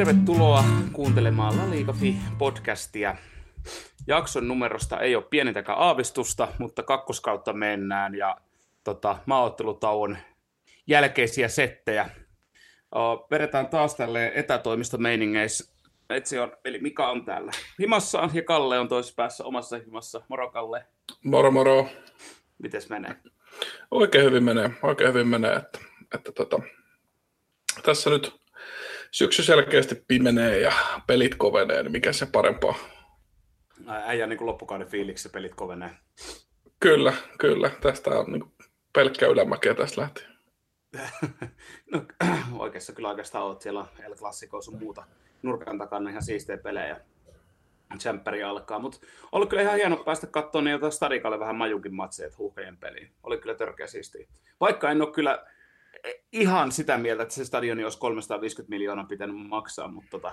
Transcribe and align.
Tervetuloa 0.00 0.64
kuuntelemaan 0.92 1.56
La 1.58 1.70
Liigafi 1.70 2.16
podcastia. 2.38 3.16
Jakson 4.06 4.48
numerosta 4.48 5.00
ei 5.00 5.16
ole 5.16 5.24
pienintäkään 5.30 5.78
aavistusta, 5.78 6.48
mutta 6.58 6.82
kakkoskautta 6.82 7.52
mennään 7.52 8.14
ja 8.14 8.36
tota, 8.84 9.18
maaottelutauon 9.26 10.18
jälkeisiä 10.86 11.48
settejä. 11.48 12.10
vedetään 13.30 13.66
taas 13.66 13.94
tälle 13.94 14.32
etätoimistomeiningeissä. 14.34 15.72
Etsi 16.10 16.38
on, 16.38 16.52
eli 16.64 16.78
Mika 16.78 17.10
on 17.10 17.24
täällä 17.24 17.52
himassaan 17.78 18.30
ja 18.34 18.42
Kalle 18.42 18.78
on 18.78 18.88
toisessa 18.88 19.14
päässä 19.16 19.44
omassa 19.44 19.78
himassa. 19.78 20.22
Moro 20.28 20.50
Kalle. 20.50 20.86
Moro 21.24 21.50
moro. 21.50 21.88
Mites 22.62 22.88
menee? 22.88 23.16
Oikein 23.90 24.24
hyvin 24.24 24.44
menee, 24.44 24.70
oikein 24.82 25.08
hyvin 25.08 25.28
menee. 25.28 25.56
Että, 25.56 25.78
että 26.14 26.32
tota, 26.32 26.60
tässä 27.82 28.10
nyt 28.10 28.40
syksy 29.10 29.42
selkeästi 29.42 30.04
pimenee 30.08 30.58
ja 30.58 30.72
pelit 31.06 31.34
kovenee, 31.34 31.82
niin 31.82 31.92
mikä 31.92 32.12
se 32.12 32.26
parempaa? 32.26 32.74
Äijä 33.86 34.26
niin 34.26 34.46
loppukauden 34.46 34.86
fiiliksi 34.86 35.28
pelit 35.28 35.54
kovenee. 35.54 35.90
Kyllä, 36.80 37.12
kyllä. 37.38 37.70
Tästä 37.80 38.10
on 38.10 38.32
niin 38.32 38.44
pelkkä 38.92 39.26
ylämäkeä 39.26 39.74
tästä 39.74 40.00
lähtien. 40.00 40.30
no, 41.92 42.02
oikeassa 42.58 42.92
kyllä 42.92 43.08
oikeastaan 43.08 43.44
olet 43.44 43.62
siellä 43.62 43.86
El 44.04 44.14
Clasico 44.14 44.62
sun 44.62 44.78
muuta 44.78 45.04
nurkan 45.42 45.78
takana 45.78 46.10
ihan 46.10 46.22
siistejä 46.22 46.58
pelejä. 46.58 47.00
Tsemppäri 47.98 48.42
alkaa, 48.42 48.78
mutta 48.78 48.98
oli 49.32 49.46
kyllä 49.46 49.62
ihan 49.62 49.76
hieno 49.76 49.96
päästä 49.96 50.26
katsomaan 50.26 50.64
niitä 50.64 50.90
Stadikalle 50.90 51.40
vähän 51.40 51.56
majukin 51.56 51.94
matseja 51.94 52.30
huuhkajien 52.38 52.76
peliin. 52.76 53.10
Oli 53.22 53.38
kyllä 53.38 53.54
törkeä 53.54 53.86
siistiä. 53.86 54.26
Vaikka 54.60 54.90
en 54.90 55.02
ole 55.02 55.12
kyllä 55.12 55.46
ihan 56.32 56.72
sitä 56.72 56.98
mieltä, 56.98 57.22
että 57.22 57.34
se 57.34 57.44
stadioni 57.44 57.84
olisi 57.84 57.98
350 57.98 58.70
miljoonaa 58.70 59.04
pitänyt 59.04 59.48
maksaa, 59.48 59.88
mutta 59.88 60.10
tota, 60.10 60.32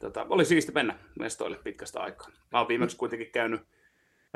tota, 0.00 0.26
oli 0.28 0.44
siisti 0.44 0.72
mennä 0.72 0.98
mestoille 1.18 1.58
pitkästä 1.64 2.00
aikaa. 2.00 2.28
Mä 2.52 2.58
oon 2.58 2.68
viimeksi 2.68 2.96
kuitenkin 2.96 3.32
käynyt 3.32 3.60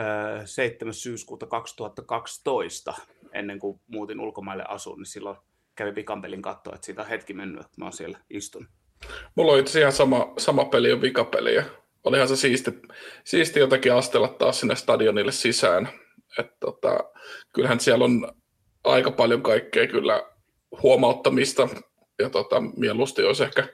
äh, 0.00 0.42
7. 0.44 0.94
syyskuuta 0.94 1.46
2012, 1.46 2.94
ennen 3.32 3.58
kuin 3.58 3.80
muutin 3.86 4.20
ulkomaille 4.20 4.64
asuun, 4.68 4.98
niin 4.98 5.06
silloin 5.06 5.36
kävi 5.74 5.94
Vikampelin 5.94 6.42
katsoa, 6.42 6.74
että 6.74 6.84
siitä 6.84 7.02
on 7.02 7.08
hetki 7.08 7.34
mennyt, 7.34 7.60
että 7.60 7.74
mä 7.76 7.84
oon 7.84 7.92
siellä 7.92 8.18
istunut. 8.30 8.68
Mulla 9.34 9.52
on 9.52 9.58
itse 9.58 9.80
ihan 9.80 9.92
sama, 9.92 10.32
sama 10.38 10.64
peli 10.64 10.92
on 10.92 11.00
vikapeli 11.00 11.54
ja 11.54 11.64
olihan 12.04 12.28
se 12.28 12.36
siisti, 12.36 12.70
siisti 13.24 13.60
jotenkin 13.60 13.94
astella 13.94 14.28
taas 14.28 14.60
sinne 14.60 14.76
stadionille 14.76 15.32
sisään. 15.32 15.88
että 16.38 16.56
tota, 16.60 16.98
kyllähän 17.54 17.80
siellä 17.80 18.04
on 18.04 18.32
aika 18.84 19.10
paljon 19.10 19.42
kaikkea 19.42 19.86
kyllä 19.86 20.31
huomauttamista, 20.82 21.68
ja 22.18 22.30
tota, 22.30 22.60
mieluusti 22.60 23.24
olisi 23.24 23.42
ehkä 23.42 23.68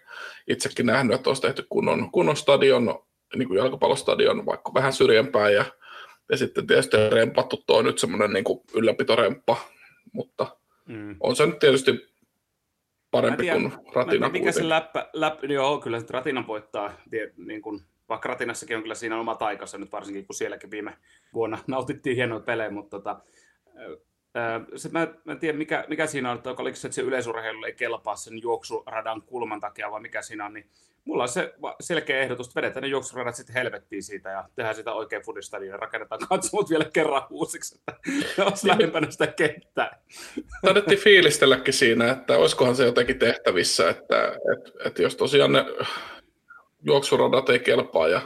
itsekin 0.46 0.86
nähnyt, 0.86 1.14
että 1.14 1.30
olisi 1.30 1.42
tehty 1.42 1.66
kunnon, 1.68 2.10
kunnon 2.12 2.36
stadion, 2.36 3.04
niin 3.36 3.48
kuin 3.48 3.58
jalkapallostadion, 3.58 4.46
vaikka 4.46 4.74
vähän 4.74 4.92
syrjempää, 4.92 5.50
ja, 5.50 5.64
ja 6.30 6.36
sitten 6.36 6.66
tietysti 6.66 6.96
rempattu 7.10 7.62
tuo 7.66 7.82
nyt 7.82 7.98
semmoinen 7.98 8.32
niin 8.32 8.44
kuin 8.44 8.60
ylläpitoremppa, 8.74 9.56
mutta 10.12 10.56
mm. 10.86 11.16
on 11.20 11.36
se 11.36 11.46
nyt 11.46 11.58
tietysti 11.58 12.08
parempi 13.10 13.42
tiedä, 13.42 13.58
kuin 13.58 13.72
Ratina 13.94 14.28
Mikä 14.28 14.52
se 14.52 14.68
läppä, 14.68 15.10
läppä 15.12 15.46
joo, 15.46 15.78
kyllä 15.78 15.98
Ratina 16.10 16.46
voittaa, 16.46 16.92
niin 17.36 17.62
kuin, 17.62 17.80
vaikka 18.08 18.28
Ratinassakin 18.28 18.76
on 18.76 18.82
kyllä 18.82 18.94
siinä 18.94 19.20
oma 19.20 19.34
taikansa 19.34 19.78
nyt 19.78 19.92
varsinkin, 19.92 20.26
kun 20.26 20.34
sielläkin 20.34 20.70
viime 20.70 20.96
vuonna 21.34 21.58
nautittiin 21.66 22.16
hienoja 22.16 22.40
pelejä, 22.40 22.70
mutta 22.70 22.96
tota, 22.96 23.20
se, 24.76 24.88
mä, 24.88 25.08
mä 25.24 25.32
en 25.32 25.38
tiedä, 25.38 25.58
mikä, 25.58 25.84
mikä 25.88 26.06
siinä 26.06 26.30
on, 26.30 26.36
että 26.36 26.50
oliko 26.50 26.76
se, 26.76 26.88
että 26.88 26.94
se 26.94 27.02
yleisurheilu 27.02 27.64
ei 27.64 27.72
kelpaa 27.72 28.16
sen 28.16 28.42
juoksuradan 28.42 29.22
kulman 29.22 29.60
takia, 29.60 29.90
vai 29.90 30.00
mikä 30.00 30.22
siinä 30.22 30.46
on, 30.46 30.52
niin 30.52 30.70
mulla 31.04 31.22
on 31.22 31.28
se 31.28 31.54
selkeä 31.80 32.20
ehdotus, 32.20 32.46
että 32.46 32.60
vedetään 32.60 32.82
ne 32.82 32.88
juoksuradat 32.88 33.34
sitten 33.34 33.54
helvettiin 33.54 34.02
siitä 34.02 34.30
ja 34.30 34.48
tehdään 34.54 34.74
sitä 34.74 34.92
oikein 34.92 35.22
fudistadion 35.22 35.70
ja 35.70 35.76
rakennetaan 35.76 36.20
katsomut 36.28 36.70
vielä 36.70 36.84
kerran 36.84 37.22
uusiksi, 37.30 37.74
että 37.78 38.00
ne 38.38 38.44
olisi 38.44 38.66
niin. 38.66 38.78
lähempänä 38.78 39.10
sitä 39.10 39.26
kenttää. 39.26 40.02
Taidettiin 40.64 41.00
fiilistelläkin 41.00 41.74
siinä, 41.74 42.10
että 42.10 42.36
olisikohan 42.36 42.76
se 42.76 42.84
jotenkin 42.84 43.18
tehtävissä, 43.18 43.90
että, 43.90 44.38
että, 44.56 44.70
että 44.84 45.02
jos 45.02 45.16
tosiaan 45.16 45.52
ne 45.52 45.64
juoksuradat 46.82 47.48
ei 47.48 47.58
kelpaa 47.58 48.08
ja, 48.08 48.20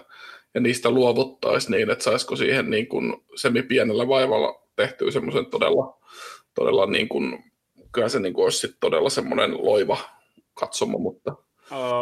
ja 0.55 0.61
niistä 0.61 0.91
luovuttaisiin 0.91 1.73
niin, 1.73 1.91
että 1.91 2.05
saisiko 2.05 2.37
siihen 2.37 2.71
niin 2.71 2.87
kuin 2.87 3.17
semi 3.37 3.62
pienellä 3.62 4.09
vaivalla 4.09 4.62
tehtyä 4.77 5.10
semmoisen 5.10 5.47
todella, 5.47 5.99
todella 6.55 6.87
niin 6.87 7.09
kuin, 7.09 7.53
kyllä 7.93 8.09
se 8.09 8.21
niin 8.21 8.34
kuin 8.34 8.44
olisi 8.44 8.59
sit 8.59 8.77
todella 8.81 9.10
semmoinen 9.10 9.65
loiva 9.65 9.99
katsomo, 10.55 10.99
mutta... 10.99 11.34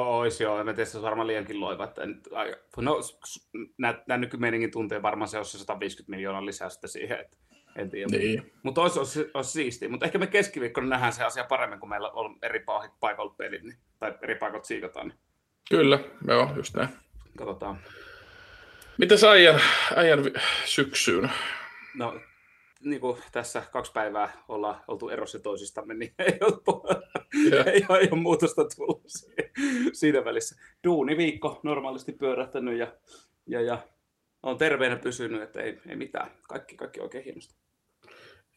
Ois 0.06 0.40
joo, 0.40 0.64
mä 0.64 0.72
teistä 0.72 1.02
varmaan 1.02 1.26
liiankin 1.26 1.60
loiva. 1.60 1.84
Että 1.84 2.02
en, 2.02 2.22
no, 2.76 3.00
nämä 3.78 4.18
nykymeiningin 4.18 4.70
tuntee 4.70 5.02
varmaan 5.02 5.28
se 5.28 5.38
olisi 5.38 5.58
150 5.58 6.10
miljoonaa 6.10 6.46
lisäystä 6.46 6.88
siihen, 6.88 7.20
että 7.20 7.36
en 7.76 7.90
tiedä. 7.90 8.06
Niin. 8.10 8.52
Mutta 8.62 8.82
olisi, 8.82 8.98
olisi, 8.98 9.30
olisi 9.34 9.50
siistiä. 9.50 9.88
Mutta 9.88 10.06
ehkä 10.06 10.18
me 10.18 10.26
keskiviikkona 10.26 10.86
nähdään 10.86 11.12
se 11.12 11.24
asia 11.24 11.44
paremmin, 11.44 11.80
kun 11.80 11.88
meillä 11.88 12.10
on 12.10 12.38
eri 12.42 12.64
paikoilla 13.00 13.34
pelit, 13.36 13.62
niin, 13.62 13.78
tai 13.98 14.14
eri 14.22 14.34
paikoilla 14.34 14.64
siikataan. 14.64 15.08
Niin. 15.08 15.18
Kyllä, 15.70 15.98
joo, 16.26 16.48
just 16.56 16.74
näin. 16.74 16.88
Katsotaan. 17.38 17.78
Miten 18.98 19.18
äijän, 19.28 19.60
äijän 19.96 20.24
syksyyn? 20.64 21.30
No 21.94 22.20
niin 22.84 23.00
kuin 23.00 23.18
tässä 23.32 23.62
kaksi 23.72 23.92
päivää 23.92 24.32
ollaan 24.48 24.80
oltu 24.88 25.08
erossa 25.08 25.38
toisistamme, 25.38 25.94
niin 25.94 26.14
ei 26.18 26.38
ole, 26.40 27.00
yeah. 27.52 27.66
ei, 27.66 27.86
ole, 27.88 27.98
ei 27.98 28.08
ole 28.12 28.20
muutosta 28.20 28.64
tullut 28.76 29.02
siinä 29.92 30.24
välissä. 30.24 30.56
Duuniviikko 30.84 31.60
normaalisti 31.62 32.12
pyörähtänyt 32.12 32.78
ja, 32.78 32.92
ja, 33.46 33.60
ja 33.60 33.78
on 34.42 34.58
terveenä 34.58 34.96
pysynyt, 34.96 35.42
että 35.42 35.62
ei, 35.62 35.80
ei 35.88 35.96
mitään. 35.96 36.30
Kaikki, 36.48 36.76
kaikki 36.76 37.00
oikein 37.00 37.24
hienosti. 37.24 37.54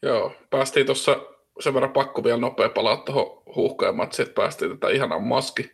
Joo, 0.02 0.32
päästiin 0.50 0.86
tuossa 0.86 1.20
sen 1.60 1.74
verran 1.74 1.92
pakko 1.92 2.24
vielä 2.24 2.38
nopea 2.38 2.68
palaa 2.68 2.96
tuohon 2.96 3.42
huuhkaajamatsi, 3.56 4.22
että 4.22 4.34
päästiin 4.34 4.70
tätä 4.70 4.88
ihanaa 4.92 5.18
maski, 5.18 5.70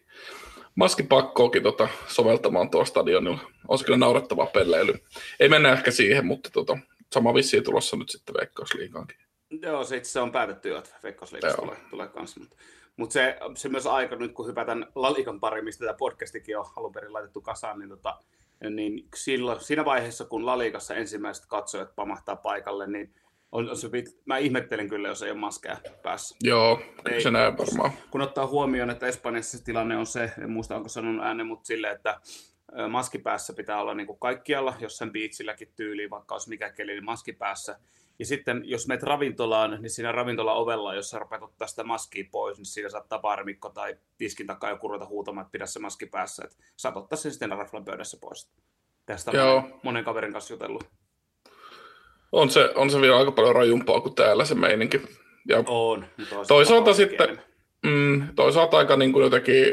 maskipakkoakin 0.75 1.63
tota, 1.63 1.89
soveltamaan 2.07 2.71
tuolla 2.71 2.87
stadionilla. 2.87 3.41
On 3.69 3.79
se 3.79 3.85
kyllä 3.85 3.99
naurettava 3.99 4.47
pelleily. 4.47 4.95
Ei 5.41 5.49
mennä 5.49 5.73
ehkä 5.73 5.91
siihen, 5.91 6.27
mutta 6.27 6.51
tota, 6.51 6.79
sama 7.15 7.35
vissiin 7.35 7.65
tulossa 7.65 7.97
nyt 7.97 8.09
sitten 8.09 8.35
Veikkausliigaankin. 8.41 9.17
Joo, 9.63 9.85
se 9.85 9.97
itse 9.97 10.21
on 10.21 10.33
päätetty 10.33 10.69
jo, 10.69 10.79
että 10.79 10.97
Veikkausliigassa 11.03 11.63
tulee, 11.63 11.77
tulee 11.91 12.09
kanssa. 12.09 12.41
Mutta, 12.41 12.57
mutta 12.97 13.13
se, 13.13 13.39
se, 13.55 13.69
myös 13.69 13.87
aika 13.87 14.17
nyt, 14.17 14.33
kun 14.33 14.47
hypätään 14.47 14.87
Lalikan 14.95 15.41
pari, 15.41 15.63
mistä 15.63 15.85
tämä 15.85 15.97
podcastikin 15.97 16.59
on 16.59 16.67
alun 16.77 16.93
perin 16.93 17.13
laitettu 17.13 17.41
kasaan, 17.41 17.79
niin, 17.79 17.89
tota, 17.89 18.19
niin 18.71 19.09
silloin, 19.17 19.61
siinä 19.61 19.85
vaiheessa, 19.85 20.25
kun 20.25 20.47
Lalikassa 20.47 20.95
ensimmäiset 20.95 21.47
katsojat 21.47 21.95
pamahtaa 21.97 22.37
paikalle, 22.37 22.87
niin 22.87 23.15
on, 23.53 23.71
on 23.71 23.77
se, 23.77 23.89
mä 24.25 24.39
ihmettelen 24.39 24.89
kyllä, 24.89 25.09
jos 25.09 25.23
ei 25.23 25.31
ole 25.31 25.39
maskeja 25.39 25.77
päässä. 26.03 26.37
Joo, 26.43 26.81
ei, 27.11 27.21
se 27.21 27.31
näin 27.31 27.59
varmaan. 27.59 27.93
Kun 28.11 28.21
ottaa 28.21 28.47
huomioon, 28.47 28.91
että 28.91 29.07
Espanjassa 29.07 29.65
tilanne 29.65 29.97
on 29.97 30.07
se, 30.07 30.33
en 30.43 30.51
muista 30.51 30.77
onko 30.77 30.89
sanonut 30.89 31.25
äänen, 31.25 31.47
mutta 31.47 31.67
silleen, 31.67 31.97
että 31.97 32.21
maskipäässä 32.89 33.53
pitää 33.53 33.81
olla 33.81 33.95
niin 33.95 34.07
kuin 34.07 34.19
kaikkialla, 34.19 34.75
jossain 34.81 35.13
biitsilläkin 35.13 35.73
tyyliin, 35.77 36.11
vaikka 36.11 36.35
olisi 36.35 36.49
mikä 36.49 36.73
keli, 36.73 36.93
niin 36.93 37.05
maskipäässä. 37.05 37.79
Ja 38.19 38.27
sitten 38.27 38.63
jos 38.65 38.89
menet 38.89 39.03
ravintolaan, 39.03 39.79
niin 39.83 39.91
siinä 39.91 40.13
ravintola 40.13 40.55
ovella, 40.55 40.95
jos 40.95 41.11
sä 41.11 41.19
rupeat 41.19 41.43
ottaa 41.43 41.69
sitä 41.69 41.85
maskia 41.85 42.25
pois, 42.31 42.59
niin 42.59 42.67
siinä 42.67 42.89
saattaa 42.89 43.19
baarimikko 43.19 43.69
tai 43.69 43.97
tiskin 44.19 44.47
takaa 44.47 44.71
joku 44.71 44.89
ruveta 44.89 45.07
huutamaan, 45.07 45.43
että 45.45 45.53
pidä 45.53 45.67
se 45.67 45.79
maski 45.79 46.07
päässä. 46.07 46.45
Että 46.45 46.57
saat 46.77 46.97
ottaa 46.97 47.17
sen 47.17 47.33
sitten 47.33 47.51
raflan 47.51 47.85
pöydässä 47.85 48.19
pois. 48.21 48.51
Tästä 49.07 49.31
on 49.55 49.75
monen 49.83 50.05
kaverin 50.05 50.33
kanssa 50.33 50.55
jutellut. 50.55 50.85
On 52.33 52.51
se, 52.51 52.73
on 52.75 52.91
se 52.91 53.01
vielä 53.01 53.19
aika 53.19 53.33
paljon 53.33 53.55
rajumpaa 53.55 54.01
kuin 54.01 54.15
täällä 54.15 54.45
se 54.45 54.55
meininki. 54.55 55.03
Ja 55.49 55.65
on. 55.67 56.07
Toisaalta 56.49 56.95
sitten, 56.95 57.43
mm, 57.83 58.29
toisaalta 58.35 58.79
aika 58.79 58.97
niin 58.97 59.13
kuin 59.13 59.23
jotenkin 59.23 59.65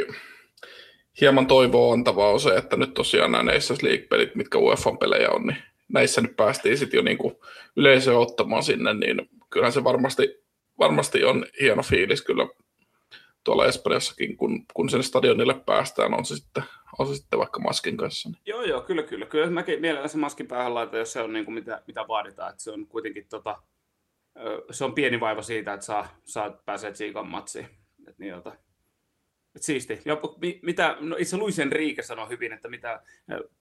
hieman 1.21 1.47
toivoa 1.47 1.93
antavaa 1.93 2.31
on 2.31 2.39
se, 2.39 2.55
että 2.55 2.77
nyt 2.77 2.93
tosiaan 2.93 3.31
nämä 3.31 3.43
Nations 3.43 3.83
League-pelit, 3.83 4.35
mitkä 4.35 4.57
UEFA-pelejä 4.57 5.29
on, 5.29 5.47
niin 5.47 5.57
näissä 5.89 6.21
nyt 6.21 6.35
päästiin 6.35 6.77
sitten 6.77 6.97
jo 6.97 7.03
niin 7.03 7.17
kuin 7.17 7.35
yleisöä 7.75 8.17
ottamaan 8.17 8.63
sinne, 8.63 8.93
niin 8.93 9.29
kyllähän 9.49 9.73
se 9.73 9.83
varmasti, 9.83 10.43
varmasti 10.79 11.23
on 11.23 11.45
hieno 11.61 11.83
fiilis 11.83 12.21
kyllä 12.21 12.47
tuolla 13.43 13.65
Espanjassakin, 13.65 14.37
kun, 14.37 14.65
kun 14.73 14.89
sen 14.89 15.03
stadionille 15.03 15.53
päästään, 15.65 16.13
on 16.13 16.25
se 16.25 16.35
sitten, 16.35 16.63
on 16.99 17.07
se 17.07 17.15
sitten 17.15 17.39
vaikka 17.39 17.59
maskin 17.59 17.97
kanssa. 17.97 18.29
Niin. 18.29 18.41
Joo, 18.45 18.63
joo, 18.63 18.81
kyllä, 18.81 19.03
kyllä. 19.03 19.25
Kyllä 19.25 19.49
mäkin 19.49 19.81
mielellä 19.81 20.07
se 20.07 20.17
maskin 20.17 20.47
päähän 20.47 20.73
laitan, 20.73 20.99
jos 20.99 21.13
se 21.13 21.21
on 21.21 21.33
niin 21.33 21.45
kuin 21.45 21.55
mitä, 21.55 21.81
mitä 21.87 22.07
vaaditaan. 22.07 22.49
Että 22.49 22.63
se 22.63 22.71
on 22.71 22.87
kuitenkin 22.87 23.27
tota, 23.29 23.61
se 24.71 24.85
on 24.85 24.93
pieni 24.93 25.19
vaiva 25.19 25.41
siitä, 25.41 25.73
että 25.73 25.85
saa, 25.85 26.07
saa 26.25 26.49
pääsee 26.65 26.91
tsiikan 26.91 27.27
matsiin. 27.27 27.65
Että 28.07 28.15
niin, 28.17 28.29
jota, 28.29 28.55
siisti. 29.63 30.01
Ja 30.05 30.17
mitä, 30.61 30.97
no 30.99 31.15
itse 31.19 31.37
Luisen 31.37 31.71
Riike 31.71 32.03
sanoi 32.03 32.29
hyvin, 32.29 32.53
että 32.53 32.69
mitä 32.69 33.01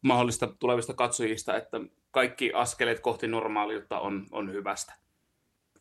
mahdollista 0.03 0.47
tulevista 0.59 0.95
katsojista, 0.95 1.57
että 1.57 1.81
kaikki 2.11 2.53
askeleet 2.55 3.01
kohti 3.01 3.29
normaaliutta 3.29 4.01
on, 4.01 4.27
on 4.31 4.53
hyvästä. 4.53 4.95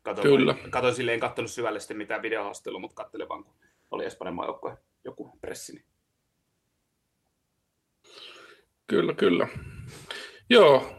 Katoin, 0.01 0.27
Kyllä. 0.27 0.55
Katoin 0.69 0.95
silleen, 0.95 1.13
en 1.13 1.19
katsonut 1.19 1.51
syvällisesti 1.51 1.93
mitään 1.93 2.21
videohastelua, 2.21 2.79
mutta 2.79 3.03
katselin 3.03 3.29
vaan, 3.29 3.43
kun 3.43 3.53
oli 3.91 4.05
Espanjan 4.05 4.35
maajoukkoja 4.35 4.77
joku 5.03 5.37
pressi. 5.41 5.73
Niin. 5.73 5.85
Kyllä, 8.87 9.13
kyllä. 9.13 9.47
Joo, 10.49 10.91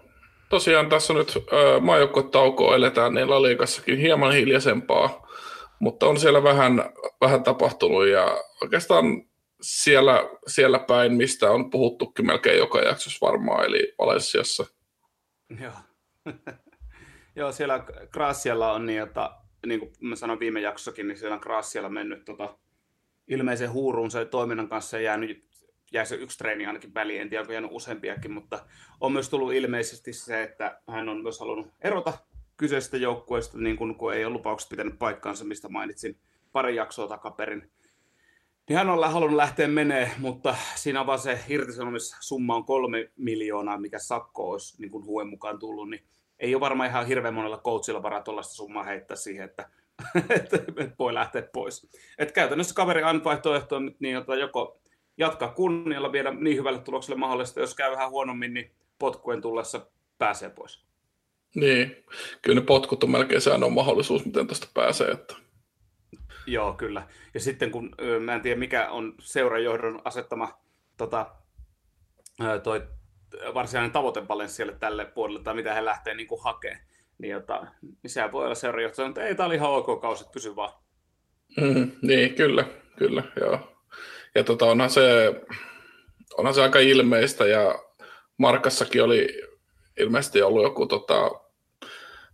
tosiaan 0.49 0.89
tässä 0.89 1.15
nyt 1.15 1.29
äh, 1.29 1.83
maajoukkuetaukoa 1.83 2.77
eletään, 2.77 3.15
niin 3.15 3.31
La 3.31 3.43
Ligassakin 3.43 3.99
hieman 3.99 4.33
hiljaisempaa, 4.33 5.26
mutta 5.79 6.07
on 6.07 6.21
siellä 6.21 6.43
vähän, 6.43 6.85
vähän 7.21 7.43
tapahtunut 7.43 8.07
ja 8.07 8.45
oikeastaan 8.63 9.05
siellä, 9.61 10.31
siellä 10.47 10.79
päin, 10.79 11.13
mistä 11.13 11.51
on 11.51 11.71
puhuttukin 11.71 12.27
melkein 12.27 12.59
joka 12.59 12.79
jaksossa 12.79 13.27
varmaan, 13.27 13.65
eli 13.65 13.95
Valensiassa. 13.99 14.67
Joo. 15.61 15.73
Joo, 17.37 17.53
siellä 17.53 17.85
Gracialla 18.11 18.73
on 18.73 18.87
niin, 18.87 19.03
että 19.03 19.31
niin 19.67 19.81
kuin 19.81 19.93
mä 20.01 20.17
sanoin 20.17 20.41
viime 20.41 20.61
jaksossakin, 20.61 21.09
niin 21.09 21.19
siellä 21.19 21.35
on 21.35 21.41
Gracialla 21.43 21.89
mennyt 21.89 22.25
tota, 22.25 22.59
ilmeisen 23.29 23.73
huuruun 23.73 24.11
se 24.11 24.25
toiminnan 24.25 24.69
kanssa 24.69 24.97
ja 24.97 25.03
jäänyt 25.03 25.47
jäi 25.93 26.07
se 26.07 26.15
yksi 26.15 26.39
treeni 26.39 26.67
ainakin 26.67 26.95
väliin, 26.95 27.21
en 27.21 27.29
tiedä 27.29 27.41
onko 27.41 27.53
jäänyt 27.53 27.71
useampiakin, 27.73 28.31
mutta 28.31 28.67
on 29.01 29.13
myös 29.13 29.29
tullut 29.29 29.53
ilmeisesti 29.53 30.13
se, 30.13 30.43
että 30.43 30.81
hän 30.89 31.09
on 31.09 31.23
myös 31.23 31.41
halunnut 31.41 31.69
erota 31.81 32.13
kyseisestä 32.57 32.97
joukkueesta, 32.97 33.59
niin 33.59 33.77
kun, 33.77 33.95
kun 33.95 34.15
ei 34.15 34.25
ole 34.25 34.33
lupaukset 34.33 34.69
pitänyt 34.69 34.99
paikkaansa, 34.99 35.45
mistä 35.45 35.69
mainitsin 35.69 36.19
pari 36.53 36.77
jaksoa 36.77 37.09
takaperin. 37.09 37.71
Niin 38.69 38.77
hän 38.77 38.91
on 38.91 39.13
halunnut 39.13 39.37
lähteä 39.37 39.69
menee, 39.69 40.11
mutta 40.19 40.57
siinä 40.75 41.07
vaan 41.07 41.19
se 41.19 41.39
irtisanomissumma 41.49 42.57
on 42.57 42.65
kolme 42.65 43.11
miljoonaa, 43.17 43.79
mikä 43.79 43.99
sakko 43.99 44.51
olisi 44.51 44.81
niin 44.81 44.91
kuin 44.91 45.05
huuen 45.05 45.29
mukaan 45.29 45.59
tullut, 45.59 45.91
niin 45.91 46.05
ei 46.39 46.55
ole 46.55 46.61
varmaan 46.61 46.91
ihan 46.91 47.07
hirveän 47.07 47.35
monella 47.35 47.59
coachilla 47.65 48.03
varaa 48.03 48.23
tuollaista 48.23 48.55
summaa 48.55 48.83
heittää 48.83 49.17
siihen, 49.17 49.45
että, 49.45 49.69
että, 50.37 50.59
voi 50.99 51.15
lähteä 51.15 51.43
pois. 51.53 51.89
Et 52.19 52.33
käytännössä 52.33 52.75
kaveri 52.75 53.03
aina 53.03 53.25
vaihtoehto 53.25 53.77
on 53.77 53.85
nyt 53.85 54.01
niin, 54.01 54.17
että 54.17 54.35
joko 54.35 54.81
jatkaa 55.19 55.53
kunnialla, 55.53 56.13
viedä 56.13 56.31
niin 56.31 56.57
hyvälle 56.57 56.79
tulokselle 56.79 57.19
mahdollista, 57.19 57.61
jos 57.61 57.75
käy 57.75 57.91
vähän 57.91 58.11
huonommin, 58.11 58.55
niin 58.55 58.71
potkujen 58.99 59.43
tullessa 59.43 59.87
pääsee 60.19 60.51
pois. 60.51 60.86
Niin, 61.55 62.05
kyllä 62.43 62.61
ne 62.61 62.67
potkut 62.67 63.05
on 63.05 63.11
melkein 63.11 63.41
se 63.41 63.53
ainoa 63.53 63.71
mahdollisuus, 63.71 64.25
miten 64.25 64.47
tästä 64.47 64.67
pääsee. 64.75 65.11
Että... 65.11 65.35
Joo, 66.47 66.73
kyllä. 66.73 67.09
Ja 67.35 67.41
sitten 67.41 67.71
kun, 67.71 67.97
mä 68.21 68.35
en 68.35 68.41
tiedä 68.41 68.59
mikä 68.59 68.91
on 68.91 69.15
seurajohdon 69.21 70.03
asettama 70.05 70.59
tota, 70.97 71.27
toi 72.63 72.83
varsinainen 73.55 73.93
tavoitevalenssialle 73.93 74.77
tälle 74.81 75.05
puolelle, 75.05 75.43
tai 75.43 75.55
mitä 75.55 75.75
he 75.75 75.85
lähtee 75.85 76.15
niin 76.15 76.27
kuin 76.27 76.43
hakemaan, 76.43 76.81
niin, 77.19 77.31
jota, 77.31 77.67
niin 77.83 78.11
sehän 78.11 78.33
voi 78.33 78.45
olla 78.45 78.55
seurajohtaja, 78.55 79.09
että 79.09 79.25
ei, 79.25 79.35
tämä 79.35 79.47
oli 79.47 79.55
ihan 79.55 79.71
ok 79.71 80.01
kausi, 80.01 80.25
pysy 80.33 80.57
vaan. 80.57 80.73
Mm, 81.61 81.91
niin, 82.03 82.35
kyllä, 82.35 82.65
kyllä, 82.99 83.23
joo. 83.41 83.73
Ja 84.35 84.45
tota, 84.45 84.67
onhan, 84.67 84.91
se, 84.91 85.35
onhan 86.39 86.55
se 86.55 86.63
aika 86.63 86.79
ilmeistä, 86.79 87.47
ja 87.47 87.79
Markassakin 88.39 89.03
oli 89.03 89.43
ilmeisesti 90.01 90.43
ollut 90.43 90.63
joku, 90.63 90.87
tota, 90.87 91.31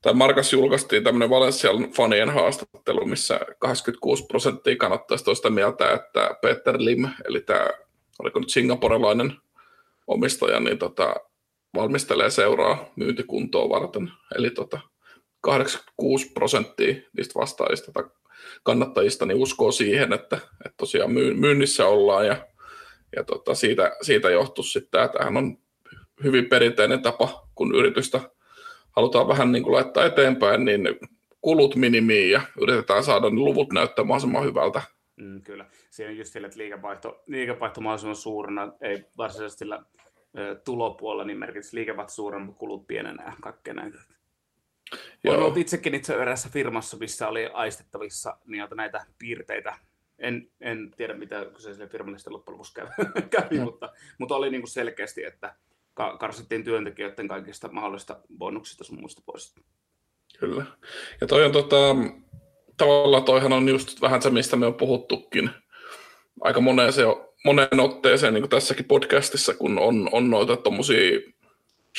tai 0.03 0.15
Markas 0.15 0.53
julkaistiin 0.53 1.05
tämmöinen 1.05 1.31
Valencian 1.31 1.93
fanien 1.93 2.31
haastattelu, 2.31 3.07
missä 3.07 3.41
86 3.59 4.27
prosenttia 4.27 4.77
kannattaisi 4.77 5.25
toista 5.25 5.51
mieltä, 5.51 5.93
että 5.93 6.31
Peter 6.43 6.77
Lim, 6.79 7.09
eli 7.25 7.41
tämä, 7.41 7.67
oliko 8.19 8.41
nyt 8.41 8.51
singaporelainen 8.51 9.33
omistaja, 10.07 10.61
niin 10.61 10.79
tota, 10.79 11.15
valmistelee 11.75 12.31
seuraa 12.31 12.85
myyntikuntoa 12.97 13.69
varten. 13.69 14.11
Eli 14.35 14.51
tota, 14.51 14.81
86 15.41 16.33
prosenttia 16.33 16.95
niistä 17.17 17.41
vastaajista 17.41 17.93
tai 17.93 18.05
kannattajista 18.63 19.27
niin 19.27 19.39
uskoo 19.39 19.73
siihen, 19.73 20.13
että, 20.13 20.37
että 20.37 20.77
tosiaan 20.77 21.13
myynnissä 21.13 21.87
ollaan 21.87 22.27
ja, 22.27 22.47
ja 23.17 23.25
tota, 23.25 23.55
siitä, 23.55 23.97
siitä 24.03 24.31
johtuu 24.31 24.65
sitten, 24.65 25.03
että 25.03 25.19
tämähän 25.19 25.37
on 25.37 25.59
hyvin 26.25 26.47
perinteinen 26.47 27.03
tapa, 27.03 27.42
kun 27.55 27.75
yritystä 27.75 28.21
halutaan 28.91 29.29
vähän 29.29 29.53
niin 29.53 29.63
kuin 29.63 29.73
laittaa 29.73 30.05
eteenpäin, 30.05 30.65
niin 30.65 30.89
kulut 31.41 31.77
minimiin 31.77 32.31
ja 32.31 32.41
yritetään 32.61 33.05
saada 33.05 33.31
ne 33.31 33.37
luvut 33.37 33.73
näyttämään 33.73 34.09
mahdollisimman 34.09 34.45
hyvältä. 34.45 34.83
Mm, 35.17 35.43
kyllä. 35.43 35.67
Siinä 35.91 36.11
on 36.11 36.17
just 36.17 36.33
sillä, 36.33 36.47
että 36.47 36.59
liikevaihto, 36.59 37.23
liikevaihto 37.27 37.81
mahdollisimman 37.81 38.17
suurena, 38.17 38.73
ei 38.81 39.05
varsinaisesti 39.19 39.59
sillä 39.59 39.83
tulopuolella, 40.65 41.25
niin 41.25 41.39
merkitsisi 41.39 41.77
liikevaihto 41.77 42.13
suurena, 42.13 42.45
mutta 42.45 42.59
kulut 42.59 42.87
pienenä 42.87 43.25
ja 43.25 43.33
kaikkea 43.41 43.75
näitä. 43.75 43.99
Joo. 45.25 45.35
Olen 45.35 45.45
ollut 45.45 45.59
itsekin 45.59 45.95
itse 45.95 46.15
erässä 46.15 46.49
firmassa, 46.49 46.97
missä 46.97 47.29
oli 47.29 47.47
aistettavissa 47.47 48.37
niitä 48.47 48.75
näitä 48.75 49.07
piirteitä. 49.19 49.77
En, 50.19 50.49
en 50.61 50.91
tiedä, 50.97 51.15
mitä 51.15 51.47
kyseiselle 51.55 51.89
firmalle 51.89 52.19
sitten 52.19 52.33
loppujen 52.33 52.55
lopuksi 52.55 52.75
kävi, 52.75 52.91
kävi 53.41 53.59
no. 53.59 53.65
mutta, 53.65 53.93
mutta 54.19 54.35
oli 54.35 54.51
niin 54.51 54.63
kuin 54.63 54.71
selkeästi, 54.71 55.25
että 55.25 55.55
karsittiin 55.95 56.65
työntekijöiden 56.65 57.29
kaikista 57.29 57.69
mahdollisista 57.73 58.21
bonuksista 58.39 58.85
sun 58.85 59.01
muista 59.01 59.23
pois. 59.27 59.55
Kyllä. 60.39 60.65
Ja 61.21 61.27
toi 61.27 61.45
on 61.45 61.53
tota, 61.53 61.97
tavallaan 62.77 63.25
toihan 63.25 63.53
on 63.53 63.69
just 63.69 64.01
vähän 64.01 64.23
se, 64.23 64.31
mistä 64.31 64.57
me 64.57 64.67
on 64.67 64.75
puhuttukin 64.75 65.51
aika 66.41 66.61
moneen, 66.61 66.93
se, 66.93 67.03
moneen 67.45 67.81
otteeseen, 67.81 68.35
niin 68.35 68.43
kuin 68.43 68.51
tässäkin 68.51 68.85
podcastissa, 68.85 69.55
kun 69.55 69.79
on, 69.79 70.09
on 70.13 70.31
noita 70.31 70.57
tuommoisia 70.57 71.21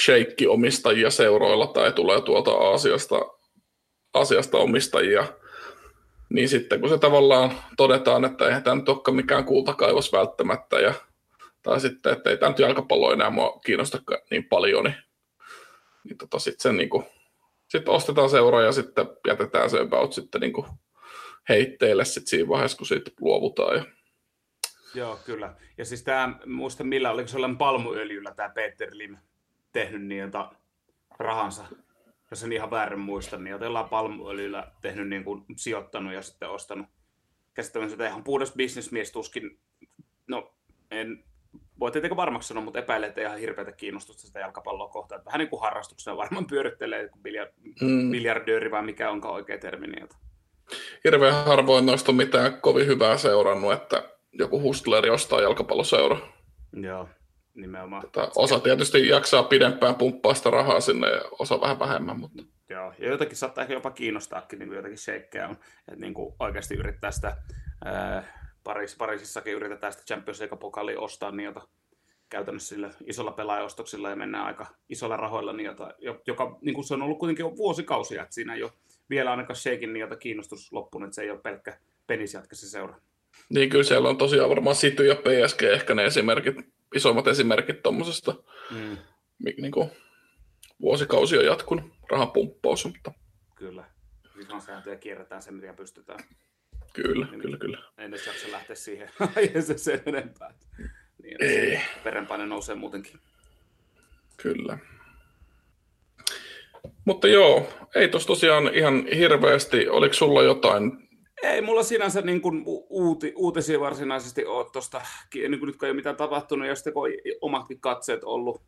sheikki-omistajia 0.05 1.09
seuroilla 1.09 1.67
tai 1.67 1.91
tulee 1.91 2.21
tuolta 2.21 2.51
Aasiasta, 2.51 3.15
Aasiasta 4.13 4.57
omistajia, 4.57 5.25
niin 6.29 6.49
sitten 6.49 6.79
kun 6.79 6.89
se 6.89 6.97
tavallaan 6.97 7.51
todetaan, 7.77 8.25
että 8.25 8.47
eihän 8.47 8.63
tämä 8.63 8.75
nyt 8.75 8.89
olekaan 8.89 9.15
mikään 9.15 9.45
kultakaivos 9.45 10.13
välttämättä, 10.13 10.79
ja, 10.79 10.93
tai 11.63 11.79
sitten, 11.79 12.13
että 12.13 12.29
ei 12.29 12.37
tämä 12.37 12.49
nyt 12.49 12.59
jalkapallo 12.59 13.13
enää 13.13 13.29
mua 13.29 13.59
kiinnosta 13.65 14.01
niin 14.31 14.43
paljon, 14.43 14.83
niin, 14.83 14.95
niin 16.03 16.17
tota, 16.17 16.39
sitten 16.39 16.77
niin 16.77 16.89
kuin, 16.89 17.05
sit 17.67 17.89
ostetaan 17.89 18.29
seura 18.29 18.61
ja 18.61 18.71
sitten 18.71 19.05
jätetään 19.27 19.69
se 19.69 19.79
about 19.79 20.13
sitten 20.13 20.41
niin 20.41 20.53
kuin 20.53 20.67
heitteille 21.49 22.05
sit 22.05 22.27
siinä 22.27 22.49
vaiheessa, 22.49 22.77
kun 22.77 22.87
siitä 22.87 23.11
luovutaan. 23.19 23.77
Ja... 23.77 23.85
Joo, 24.95 25.19
kyllä. 25.25 25.55
Ja 25.77 25.85
siis 25.85 26.03
tämä, 26.03 26.39
muista 26.45 26.83
millä, 26.83 27.11
oliko 27.11 27.27
se 27.27 27.35
jollain 27.35 27.57
palmuöljyllä 27.57 28.33
tämä 28.33 28.49
Peter 28.49 28.89
Lim 28.91 29.17
tehnyt 29.71 30.01
niitä 30.01 30.49
rahansa, 31.19 31.63
jos 32.31 32.43
en 32.43 32.51
ihan 32.51 32.71
väärin 32.71 32.99
muista, 32.99 33.37
niin 33.37 33.57
jollain 33.61 33.89
palmuöljyllä 33.89 34.71
tehnyt 34.81 35.09
niin 35.09 35.23
kuin 35.23 35.45
sijoittanut 35.55 36.13
ja 36.13 36.21
sitten 36.21 36.49
ostanut 36.49 36.87
käsittämänsä, 37.53 37.93
että 37.93 38.07
ihan 38.07 38.23
puhdas 38.23 38.53
bisnesmies 38.53 39.11
tuskin, 39.11 39.59
no 40.27 40.55
en 40.91 41.23
voi 41.79 41.91
tietenkin 41.91 42.17
varmaksi 42.17 42.47
sanoa, 42.47 42.63
mutta 42.63 42.79
epäilen, 42.79 43.09
että 43.09 43.21
ihan 43.21 43.37
hirveätä 43.37 43.71
kiinnostusta 43.71 44.27
sitä 44.27 44.39
jalkapalloa 44.39 44.87
kohtaan. 44.87 45.19
Että 45.19 45.25
vähän 45.25 45.39
niin 45.39 45.49
kuin 45.49 45.61
harrastuksena 45.61 46.17
varmaan 46.17 46.45
pyörittelee 46.45 47.09
kuin 47.09 47.23
mm. 47.81 48.11
biljardööri 48.11 48.71
vai 48.71 48.83
mikä 48.83 49.09
onkaan 49.09 49.33
oikea 49.33 49.57
termi. 49.57 49.87
Niin 49.87 50.09
Hirveän 51.03 51.45
harvoin 51.45 51.85
noista 51.85 52.11
on 52.11 52.15
mitään 52.15 52.61
kovin 52.61 52.87
hyvää 52.87 53.17
seurannut, 53.17 53.73
että 53.73 54.03
joku 54.33 54.61
hustleri 54.61 55.09
ostaa 55.09 55.41
jalkapalloseura. 55.41 56.17
Joo, 56.73 57.09
nimenomaan. 57.53 58.01
Tota, 58.01 58.31
osa 58.35 58.59
tietysti 58.59 59.07
jaksaa 59.07 59.43
pidempään 59.43 59.95
pumppaa 59.95 60.33
sitä 60.33 60.49
rahaa 60.49 60.79
sinne 60.79 61.09
ja 61.09 61.21
osa 61.39 61.61
vähän 61.61 61.79
vähemmän. 61.79 62.19
Mutta... 62.19 62.43
Joo, 62.69 62.93
ja 62.99 63.09
jotakin 63.09 63.37
saattaa 63.37 63.61
ehkä 63.61 63.73
jopa 63.73 63.91
kiinnostaakin, 63.91 64.59
niin 64.59 64.69
kuin 64.69 64.75
jotakin 64.75 64.97
sheikkejä 64.97 65.47
on, 65.47 65.57
että 65.87 65.99
niin 65.99 66.13
kuin 66.13 66.35
oikeasti 66.39 66.75
yrittää 66.75 67.11
sitä, 67.11 67.37
ää, 67.85 68.23
Paris, 68.63 68.95
Pariisissakin 68.95 69.53
yritetään 69.53 69.93
sitä 69.93 70.05
Champions 70.05 70.39
League-pokalia 70.39 70.99
ostaa, 70.99 71.31
niin 71.31 71.45
jota 71.45 71.67
käytännössä 72.29 72.75
sillä 72.75 72.91
isolla 73.05 73.31
pelaajaostoksilla 73.31 74.09
ja 74.09 74.15
mennään 74.15 74.45
aika 74.45 74.65
isolla 74.89 75.17
rahoilla, 75.17 75.53
niin 75.53 75.65
jota, 75.65 75.93
joka 76.27 76.57
niin 76.61 76.75
kuin 76.75 76.85
se 76.85 76.93
on 76.93 77.01
ollut 77.01 77.19
kuitenkin 77.19 77.43
jo 77.43 77.57
vuosikausia, 77.57 78.23
että 78.23 78.35
siinä 78.35 78.53
ei 78.53 78.63
ole 78.63 78.71
vielä 79.09 79.31
ainakaan 79.31 79.55
Sheikin 79.55 79.93
niin 79.93 80.01
jota 80.01 80.15
kiinnostus 80.15 80.71
loppunut, 80.71 81.07
että 81.07 81.15
se 81.15 81.21
ei 81.21 81.31
ole 81.31 81.39
pelkkä 81.39 81.77
penisjatka 82.07 82.55
se 82.55 82.69
seura. 82.69 82.95
Niin 83.49 83.69
kyllä 83.69 83.83
siellä 83.83 84.09
on 84.09 84.17
tosiaan 84.17 84.49
varmaan 84.49 84.75
City 84.75 85.05
ja 85.05 85.15
PSG 85.15 85.63
ehkä 85.63 85.95
ne 85.95 86.05
esimerkit, 86.05 86.55
isoimmat 86.95 87.27
esimerkit 87.27 87.83
tuommoisesta, 87.83 88.35
mm. 88.71 88.97
niin 89.39 89.71
kuin 89.71 89.89
vuosikausia 90.81 91.41
jatkunut 91.41 91.85
rahan 92.09 92.31
pumppaus. 92.31 92.85
Mutta... 92.85 93.11
Kyllä. 93.55 93.83
Visan 94.37 94.61
sääntöjä 94.61 94.95
kierretään 94.95 95.41
sen, 95.41 95.53
mitä 95.53 95.73
pystytään. 95.73 96.19
Kyllä, 96.93 97.27
niin, 97.31 97.41
kyllä, 97.41 97.57
kyllä. 97.57 97.83
En 97.97 98.11
nyt 98.11 98.25
jaksa 98.25 98.51
lähteä 98.51 98.75
siihen 98.75 99.09
aiheeseen 99.35 99.79
sen 99.79 100.01
enempää. 100.05 100.53
Niin, 101.23 101.43
ei. 101.43 101.81
Verenpaine 102.05 102.45
nousee 102.45 102.75
muutenkin. 102.75 103.19
Kyllä. 104.37 104.77
Mutta 107.05 107.27
joo, 107.27 107.69
ei 107.95 108.07
tos 108.07 108.25
tosiaan 108.25 108.73
ihan 108.73 109.07
hirveästi. 109.07 109.89
Oliko 109.89 110.13
sulla 110.13 110.43
jotain 110.43 111.03
ei 111.43 111.61
mulla 111.61 111.83
sinänsä 111.83 112.21
niin 112.21 112.41
kuin 112.41 112.63
uuti, 112.89 113.33
uutisia 113.35 113.79
varsinaisesti 113.79 114.45
ole 114.45 114.65
tuosta, 114.71 115.01
niin 115.33 115.59
kuin 115.59 115.67
nyt 115.67 115.77
kun 115.77 115.85
ei 115.85 115.91
ole 115.91 115.95
mitään 115.95 116.15
tapahtunut, 116.15 116.67
ja 116.67 116.75
sitten 116.75 116.93
kun 116.93 117.09
omatkin 117.41 117.79
katseet 117.79 118.23
ollut, 118.23 118.61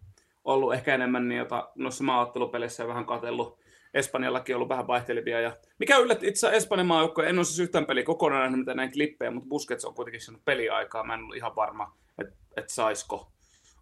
ollut 0.44 0.74
ehkä 0.74 0.96
enemmän 0.96 1.28
niin 1.28 1.40
jota 1.40 1.70
noissa 1.76 2.04
maaottelupeleissä 2.04 2.88
vähän 2.88 3.06
katellut. 3.06 3.60
Espanjallakin 3.96 4.56
on 4.56 4.58
ollut 4.58 4.70
vähän 4.70 4.88
vaihtelevia. 4.88 5.42
Ja 5.42 5.58
mikä 5.80 5.98
yllätti 5.98 6.28
itse 6.28 6.50
Espanjan 6.50 6.88
maajoukkoja, 6.88 7.30
en 7.30 7.38
ole 7.38 7.46
siis 7.46 7.60
yhtään 7.60 7.86
peliä 7.86 8.04
kokonaan 8.04 8.42
nähnyt 8.42 8.60
mitä 8.60 8.74
näin 8.74 8.92
klippejä, 8.92 9.32
mutta 9.32 9.50
Busquets 9.50 9.86
on 9.86 9.96
kuitenkin 9.96 10.22
saanut 10.22 10.46
peliaikaa. 10.46 11.04
Mä 11.04 11.14
en 11.14 11.20
ollut 11.20 11.36
ihan 11.36 11.56
varma, 11.56 11.98
että 12.22 12.36
et 12.58 12.70
saisiko. 12.70 13.32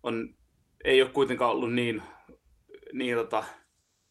On 0.03 0.35
ei 0.83 1.01
ole 1.01 1.09
kuitenkaan 1.09 1.51
ollut 1.51 1.73
niin, 1.73 2.03
niin, 2.93 3.17
tota, 3.17 3.43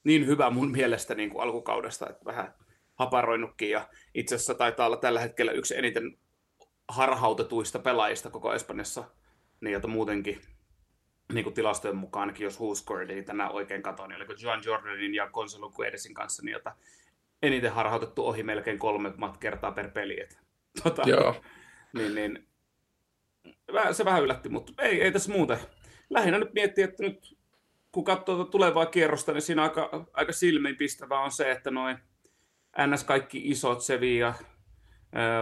niin 0.05 0.27
hyvä 0.27 0.51
mun 0.51 0.71
mielestä 0.71 1.15
niin 1.15 1.31
kuin 1.31 1.43
alkukaudesta, 1.43 2.09
että 2.11 2.25
vähän 2.25 2.55
haparoinutkin 2.95 3.71
ja 3.71 3.89
itse 4.15 4.35
asiassa 4.35 4.55
taitaa 4.55 4.87
olla 4.87 4.97
tällä 4.97 5.21
hetkellä 5.21 5.53
yksi 5.53 5.79
eniten 5.79 6.19
harhautetuista 6.89 7.79
pelaajista 7.79 8.31
koko 8.31 8.55
Espanjassa, 8.55 9.05
niin 9.61 9.73
jota 9.73 9.89
muutenkin 9.89 10.41
niin 11.33 11.45
kuin 11.45 11.55
tilastojen 11.55 11.97
mukaan, 11.97 12.21
ainakin 12.21 12.45
jos 12.45 12.61
WhoScored 12.61 13.11
ei 13.11 13.23
tänään 13.23 13.53
oikein 13.53 13.83
katoa, 13.83 14.07
niin 14.07 14.17
oliko 14.17 14.35
Joan 14.43 14.63
Jordanin 14.65 15.15
ja 15.15 15.31
Gonzalo 15.31 15.71
Guedesin 15.71 16.15
kanssa, 16.15 16.43
niin 16.43 16.53
jota 16.53 16.75
eniten 17.43 17.73
harhautettu 17.73 18.27
ohi 18.27 18.43
melkein 18.43 18.79
kolme 18.79 19.13
kertaa 19.41 19.73
per 19.73 19.91
peli. 19.91 20.21
Et, 20.21 20.39
tota, 20.83 21.03
Joo. 21.07 21.43
Niin, 21.93 22.15
niin, 22.15 22.47
se 23.93 24.05
vähän 24.05 24.23
yllätti, 24.23 24.49
mutta 24.49 24.73
ei, 24.83 25.03
ei 25.03 25.13
tässä 25.13 25.33
muuten. 25.33 25.59
Lähinnä 26.11 26.39
nyt 26.39 26.53
miettiä, 26.55 26.85
että 26.85 27.03
nyt 27.03 27.37
kun 27.93 28.05
katsoo 28.05 28.35
tuota 28.35 28.51
tulevaa 28.51 28.87
kierrosta, 28.87 29.33
niin 29.33 29.43
siinä 29.43 29.63
aika, 29.63 30.07
aika 30.13 30.33
silmiinpistävää 30.33 31.21
on 31.21 31.31
se, 31.31 31.51
että 31.51 31.71
noin 31.71 31.99
NS 32.87 33.05
kaikki 33.05 33.51
isot, 33.51 33.81
Sevilla, 33.81 34.35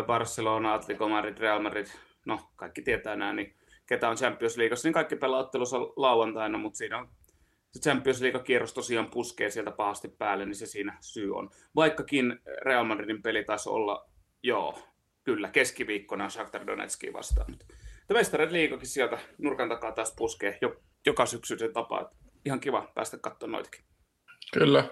Barcelona, 0.07 0.75
Atletico 0.75 1.09
Madrid, 1.09 1.39
Real 1.39 1.63
Madrid, 1.63 1.87
no 2.27 2.51
kaikki 2.57 2.83
tietää 2.83 3.17
nämä, 3.17 3.33
niin 3.33 3.55
ketä 3.91 4.09
on 4.09 4.17
Champions 4.17 4.57
Leagueassa, 4.57 4.89
niin 4.89 4.95
kaikki 4.95 5.17
pelaa 5.17 5.41
ottelussa 5.41 5.81
lauantaina, 5.81 6.59
mutta 6.59 6.77
siinä 6.77 6.99
on 6.99 7.09
se 7.71 7.81
Champions 7.81 8.21
League-kierros 8.21 8.75
tosiaan 8.75 9.11
puskee 9.11 9.51
sieltä 9.51 9.71
pahasti 9.71 10.09
päälle, 10.09 10.47
niin 10.47 10.55
se 10.55 10.67
siinä 10.67 10.99
syy 11.01 11.37
on. 11.37 11.51
Vaikkakin 11.77 12.41
Real 12.63 12.85
Madridin 12.85 13.23
peli 13.23 13.45
taisi 13.45 13.69
olla, 13.69 14.09
joo, 14.43 14.79
kyllä, 15.25 15.49
keskiviikkona 15.49 16.31
Shakhtar 16.31 16.67
Donetski 16.67 17.13
vastaan. 17.13 17.51
Mutta 17.51 17.67
Mestarit 18.15 18.51
liikakin 18.51 18.89
sieltä 18.89 19.19
nurkan 19.39 19.69
takaa 19.69 19.93
taas 19.93 20.15
puskee 20.17 20.59
jo, 20.61 20.77
joka 21.07 21.27
syksy 21.27 21.59
se 21.59 21.69
tapa. 21.69 22.11
Ihan 22.45 22.61
kiva 22.61 22.93
päästä 22.95 23.19
katsomaan 23.19 23.53
noitakin. 23.53 23.85
Kyllä. 24.53 24.85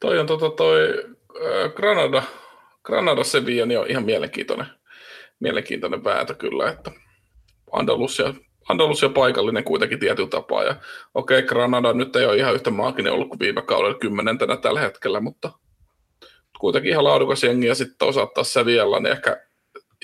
Toi 0.00 0.18
on 0.18 0.26
tota 0.26 0.50
toi 0.50 1.04
äh, 1.08 1.74
Granada, 1.74 2.22
Granada 2.82 3.24
Sevilla 3.24 3.66
niin 3.66 3.78
on 3.78 3.90
ihan 3.90 4.04
mielenkiintoinen, 4.04 4.66
mielenkiintoinen 5.40 6.04
vääntö 6.04 6.34
kyllä, 6.34 6.70
että 6.70 6.90
Andalusia, 7.72 8.34
Andalusia 8.68 9.08
paikallinen 9.08 9.64
kuitenkin 9.64 10.00
tietyllä 10.00 10.28
tapaa. 10.28 10.62
Ja 10.62 10.76
okei, 11.14 11.38
okay, 11.38 11.48
Granada 11.48 11.92
nyt 11.92 12.16
ei 12.16 12.26
ole 12.26 12.36
ihan 12.36 12.54
yhtä 12.54 12.70
maaginen 12.70 13.12
ollut 13.12 13.28
kuin 13.28 13.38
viime 13.38 13.62
kaudella 13.62 13.98
kymmenentenä 13.98 14.56
tällä 14.56 14.80
hetkellä, 14.80 15.20
mutta 15.20 15.52
kuitenkin 16.58 16.92
ihan 16.92 17.04
laadukas 17.04 17.44
jengi 17.44 17.66
ja 17.66 17.74
sitten 17.74 17.98
toisaalta 17.98 18.32
taas 18.34 18.52
Sevillalla, 18.52 19.00
niin 19.00 19.12
ehkä 19.12 19.46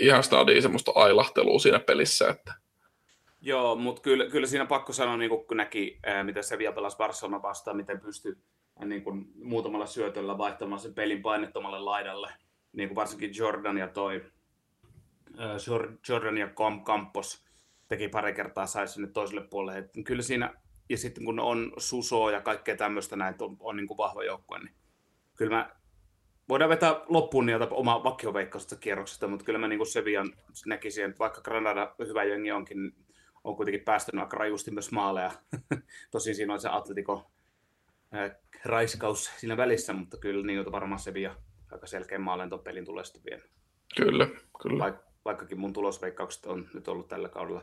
ihan 0.00 0.22
snadi 0.22 0.62
semmoista 0.62 0.92
ailahtelua 0.94 1.58
siinä 1.58 1.78
pelissä. 1.78 2.28
Että... 2.28 2.54
Joo, 3.40 3.76
mutta 3.76 4.02
kyllä, 4.02 4.26
kyllä 4.26 4.46
siinä 4.46 4.66
pakko 4.66 4.92
sanoa, 4.92 5.16
niin 5.16 5.30
kun 5.30 5.56
näki, 5.56 5.98
ää, 6.06 6.24
miten 6.24 6.44
Sevilla 6.44 6.72
pelasi 6.72 6.96
Barcelona 6.96 7.42
vastaan, 7.42 7.76
miten 7.76 8.00
pystyi 8.00 8.36
niin 8.84 9.02
kuin 9.02 9.26
muutamalla 9.42 9.86
syötöllä 9.86 10.38
vaihtamaan 10.38 10.80
sen 10.80 10.94
pelin 10.94 11.22
painettomalle 11.22 11.78
laidalle. 11.78 12.32
Niin 12.72 12.88
kuin 12.88 12.96
varsinkin 12.96 13.36
Jordan 13.36 13.78
ja 13.78 13.88
toi 13.88 14.24
ää, 15.38 15.56
Jordan 16.08 16.38
ja 16.38 16.48
Campos 16.84 17.44
teki 17.92 18.08
pari 18.08 18.32
kertaa, 18.32 18.66
sai 18.66 18.88
sinne 18.88 19.08
toiselle 19.08 19.46
puolelle. 19.50 19.78
Et 19.78 19.90
kyllä 20.04 20.22
siinä, 20.22 20.54
ja 20.88 20.98
sitten 20.98 21.24
kun 21.24 21.40
on 21.40 21.72
Suso 21.76 22.30
ja 22.30 22.40
kaikkea 22.40 22.76
tämmöistä 22.76 23.16
näitä 23.16 23.44
on, 23.44 23.56
on 23.60 23.76
niin 23.76 23.86
kuin 23.86 23.98
vahva 23.98 24.24
joukkue, 24.24 24.58
niin 24.58 24.74
kyllä 25.34 25.56
mä 25.56 25.70
voidaan 26.48 26.68
vetää 26.68 27.00
loppuun 27.08 27.46
niiltä 27.46 27.68
oma 27.70 28.04
vakioveikkausta 28.04 28.76
kierroksesta, 28.76 29.28
mutta 29.28 29.44
kyllä 29.44 29.58
mä 29.58 29.68
niin 29.68 29.86
Sevian 29.86 30.32
näkisin, 30.66 31.04
että 31.04 31.18
vaikka 31.18 31.40
Granada 31.40 31.94
hyvä 31.98 32.24
jengi 32.24 32.52
onkin, 32.52 32.82
niin 32.82 32.94
on 33.44 33.56
kuitenkin 33.56 33.84
päästänyt 33.84 34.22
aika 34.22 34.36
rajusti 34.36 34.70
myös 34.70 34.92
maaleja. 34.92 35.30
Tosin 36.10 36.34
siinä 36.34 36.52
on 36.52 36.60
se 36.60 36.68
Atletico 36.68 37.30
raiskaus 38.64 39.30
siinä 39.36 39.56
välissä, 39.56 39.92
mutta 39.92 40.16
kyllä 40.16 40.46
niin 40.46 40.72
varmaan 40.72 41.00
Sevilla 41.00 41.36
aika 41.72 41.86
selkeä 41.86 42.18
maalentopelin 42.18 42.84
tulee 42.84 43.04
sitten 43.04 43.24
vielä. 43.24 43.42
Kyllä, 43.96 44.28
kyllä. 44.62 44.84
Vaik- 44.84 45.12
vaikkakin 45.24 45.60
mun 45.60 45.72
tulosveikkaukset 45.72 46.46
on 46.46 46.68
nyt 46.74 46.88
ollut 46.88 47.08
tällä 47.08 47.28
kaudella 47.28 47.62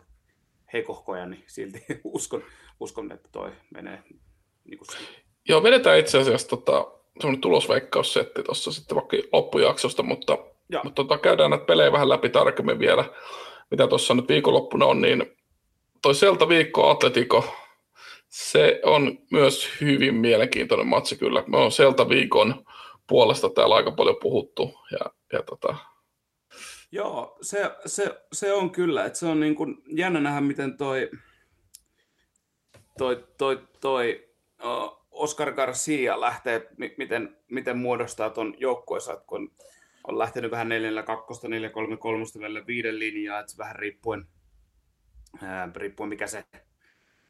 heikohkoja, 0.73 1.25
niin 1.25 1.43
silti 1.47 1.85
uskon, 2.03 2.43
uskon 2.79 3.11
että 3.11 3.29
toi 3.31 3.51
menee 3.73 4.03
niin 4.65 4.77
kuin 4.77 4.87
Joo, 5.49 5.63
vedetään 5.63 5.99
itse 5.99 6.17
asiassa 6.17 6.47
tota, 6.47 6.87
semmoinen 7.19 7.41
tulosveikkaussetti 7.41 8.43
tuossa 8.43 8.71
sitten 8.71 8.95
vaikka 8.95 9.17
loppujaksosta, 9.33 10.03
mutta, 10.03 10.37
mutta 10.83 10.95
tota, 10.95 11.17
käydään 11.17 11.49
näitä 11.51 11.65
pelejä 11.65 11.91
vähän 11.91 12.09
läpi 12.09 12.29
tarkemmin 12.29 12.79
vielä, 12.79 13.05
mitä 13.71 13.87
tuossa 13.87 14.13
nyt 14.13 14.27
viikonloppuna 14.27 14.85
on, 14.85 15.01
niin 15.01 15.37
toi 16.01 16.15
Selta 16.15 16.49
viikko 16.49 16.89
Atletico, 16.89 17.43
se 18.29 18.81
on 18.85 19.17
myös 19.31 19.69
hyvin 19.81 20.15
mielenkiintoinen 20.15 20.87
matsi 20.87 21.17
kyllä. 21.17 21.43
Me 21.47 21.57
on 21.57 21.71
Selta 21.71 22.09
viikon 22.09 22.65
puolesta 23.07 23.49
täällä 23.49 23.75
aika 23.75 23.91
paljon 23.91 24.17
puhuttu 24.21 24.73
ja, 24.91 24.99
ja 25.33 25.43
tota, 25.43 25.75
Joo, 26.91 27.37
se, 27.41 27.71
se, 27.85 28.21
se 28.33 28.53
on 28.53 28.71
kyllä, 28.71 29.05
että 29.05 29.19
se 29.19 29.25
on 29.25 29.39
niin 29.39 29.55
kuin 29.55 29.83
jännä 29.87 30.19
nähdä, 30.19 30.41
miten 30.41 30.77
toi, 30.77 31.11
toi, 32.97 33.27
toi, 33.37 33.67
toi 33.81 34.29
uh, 34.63 35.07
Oscar 35.11 35.51
Garcia 35.53 36.21
lähtee, 36.21 36.69
miten, 36.97 37.37
miten 37.49 37.77
muodostaa 37.77 38.29
tuon 38.29 38.55
joukkueensa, 38.57 39.17
kun 39.17 39.51
on 40.07 40.19
lähtenyt 40.19 40.51
vähän 40.51 40.69
4-2, 40.69 40.71
4-3-3 42.37 42.41
välillä 42.41 42.67
viiden 42.67 42.99
linjaa, 42.99 43.39
että 43.39 43.53
vähän 43.57 43.75
riippuen, 43.75 44.27
ää, 45.41 45.69
riippuen 45.75 46.09
mikä 46.09 46.27
se 46.27 46.43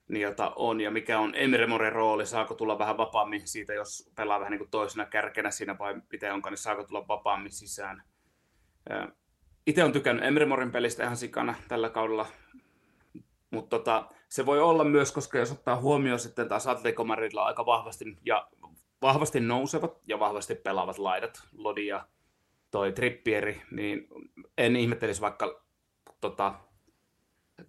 jota 0.10 0.54
on 0.56 0.82
ja 0.82 0.92
mikä 0.92 1.20
on 1.20 1.36
Emre 1.36 1.68
Moren 1.68 1.92
rooli, 1.92 2.26
saako 2.26 2.54
tulla 2.54 2.80
vähän 2.80 2.98
vapaammin 2.98 3.48
siitä, 3.48 3.74
jos 3.74 4.12
pelaa 4.16 4.40
vähän 4.40 4.52
niin 4.52 4.60
kuin 4.60 4.72
toisena 4.72 5.06
kärkenä 5.06 5.52
siinä 5.52 5.78
vai 5.78 6.02
miten 6.12 6.34
onkaan, 6.34 6.52
niin 6.52 6.58
saako 6.58 6.84
tulla 6.84 7.08
vapaammin 7.08 7.52
sisään. 7.52 8.04
Itse 9.66 9.84
on 9.84 9.92
tykännyt 9.92 10.26
Emre 10.26 10.46
Moren 10.46 10.72
pelistä 10.72 11.04
ihan 11.04 11.18
sikana 11.18 11.56
tällä 11.68 11.90
kaudella, 11.90 12.26
mutta 13.52 13.78
tota, 13.78 14.10
se 14.30 14.46
voi 14.46 14.62
olla 14.62 14.84
myös, 14.84 15.12
koska 15.12 15.38
jos 15.38 15.52
ottaa 15.52 15.82
huomioon 15.82 16.20
sitten 16.20 16.48
taas 16.48 16.68
Atletico 16.68 17.04
Madridilla 17.04 17.46
aika 17.46 17.66
vahvasti, 17.66 18.18
ja 18.26 18.48
vahvasti 19.02 19.40
nousevat 19.40 19.98
ja 20.08 20.20
vahvasti 20.20 20.56
pelaavat 20.56 20.98
laidat, 20.98 21.42
Lodi 21.54 21.88
ja 21.88 22.08
toi 22.72 22.92
Trippieri, 22.92 23.62
niin 23.72 24.08
en 24.58 24.76
ihmettelisi 24.76 25.22
vaikka 25.22 25.62
tota, 26.22 26.54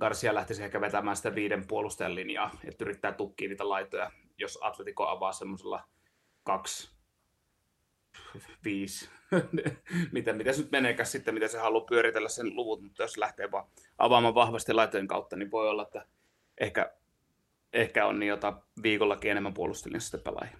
Garcia 0.00 0.34
lähtisi 0.34 0.64
ehkä 0.64 0.80
vetämään 0.80 1.16
sitä 1.16 1.34
viiden 1.34 1.66
puolustajan 1.66 2.14
linjaa, 2.14 2.50
että 2.64 2.84
yrittää 2.84 3.12
tukkia 3.12 3.48
niitä 3.48 3.68
laitoja, 3.68 4.10
jos 4.38 4.58
Atletico 4.62 5.08
avaa 5.08 5.32
semmoisella 5.32 5.84
kaksi, 6.44 6.90
viisi, 8.64 9.10
miten, 10.12 10.36
miten 10.36 10.54
se 10.54 10.62
nyt 10.62 10.70
meneekään 10.70 11.06
sitten, 11.06 11.34
miten 11.34 11.48
se 11.48 11.58
haluaa 11.58 11.84
pyöritellä 11.84 12.28
sen 12.28 12.56
luvut, 12.56 12.82
mutta 12.82 13.02
jos 13.02 13.18
lähtee 13.18 13.50
vaan 13.50 13.64
avaamaan 13.98 14.34
vahvasti 14.34 14.72
laitojen 14.72 15.08
kautta, 15.08 15.36
niin 15.36 15.50
voi 15.50 15.68
olla, 15.68 15.82
että 15.82 16.06
ehkä, 16.60 16.92
ehkä 17.72 18.06
on 18.06 18.18
niin 18.18 18.28
jota 18.28 18.60
viikollakin 18.82 19.30
enemmän 19.30 19.54
puolustelinjasta 19.54 20.18
pelaajia. 20.18 20.58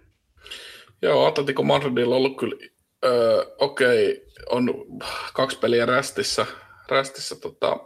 Joo, 1.03 1.27
Atletico 1.27 1.63
Madridilla 1.63 2.15
on 2.15 2.19
ollut 2.19 2.39
kyllä, 2.39 2.57
öö, 3.05 3.45
okei, 3.59 4.13
okay, 4.13 4.27
on 4.51 4.87
kaksi 5.35 5.59
peliä 5.59 5.87
rästissä, 5.87 6.47
rästissä 6.89 7.37
tota, 7.41 7.77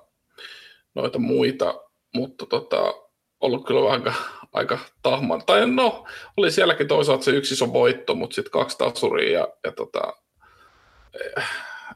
noita 0.95 1.19
muita, 1.19 1.85
mutta 2.15 2.47
tota, 2.47 2.95
ollut 3.41 3.67
kyllä 3.67 3.91
aika, 3.91 4.15
aika 4.53 4.79
tahman. 5.03 5.43
Tai 5.47 5.67
no, 5.67 6.05
oli 6.37 6.51
sielläkin 6.51 6.89
toisaalta 6.89 7.25
se 7.25 7.31
yksi 7.31 7.55
iso 7.55 7.73
voitto, 7.73 8.15
mutta 8.15 8.35
sitten 8.35 8.53
kaksi 8.53 8.79
tasuria 8.79 9.39
ja, 9.39 9.49
ja 9.65 9.73
tota, 9.73 10.24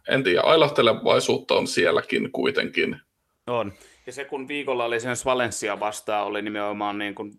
en 0.08 0.25
tiedä, 0.25 0.40
ailahtelevaisuutta 0.40 1.54
on 1.54 1.66
sielläkin 1.66 2.32
kuitenkin. 2.32 3.00
On. 3.46 3.72
Ja 4.06 4.12
se 4.12 4.25
kun 4.25 4.48
viikolla 4.48 4.84
oli 4.84 5.00
sen 5.00 5.16
Valencia 5.25 5.80
vastaan, 5.80 6.26
oli 6.26 6.42
nimenomaan 6.42 6.98
niin 6.98 7.14
kuin 7.14 7.32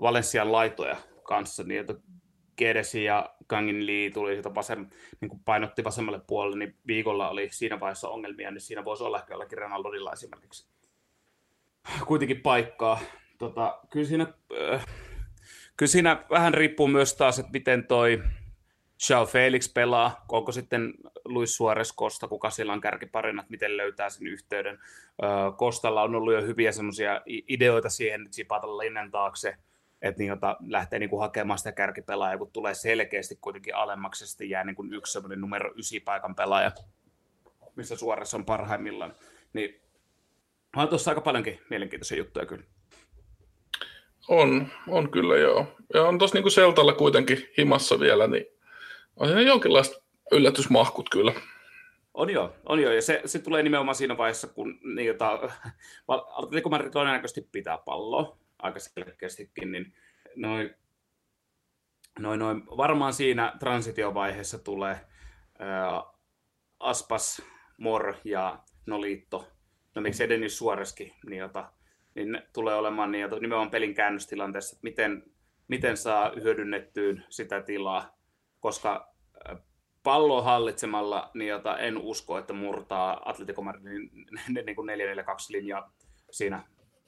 Valencian 0.00 0.52
laitoja 0.52 0.96
kanssa, 1.22 1.62
niin 1.62 1.80
että 1.80 1.94
Gedesi 2.58 3.04
ja 3.04 3.34
Kangin 3.46 3.86
Lee 3.86 4.10
tuli 4.10 4.36
sitä 4.36 4.54
vasem, 4.54 4.86
niin 5.20 5.28
kuin 5.28 5.40
painotti 5.44 5.84
vasemmalle 5.84 6.20
puolelle, 6.26 6.56
niin 6.56 6.76
viikolla 6.86 7.28
oli 7.28 7.48
siinä 7.52 7.80
vaiheessa 7.80 8.08
ongelmia, 8.08 8.50
niin 8.50 8.60
siinä 8.60 8.84
voisi 8.84 9.04
olla 9.04 9.18
ehkä 9.18 9.34
jollakin 9.34 9.58
Ronaldodilla 9.58 10.12
esimerkiksi 10.12 10.68
kuitenkin 12.06 12.40
paikkaa. 12.40 13.00
Tota, 13.38 13.78
kyllä, 13.90 14.06
siinä, 14.06 14.26
äh, 14.72 14.86
kyllä 15.76 15.90
siinä 15.90 16.24
vähän 16.30 16.54
riippuu 16.54 16.88
myös 16.88 17.14
taas, 17.14 17.38
että 17.38 17.52
miten 17.52 17.86
toi 17.86 18.22
Joao 19.10 19.26
Felix 19.26 19.74
pelaa, 19.74 20.24
onko 20.28 20.52
sitten 20.52 20.94
Luis 21.24 21.56
Suarez 21.56 21.94
Costa, 21.96 22.28
kuka 22.28 22.50
siellä 22.50 22.72
on 22.72 22.80
kärkiparinat, 22.80 23.50
miten 23.50 23.76
löytää 23.76 24.10
sen 24.10 24.26
yhteyden. 24.26 24.78
Kostalla 25.56 26.02
on 26.02 26.14
ollut 26.14 26.34
jo 26.34 26.42
hyviä 26.42 26.72
semmoisia 26.72 27.20
ideoita 27.26 27.88
siihen, 27.88 28.22
että 28.22 28.36
sipata 28.36 28.78
linnan 28.78 29.10
taakse, 29.10 29.56
että 30.02 30.18
niin, 30.18 30.28
jota 30.28 30.56
lähtee 30.66 30.98
niin 30.98 31.10
kuin 31.10 31.20
hakemaan 31.20 31.58
sitä 31.58 31.72
kärkipelaajaa, 31.72 32.38
kun 32.38 32.50
tulee 32.52 32.74
selkeästi 32.74 33.38
kuitenkin 33.40 33.74
alemmaksi, 33.74 34.26
sitten 34.26 34.50
jää 34.50 34.64
niin 34.64 34.76
kuin 34.76 34.94
yksi 34.94 35.12
semmoinen 35.12 35.40
numero 35.40 35.72
ysi 35.76 36.00
paikan 36.00 36.34
pelaaja, 36.34 36.72
missä 37.76 37.96
Suarez 37.96 38.34
on 38.34 38.44
parhaimmillaan. 38.44 39.14
Niin 39.52 39.80
on 40.76 40.88
tuossa 40.88 41.10
aika 41.10 41.20
paljonkin 41.20 41.60
mielenkiintoisia 41.70 42.18
juttuja 42.18 42.46
kyllä. 42.46 42.64
On, 44.28 44.68
on 44.88 45.10
kyllä 45.10 45.36
joo. 45.36 45.66
Ja 45.94 46.02
on 46.02 46.18
tuossa 46.18 46.36
niinku 46.36 46.50
Seltalla 46.50 46.92
kuitenkin 46.92 47.48
himassa 47.58 48.00
vielä, 48.00 48.26
niin 48.26 48.53
on 49.16 49.26
siinä 49.28 49.40
jonkinlaista 49.40 50.02
yllätysmahkut 50.32 51.08
kyllä. 51.08 51.32
On 52.14 52.30
joo, 52.30 52.56
on 52.66 52.80
joo. 52.80 52.92
ja 52.92 53.02
se, 53.02 53.22
se 53.24 53.38
tulee 53.38 53.62
nimenomaan 53.62 53.94
siinä 53.94 54.16
vaiheessa, 54.16 54.48
kun 54.48 54.80
jota, 55.04 55.38
Atletico 56.08 56.68
Madrid 56.68 56.90
todennäköisesti 56.90 57.48
pitää 57.52 57.78
palloa 57.78 58.38
aika 58.58 58.78
selkeästikin, 58.78 59.72
niin 59.72 59.94
noin, 60.36 60.74
noin, 62.18 62.38
noin, 62.40 62.66
varmaan 62.66 63.12
siinä 63.12 63.52
transitiovaiheessa 63.58 64.58
tulee 64.58 65.00
ää, 65.58 66.02
Aspas, 66.80 67.42
Mor 67.78 68.14
ja 68.24 68.58
Nolito, 68.86 69.48
no 69.94 70.02
miksi 70.02 70.28
Denis 70.28 70.58
Suoreskin, 70.58 71.12
niin, 71.26 71.38
jota, 71.38 71.72
niin 72.14 72.42
tulee 72.52 72.74
olemaan 72.74 73.12
niin, 73.12 73.22
jota, 73.22 73.36
nimenomaan 73.36 73.70
pelin 73.70 73.94
käännöstilanteessa, 73.94 74.74
että 74.76 74.84
miten, 74.84 75.22
miten 75.68 75.96
saa 75.96 76.32
hyödynnettyyn 76.42 77.24
sitä 77.28 77.62
tilaa, 77.62 78.13
koska 78.64 79.08
palloa 80.02 80.42
hallitsemalla, 80.42 81.30
niin 81.34 81.48
jota 81.48 81.78
en 81.78 81.98
usko, 81.98 82.38
että 82.38 82.52
murtaa 82.52 83.22
Atletico 83.24 83.62
Madridin 83.62 84.10
niin 84.66 84.76
kuin 84.76 84.88
4-4-2 84.88 84.92
linja 85.48 85.88
siinä, 86.30 86.62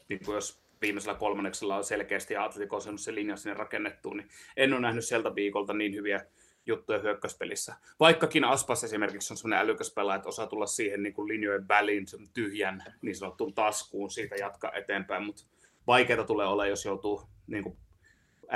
niin 0.09 0.21
kuin 0.25 0.35
jos 0.35 0.63
viimeisellä 0.81 1.19
kolmanneksella 1.19 1.77
on 1.77 1.85
selkeästi 1.85 2.35
ja 2.35 2.45
Atletico 2.45 2.77
on 2.77 2.99
se 2.99 3.15
linja 3.15 3.37
sinne 3.37 3.55
rakennettu, 3.55 4.13
niin 4.13 4.29
en 4.57 4.73
ole 4.73 4.81
nähnyt 4.81 5.05
sieltä 5.05 5.35
viikolta 5.35 5.75
niin 5.75 5.95
hyviä 5.95 6.27
juttuja 6.67 6.99
hyökkäyspelissä. 6.99 7.75
Vaikkakin 8.01 8.45
Aspas 8.45 8.85
esimerkiksi 8.85 9.33
on 9.33 9.37
sellainen 9.37 9.65
älykäs 9.65 9.95
pelaaja, 9.95 10.17
että 10.17 10.29
osaa 10.29 10.47
tulla 10.47 10.67
siihen 10.67 11.03
niin 11.03 11.15
kuin 11.15 11.29
linjojen 11.29 11.69
väliin 11.69 12.07
sen 12.07 12.29
tyhjän 12.35 12.85
niin 13.03 13.17
sanottuun 13.17 13.55
taskuun, 13.55 14.11
siitä 14.11 14.37
jatkaa 14.37 14.73
eteenpäin, 14.73 15.25
mutta 15.25 15.43
vaikeaa 15.87 16.25
tulee 16.25 16.47
olla, 16.47 16.67
jos 16.67 16.85
joutuu 16.85 17.23
niin 17.47 17.63
kuin 17.63 17.77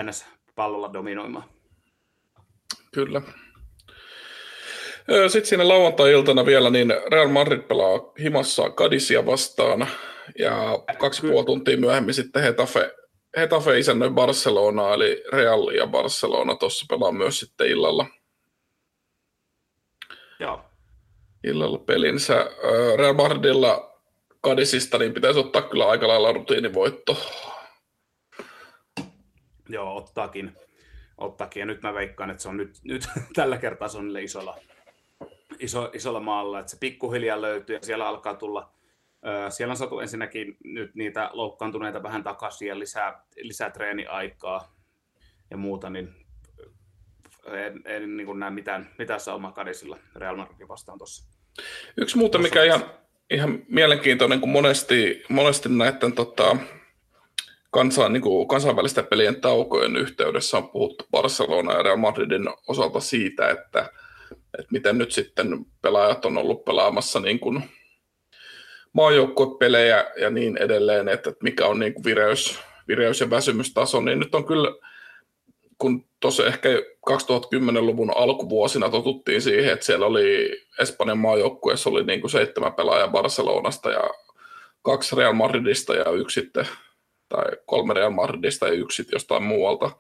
NS-pallolla 0.03 0.93
dominoimaan. 0.93 1.60
Kyllä. 2.95 3.23
Sitten 5.29 5.49
siinä 5.49 5.69
lauantai-iltana 5.69 6.47
vielä, 6.47 6.71
niin 6.71 6.93
Real 7.11 7.29
Madrid 7.29 7.63
pelaa 7.63 8.13
himassa 8.21 8.71
Kadisia 8.71 9.27
vastaan, 9.27 9.89
ja 10.39 10.55
kaksi 10.99 11.27
puoli 11.27 11.47
tuntia 11.47 11.77
myöhemmin 11.77 12.15
sitten 12.15 12.43
Hetafe, 12.43 12.95
Hetafe 13.37 13.79
isännöi 13.79 14.11
Barcelona, 14.11 14.95
eli 14.95 15.25
Real 15.33 15.71
ja 15.71 15.87
Barcelona 15.87 16.55
tuossa 16.55 16.87
pelaa 16.89 17.13
myös 17.13 17.41
sitten 17.41 17.67
illalla. 17.67 18.07
Joo. 20.41 20.65
Illalla 21.45 21.79
pelinsä. 21.79 22.51
Real 22.99 23.15
Madridilla 23.15 24.01
Kadisista 24.41 24.99
niin 24.99 25.15
pitäisi 25.15 25.39
ottaa 25.39 25.63
kyllä 25.63 25.89
aika 25.89 26.09
lailla 26.09 26.33
rutiinivoitto. 26.33 27.17
Joo, 29.69 29.97
ottaakin. 29.97 30.57
Ottaakin. 31.21 31.61
Ja 31.61 31.67
nyt 31.67 31.83
mä 31.83 31.95
veikkaan, 31.95 32.31
että 32.31 32.43
se 32.43 32.49
on 32.49 32.57
nyt, 32.57 32.79
nyt 32.85 33.09
tällä 33.35 33.59
kertaa 33.59 33.89
se 33.89 33.99
on 33.99 34.19
isolla 34.19 34.59
iso, 35.61 35.91
isolla 35.95 36.21
maalla, 36.21 36.61
että 36.61 36.71
se 36.71 36.77
pikkuhiljaa 36.81 37.43
löytyy 37.43 37.77
ja 37.77 37.83
siellä 37.83 38.09
alkaa 38.09 38.35
tulla, 38.35 38.73
siellä 39.49 39.73
on 39.73 39.77
saatu 39.77 40.01
ensinnäkin 40.01 40.57
nyt 40.65 40.95
niitä 40.95 41.31
loukkaantuneita 41.33 42.03
vähän 42.03 42.23
takaisin 42.23 42.69
ja 42.69 42.79
lisää, 42.79 43.25
lisää 43.37 43.71
treeniaikaa 43.71 44.75
ja 45.51 45.57
muuta, 45.57 45.91
niin 45.91 46.15
en, 47.47 47.83
en 47.85 48.17
niin 48.17 48.39
näe 48.39 48.51
mitään, 48.51 48.91
mitään 48.99 49.21
saumaa 49.21 49.53
Kadisilla 49.53 49.99
Real 50.15 50.37
Madridin 50.37 50.69
vastaan 50.69 50.99
tuossa. 50.99 51.41
Yksi 51.97 52.19
muuta, 52.19 52.39
mikä 52.39 52.65
ihan, 52.65 52.85
ihan 53.31 53.63
mielenkiintoinen, 53.69 54.41
kun 54.41 54.49
monesti, 54.49 55.23
monesti 55.29 55.69
näiden 55.69 56.13
tota, 56.13 56.57
kansan, 57.71 58.13
niin 58.13 58.23
kuin 58.23 58.49
kansainvälisten 58.49 59.07
pelien 59.07 59.41
taukojen 59.41 59.97
yhteydessä 59.97 60.57
on 60.57 60.69
puhuttu 60.69 61.05
Barcelona 61.11 61.73
ja 61.73 61.83
Real 61.83 61.97
Madridin 61.97 62.49
osalta 62.69 63.01
siitä, 63.01 63.49
että 63.49 63.91
että 64.59 64.73
miten 64.73 64.99
nyt 64.99 65.13
sitten 65.13 65.67
pelaajat 65.83 66.25
on 66.25 66.39
ollut 66.39 66.65
pelaamassa 66.65 67.21
niin 67.21 67.41
kuin 67.41 67.63
maajoukkuepelejä 68.93 70.11
ja 70.17 70.31
niin 70.31 70.57
edelleen, 70.57 71.09
että 71.09 71.33
mikä 71.43 71.67
on 71.67 71.79
niin 71.79 71.95
kuin 71.95 72.05
vireys, 72.05 72.59
vireys- 72.89 73.21
ja 73.21 73.31
väsymystaso, 73.31 74.01
niin 74.01 74.19
nyt 74.19 74.35
on 74.35 74.47
kyllä, 74.47 74.75
kun 75.79 76.05
tuossa 76.21 76.47
ehkä 76.47 76.69
2010-luvun 77.11 78.17
alkuvuosina 78.17 78.89
totuttiin 78.89 79.43
siihen, 79.43 79.73
että 79.73 79.87
siellä 79.87 80.07
oli 80.07 80.57
Espanjan 80.81 81.19
maajoukkueessa 81.19 81.91
oli 81.91 82.05
niin 82.05 82.21
kuin 82.21 82.31
seitsemän 82.31 82.75
pelaajaa 82.75 83.09
Barcelonasta 83.09 83.91
ja 83.91 84.11
kaksi 84.83 85.17
Real 85.17 85.33
Madridista 85.33 85.95
ja 85.95 86.11
yksi 86.11 86.41
sitten, 86.41 86.67
tai 87.31 87.45
kolme 87.67 87.95
Real 87.95 88.11
Madridista 88.11 88.69
ja 88.69 88.75
yksi 88.75 89.07
jostain 89.13 89.43
muualta, 89.43 89.91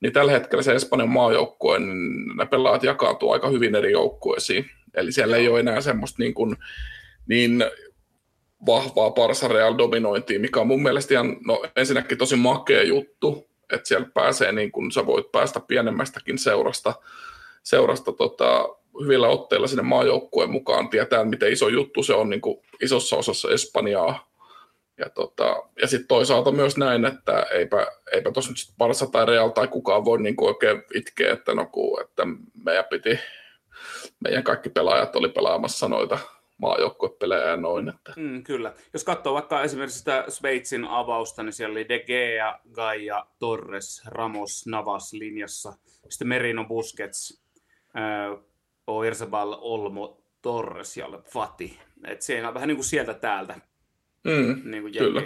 niin 0.00 0.12
tällä 0.12 0.32
hetkellä 0.32 0.62
se 0.62 0.72
Espanjan 0.72 1.08
maajoukkue, 1.08 1.78
niin 1.78 2.36
ne 2.36 2.46
pelaat 2.46 2.82
jakautuu 2.82 3.32
aika 3.32 3.48
hyvin 3.48 3.74
eri 3.74 3.92
joukkueisiin. 3.92 4.70
Eli 4.94 5.12
siellä 5.12 5.36
ei 5.36 5.48
ole 5.48 5.60
enää 5.60 5.80
semmoista 5.80 6.22
niin, 6.22 6.34
kuin, 6.34 6.56
niin 7.26 7.64
vahvaa 8.66 9.08
Barça 9.08 9.52
Real 9.52 9.78
dominointia, 9.78 10.40
mikä 10.40 10.60
on 10.60 10.66
mun 10.66 10.82
mielestä 10.82 11.14
ihan, 11.14 11.36
no 11.46 11.62
ensinnäkin 11.76 12.18
tosi 12.18 12.36
makea 12.36 12.82
juttu, 12.82 13.48
että 13.72 13.88
siellä 13.88 14.08
pääsee 14.14 14.52
niin 14.52 14.72
kuin 14.72 14.92
sä 14.92 15.06
voit 15.06 15.32
päästä 15.32 15.60
pienemmästäkin 15.60 16.38
seurasta, 16.38 16.94
seurasta 17.62 18.12
tota, 18.12 18.68
hyvillä 19.02 19.28
otteilla 19.28 19.66
sinne 19.66 19.82
maajoukkueen 19.82 20.50
mukaan, 20.50 20.88
tietää 20.88 21.24
miten 21.24 21.52
iso 21.52 21.68
juttu 21.68 22.02
se 22.02 22.14
on 22.14 22.30
niin 22.30 22.40
kuin 22.40 22.58
isossa 22.82 23.16
osassa 23.16 23.50
Espanjaa, 23.50 24.31
ja, 25.04 25.10
tota, 25.10 25.56
ja 25.80 25.86
sitten 25.86 26.08
toisaalta 26.08 26.52
myös 26.52 26.76
näin, 26.76 27.04
että 27.04 27.42
eipä, 27.42 27.86
eipä 28.12 28.32
tuossa 28.32 28.50
nyt 28.50 28.58
sit 28.58 28.74
Barsa 28.78 29.06
tai 29.06 29.26
Real 29.26 29.48
tai 29.48 29.68
kukaan 29.68 30.04
voi 30.04 30.22
niinku 30.22 30.46
oikein 30.46 30.82
itkeä, 30.94 31.32
että, 31.32 31.54
no, 31.54 31.66
ku, 31.66 31.98
että 32.00 32.22
meidän 32.64 32.84
piti, 32.90 33.18
meidän 34.20 34.44
kaikki 34.44 34.70
pelaajat 34.70 35.16
oli 35.16 35.28
pelaamassa 35.28 35.88
noita 35.88 36.18
maajoukkuepelejä 36.58 37.46
ja 37.46 37.56
noin. 37.56 37.88
Että. 37.88 38.12
Mm, 38.16 38.42
kyllä. 38.42 38.74
Jos 38.92 39.04
katsoo 39.04 39.34
vaikka 39.34 39.62
esimerkiksi 39.62 39.98
sitä 39.98 40.24
Sveitsin 40.28 40.84
avausta, 40.84 41.42
niin 41.42 41.52
siellä 41.52 41.72
oli 41.72 41.88
De 41.88 41.98
Gea, 41.98 42.58
Gaia, 42.72 43.26
Torres, 43.38 44.02
Ramos, 44.06 44.66
Navas 44.66 45.12
linjassa. 45.12 45.72
Sitten 46.08 46.28
Merino, 46.28 46.64
Busquets, 46.64 47.42
äh, 47.96 48.44
Oirzabal, 48.86 49.56
Olmo, 49.60 50.22
Torres 50.42 50.96
ja 50.96 51.06
Fati. 51.32 51.78
Et 52.04 52.22
siinä 52.22 52.48
on 52.48 52.54
vähän 52.54 52.68
niin 52.68 52.76
kuin 52.76 52.84
sieltä 52.84 53.14
täältä 53.14 53.60
Mm, 54.24 54.70
niin 54.70 54.82
kuin 54.82 54.92
kyllä. 54.92 55.22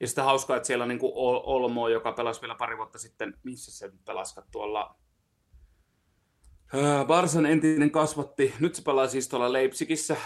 Ja 0.00 0.06
sitten 0.06 0.24
hauskaa, 0.24 0.56
että 0.56 0.66
siellä 0.66 0.82
on 0.82 0.88
niin 0.88 0.98
kuin 0.98 1.12
Olmo, 1.16 1.88
joka 1.88 2.12
pelasi 2.12 2.40
vielä 2.40 2.54
pari 2.54 2.76
vuotta 2.76 2.98
sitten, 2.98 3.38
missä 3.42 3.72
se 3.72 3.92
pelasi 4.06 4.40
tuolla 4.52 4.96
Barsan 7.06 7.46
entinen 7.46 7.90
kasvatti, 7.90 8.54
nyt 8.60 8.74
se 8.74 8.82
pelaa 8.82 9.06
siis 9.06 9.28
tuolla 9.28 9.52
Leipzigissä, 9.52 10.16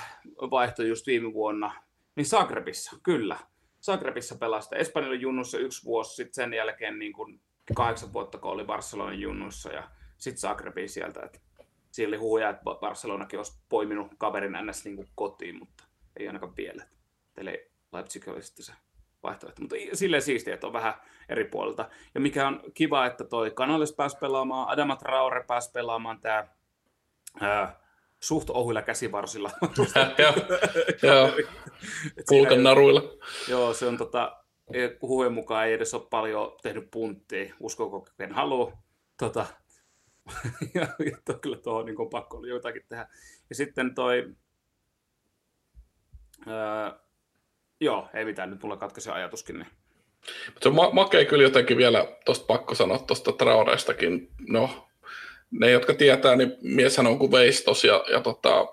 vaihtoi 0.51 0.89
just 0.89 1.07
viime 1.07 1.33
vuonna, 1.33 1.83
niin 2.17 2.27
Zagrebissa, 2.27 2.97
kyllä. 3.03 3.39
Zagrebissa 3.83 4.35
pelasi 4.35 4.69
Espanjan 4.73 5.21
junnussa 5.21 5.59
yksi 5.59 5.85
vuosi, 5.85 6.15
sitten 6.15 6.35
sen 6.35 6.55
jälkeen 6.55 6.99
niin 6.99 7.13
kuin 7.13 7.41
kahdeksan 7.75 8.13
vuotta, 8.13 8.39
kun 8.39 8.51
oli 8.51 8.65
Barcelonan 8.65 9.21
junnussa 9.21 9.73
ja 9.73 9.91
sitten 10.19 10.41
Zagrebiin 10.41 10.89
sieltä. 10.89 11.21
Että 11.23 11.41
siellä 11.91 12.15
oli 12.15 12.21
huuja, 12.21 12.49
että 12.49 12.63
Barcelonakin 12.81 13.39
olisi 13.39 13.61
poiminut 13.69 14.13
kaverin 14.19 14.57
ns. 14.67 14.85
Niin 14.85 14.97
kuin 14.97 15.09
kotiin, 15.15 15.59
mutta 15.59 15.85
ei 16.17 16.27
ainakaan 16.27 16.57
vielä. 16.57 16.87
Teille 17.35 17.71
Leipzig 17.97 18.29
oli 18.29 18.43
sitten 18.43 18.65
se 18.65 18.73
vaihtoehto. 19.23 19.61
Mutta 19.63 19.77
silleen 19.93 20.23
siistiä, 20.23 20.55
että 20.55 20.67
on 20.67 20.73
vähän 20.73 20.95
eri 21.29 21.45
puolilta. 21.45 21.89
Ja 22.15 22.21
mikä 22.21 22.49
on 22.49 22.61
kiva, 22.75 23.07
että 23.07 23.25
toi 23.25 23.51
Canales 23.51 23.93
pääsi 23.93 24.17
pelaamaan, 24.21 24.69
Adama 24.69 24.97
Traore 24.97 25.45
pääsi 25.45 25.71
pelaamaan 25.73 26.21
tämä 26.21 26.47
suht 28.21 28.51
ohuilla 28.51 28.83
käsivarsilla. 28.83 29.51
Joo, 31.03 31.31
pulkan 32.29 32.63
naruilla. 32.63 33.03
Joo, 33.49 33.75
se 33.75 33.87
on 33.87 33.97
tota, 33.97 34.37
huhujen 35.03 35.33
mukaan 35.33 35.67
ei 35.67 35.73
edes 35.73 35.95
ole 35.95 36.07
paljon 36.11 36.57
tehnyt 36.63 36.91
punttia, 36.91 37.55
uskoko 37.61 38.07
ken 38.17 38.33
haluaa. 38.33 38.83
Tota, 39.17 39.47
ja, 40.75 40.87
ja 41.11 41.19
to, 41.25 41.39
kyllä 41.39 41.57
tuohon 41.57 41.87
niin 41.87 42.11
pakko 42.11 42.37
oli 42.37 42.49
jotakin 42.49 42.83
tehdä. 42.89 43.09
Ja 43.49 43.55
sitten 43.55 43.95
toi, 43.95 44.35
ää, 46.47 46.99
Joo, 47.81 48.09
ei 48.15 48.25
mitään, 48.25 48.51
nyt 48.51 48.63
mulla 48.63 48.77
katkaisi 48.77 49.11
ajatuskin. 49.11 49.59
Niin. 49.59 49.69
Mutta 50.47 50.61
se 50.63 50.69
on 50.69 50.95
ma- 50.95 51.09
kyllä 51.09 51.43
jotenkin 51.43 51.77
vielä, 51.77 52.09
tuosta 52.25 52.47
pakko 52.47 52.75
sanoa 52.75 52.99
tuosta 52.99 53.33
Traorestakin, 53.33 54.29
no 54.49 54.89
ne, 55.51 55.71
jotka 55.71 55.95
tietää, 55.95 56.37
niin 56.37 56.57
mieshän 56.63 57.07
on 57.07 57.19
kuin 57.19 57.33
veistos 57.33 57.85
ja, 57.85 58.05
ja 58.13 58.21
tota, 58.21 58.67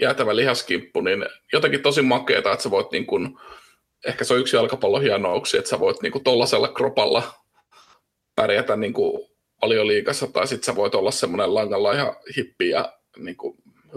jäätävä 0.00 0.36
lihaskimppu, 0.36 1.00
niin 1.00 1.26
jotenkin 1.52 1.82
tosi 1.82 2.02
makeeta, 2.02 2.52
että 2.52 2.62
sä 2.62 2.70
voit 2.70 2.90
niin 2.92 3.06
kuin, 3.06 3.38
ehkä 4.06 4.24
se 4.24 4.34
on 4.34 4.40
yksi 4.40 4.56
jalkapallon 4.56 5.02
hienouksi, 5.02 5.58
että 5.58 5.70
sä 5.70 5.80
voit 5.80 6.02
niin 6.02 6.12
kuin 6.12 6.24
tollasella 6.24 6.68
kropalla 6.68 7.22
pärjätä 8.36 8.76
niin 8.76 8.92
kuin 8.92 9.30
liikassa, 9.82 10.26
tai 10.26 10.46
sitten 10.46 10.64
sä 10.64 10.76
voit 10.76 10.94
olla 10.94 11.10
semmoinen 11.10 11.54
langalla 11.54 11.92
ihan 11.92 12.16
hippi 12.36 12.68
ja 12.68 12.92
niin 13.16 13.36
kuin 13.36 13.56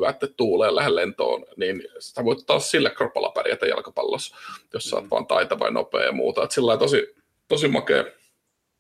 että 0.10 0.27
tuuleen 0.27 0.75
lähde 0.75 0.95
lentoon, 0.95 1.45
niin 1.58 1.84
sä 1.99 2.25
voit 2.25 2.45
taas 2.45 2.71
sillä 2.71 2.89
kropalla 2.89 3.29
pärjätä 3.29 3.65
jalkapallossa, 3.65 4.36
jos 4.73 4.84
sä 4.84 4.95
oot 4.95 5.03
mm. 5.06 5.10
vaan 5.12 5.27
taitava 5.27 5.65
ja 5.65 5.71
nopea 5.71 6.06
ja 6.06 6.12
muuta. 6.12 6.43
Et 6.43 6.51
sillä 6.51 6.77
tosi, 6.77 7.15
tosi 7.47 7.67
makea, 7.67 8.03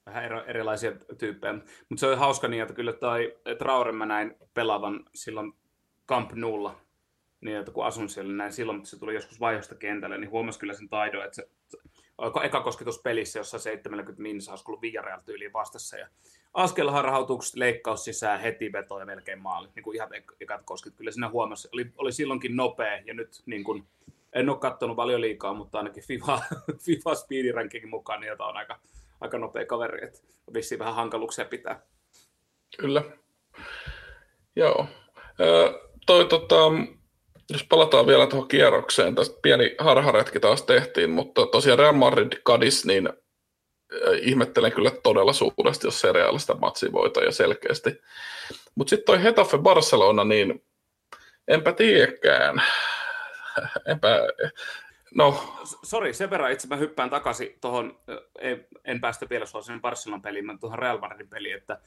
vähän 0.05 0.43
erilaisia 0.47 0.91
tyyppejä. 1.17 1.53
Mutta 1.53 1.99
se 1.99 2.07
oli 2.07 2.15
hauska 2.15 2.47
niin, 2.47 2.61
että 2.61 2.73
kyllä 2.73 2.93
toi 2.93 3.37
Traore 3.57 3.91
mä 3.91 4.05
näin 4.05 4.35
pelaavan 4.53 5.05
silloin 5.15 5.53
Camp 6.07 6.31
Nulla, 6.31 6.81
niin 7.41 7.57
että 7.57 7.71
kun 7.71 7.85
asun 7.85 8.09
siellä, 8.09 8.29
niin 8.29 8.37
näin 8.37 8.53
silloin, 8.53 8.77
mutta 8.77 8.89
se 8.89 8.99
tuli 8.99 9.13
joskus 9.13 9.39
vaihosta 9.39 9.75
kentälle, 9.75 10.17
niin 10.17 10.31
huomasi 10.31 10.59
kyllä 10.59 10.73
sen 10.73 10.89
taidon, 10.89 11.25
että 11.25 11.35
se 11.35 11.47
eka 12.43 12.61
kosketus 12.61 13.01
pelissä, 13.01 13.39
jossa 13.39 13.59
70 13.59 14.21
minsa 14.21 14.51
olisi 14.51 14.63
ollut 14.67 14.81
Villarreal 14.81 15.19
tyyliin 15.25 15.53
vastassa. 15.53 15.97
Ja 15.97 16.07
askelharhautukset, 16.53 17.55
leikkaus 17.55 18.03
sisään, 18.03 18.39
heti 18.39 18.71
veto 18.71 18.99
ja 18.99 19.05
melkein 19.05 19.41
maali. 19.41 19.69
Niin 19.75 19.83
kuin 19.83 19.95
ihan 19.95 20.09
ekat 20.39 20.61
kosket. 20.65 20.93
Kyllä 20.95 21.11
siinä 21.11 21.29
huomasi. 21.29 21.69
Oli, 21.71 21.91
oli 21.97 22.11
silloinkin 22.11 22.55
nopea 22.55 22.97
ja 23.05 23.13
nyt 23.13 23.43
niin 23.45 23.63
kuin, 23.63 23.87
en 24.33 24.49
ole 24.49 24.59
katsonut 24.59 24.95
paljon 24.95 25.21
liikaa, 25.21 25.53
mutta 25.53 25.77
ainakin 25.77 26.03
FIFA, 26.03 26.39
FIFA 26.85 27.15
Speed 27.15 27.51
Rankingin 27.51 27.89
mukaan 27.89 28.21
niin 28.21 28.29
jota 28.29 28.45
on 28.45 28.57
aika, 28.57 28.79
aika 29.21 29.37
nopea 29.37 29.65
kaveri. 29.65 30.05
Että 30.05 30.19
vissiin 30.53 30.79
vähän 30.79 30.95
hankaluuksia 30.95 31.45
pitää. 31.45 31.81
Kyllä. 32.77 33.03
Joo. 34.55 34.87
Ö, 35.39 35.79
toi, 36.05 36.25
tota, 36.25 36.55
jos 37.49 37.63
palataan 37.63 38.07
vielä 38.07 38.27
tuohon 38.27 38.47
kierrokseen, 38.47 39.15
tästä 39.15 39.39
pieni 39.41 39.75
harharetki 39.79 40.39
taas 40.39 40.61
tehtiin, 40.61 41.09
mutta 41.09 41.45
tosiaan 41.45 41.79
Real 41.79 41.93
Madrid 41.93 42.33
Cadiz, 42.47 42.85
niin 42.85 43.07
äh, 43.07 43.13
ihmettelen 44.21 44.71
kyllä 44.71 44.91
todella 45.03 45.33
suuresti, 45.33 45.87
jos 45.87 46.01
se 46.01 46.11
reaalista 46.11 46.55
matsia 46.55 46.91
voita 46.91 47.23
ja 47.23 47.31
selkeästi. 47.31 48.01
Mutta 48.75 48.89
sitten 48.89 49.05
toi 49.05 49.23
Hetafe 49.23 49.57
Barcelona, 49.57 50.23
niin 50.23 50.65
enpä 51.47 51.73
tiedäkään. 51.73 52.63
Enpä, 53.91 54.19
no. 55.15 55.55
Sori, 55.83 56.13
sen 56.13 56.29
verran 56.29 56.51
itse 56.51 56.67
mä 56.67 56.75
hyppään 56.75 57.09
takaisin 57.09 57.57
tuohon, 57.61 57.99
en, 58.39 58.67
en 58.85 59.01
päästä 59.01 59.25
vielä 59.29 59.45
suosien 59.45 59.81
Barcelonan 59.81 60.21
peliin, 60.21 60.45
mutta 60.45 60.59
tuohon 60.59 60.79
Real 60.79 60.97
Madridin 60.97 61.29
peliin, 61.29 61.57
että 61.57 61.79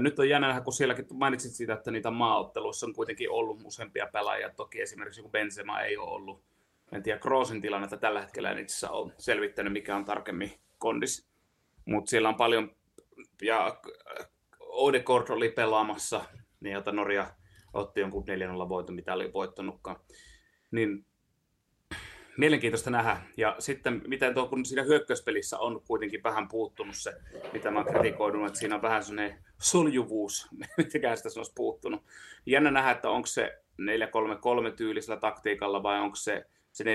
nyt 0.00 0.18
on 0.18 0.28
jännä 0.28 0.60
kun 0.60 0.72
sielläkin 0.72 1.06
mainitsit 1.12 1.52
siitä, 1.52 1.72
että 1.72 1.90
niitä 1.90 2.10
maaotteluissa 2.10 2.86
on 2.86 2.94
kuitenkin 2.94 3.30
ollut 3.30 3.60
useampia 3.64 4.08
pelaajia. 4.12 4.50
Toki 4.50 4.80
esimerkiksi 4.80 5.22
kun 5.22 5.30
Benzema 5.30 5.80
ei 5.80 5.96
ole 5.96 6.10
ollut. 6.10 6.44
En 6.92 7.02
tiedä 7.02 7.18
Kroosin 7.18 7.62
tilannetta 7.62 7.96
tällä 7.96 8.20
hetkellä 8.20 8.50
en 8.50 8.58
itse 8.58 8.88
ole 8.88 9.12
selvittänyt, 9.18 9.72
mikä 9.72 9.96
on 9.96 10.04
tarkemmin 10.04 10.52
kondis. 10.78 11.28
Mutta 11.84 12.10
siellä 12.10 12.28
on 12.28 12.34
paljon, 12.34 12.76
ja 13.42 13.80
Odegaard 14.60 15.28
oli 15.28 15.48
pelaamassa, 15.50 16.24
niin 16.60 16.72
jota 16.72 16.92
Norja 16.92 17.34
otti 17.72 18.00
jonkun 18.00 18.24
4-0 18.64 18.68
voiton, 18.68 18.94
mitä 18.94 19.14
oli 19.14 19.32
voittanutkaan. 19.32 19.96
Niin 20.70 21.06
mielenkiintoista 22.36 22.90
nähdä. 22.90 23.16
Ja 23.36 23.56
sitten 23.58 24.02
miten 24.06 24.34
tuo, 24.34 24.48
kun 24.48 24.64
siinä 24.64 24.82
hyökkäyspelissä 24.82 25.58
on 25.58 25.80
kuitenkin 25.86 26.22
vähän 26.22 26.48
puuttunut 26.48 26.96
se, 26.96 27.14
mitä 27.52 27.70
mä 27.70 27.84
kritikoidun, 27.84 28.46
että 28.46 28.58
siinä 28.58 28.74
on 28.74 28.82
vähän 28.82 29.04
sellainen 29.04 29.38
soljuvuus, 29.58 30.48
mitäkään 30.78 31.16
sitä 31.16 31.28
olisi 31.36 31.52
puuttunut. 31.54 32.02
Jännä 32.46 32.70
nähdä, 32.70 32.90
että 32.90 33.10
onko 33.10 33.26
se 33.26 33.58
4-3-3 34.70 34.72
tyylisellä 34.76 35.20
taktiikalla 35.20 35.82
vai 35.82 36.00
onko 36.00 36.16
se 36.16 36.46
se 36.76 36.84
4-4-2 36.84 36.88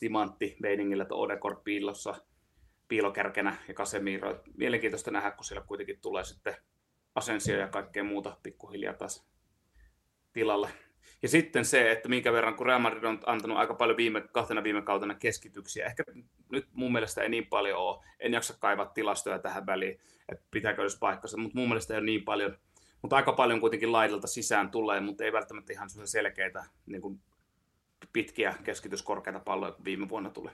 timantti 0.00 0.56
meiningillä, 0.62 1.02
että 1.02 1.14
Odekor 1.14 1.60
piilossa, 1.64 2.14
piilokärkenä 2.88 3.56
ja 3.68 3.74
Casemiro. 3.74 4.40
Mielenkiintoista 4.56 5.10
nähdä, 5.10 5.30
kun 5.30 5.44
siellä 5.44 5.66
kuitenkin 5.66 6.00
tulee 6.00 6.24
sitten 6.24 6.54
Asensio 7.14 7.58
ja 7.58 7.68
kaikkea 7.68 8.04
muuta 8.04 8.36
pikkuhiljaa 8.42 8.94
taas 8.94 9.26
tilalle. 10.32 10.68
Ja 11.22 11.28
sitten 11.28 11.64
se, 11.64 11.90
että 11.90 12.08
minkä 12.08 12.32
verran, 12.32 12.54
kun 12.54 12.66
Real 12.66 12.78
Madrid 12.78 13.04
on 13.04 13.20
antanut 13.26 13.58
aika 13.58 13.74
paljon 13.74 13.96
viime, 13.96 14.20
kahtena 14.20 14.64
viime 14.64 14.82
kautena 14.82 15.14
keskityksiä, 15.14 15.86
ehkä 15.86 16.04
nyt 16.52 16.66
mun 16.72 16.92
mielestä 16.92 17.22
ei 17.22 17.28
niin 17.28 17.46
paljon 17.46 17.78
ole, 17.78 18.04
en 18.20 18.32
jaksa 18.32 18.56
kaivaa 18.60 18.86
tilastoja 18.86 19.38
tähän 19.38 19.66
väliin, 19.66 20.00
että 20.32 20.44
pitääkö 20.50 20.82
edes 20.82 20.98
paikkansa, 20.98 21.36
mutta 21.36 21.58
mun 21.58 21.68
mielestä 21.68 21.94
ei 21.94 21.98
ole 21.98 22.06
niin 22.06 22.24
paljon, 22.24 22.58
mutta 23.02 23.16
aika 23.16 23.32
paljon 23.32 23.60
kuitenkin 23.60 23.92
laidalta 23.92 24.26
sisään 24.26 24.70
tulee, 24.70 25.00
mutta 25.00 25.24
ei 25.24 25.32
välttämättä 25.32 25.72
ihan 25.72 25.90
selkeitä 26.04 26.64
niin 26.86 27.02
kuin 27.02 27.20
pitkiä 28.12 28.54
keskityskorkeita 28.64 29.40
palloja 29.40 29.74
viime 29.84 30.08
vuonna 30.08 30.30
tuli. 30.30 30.50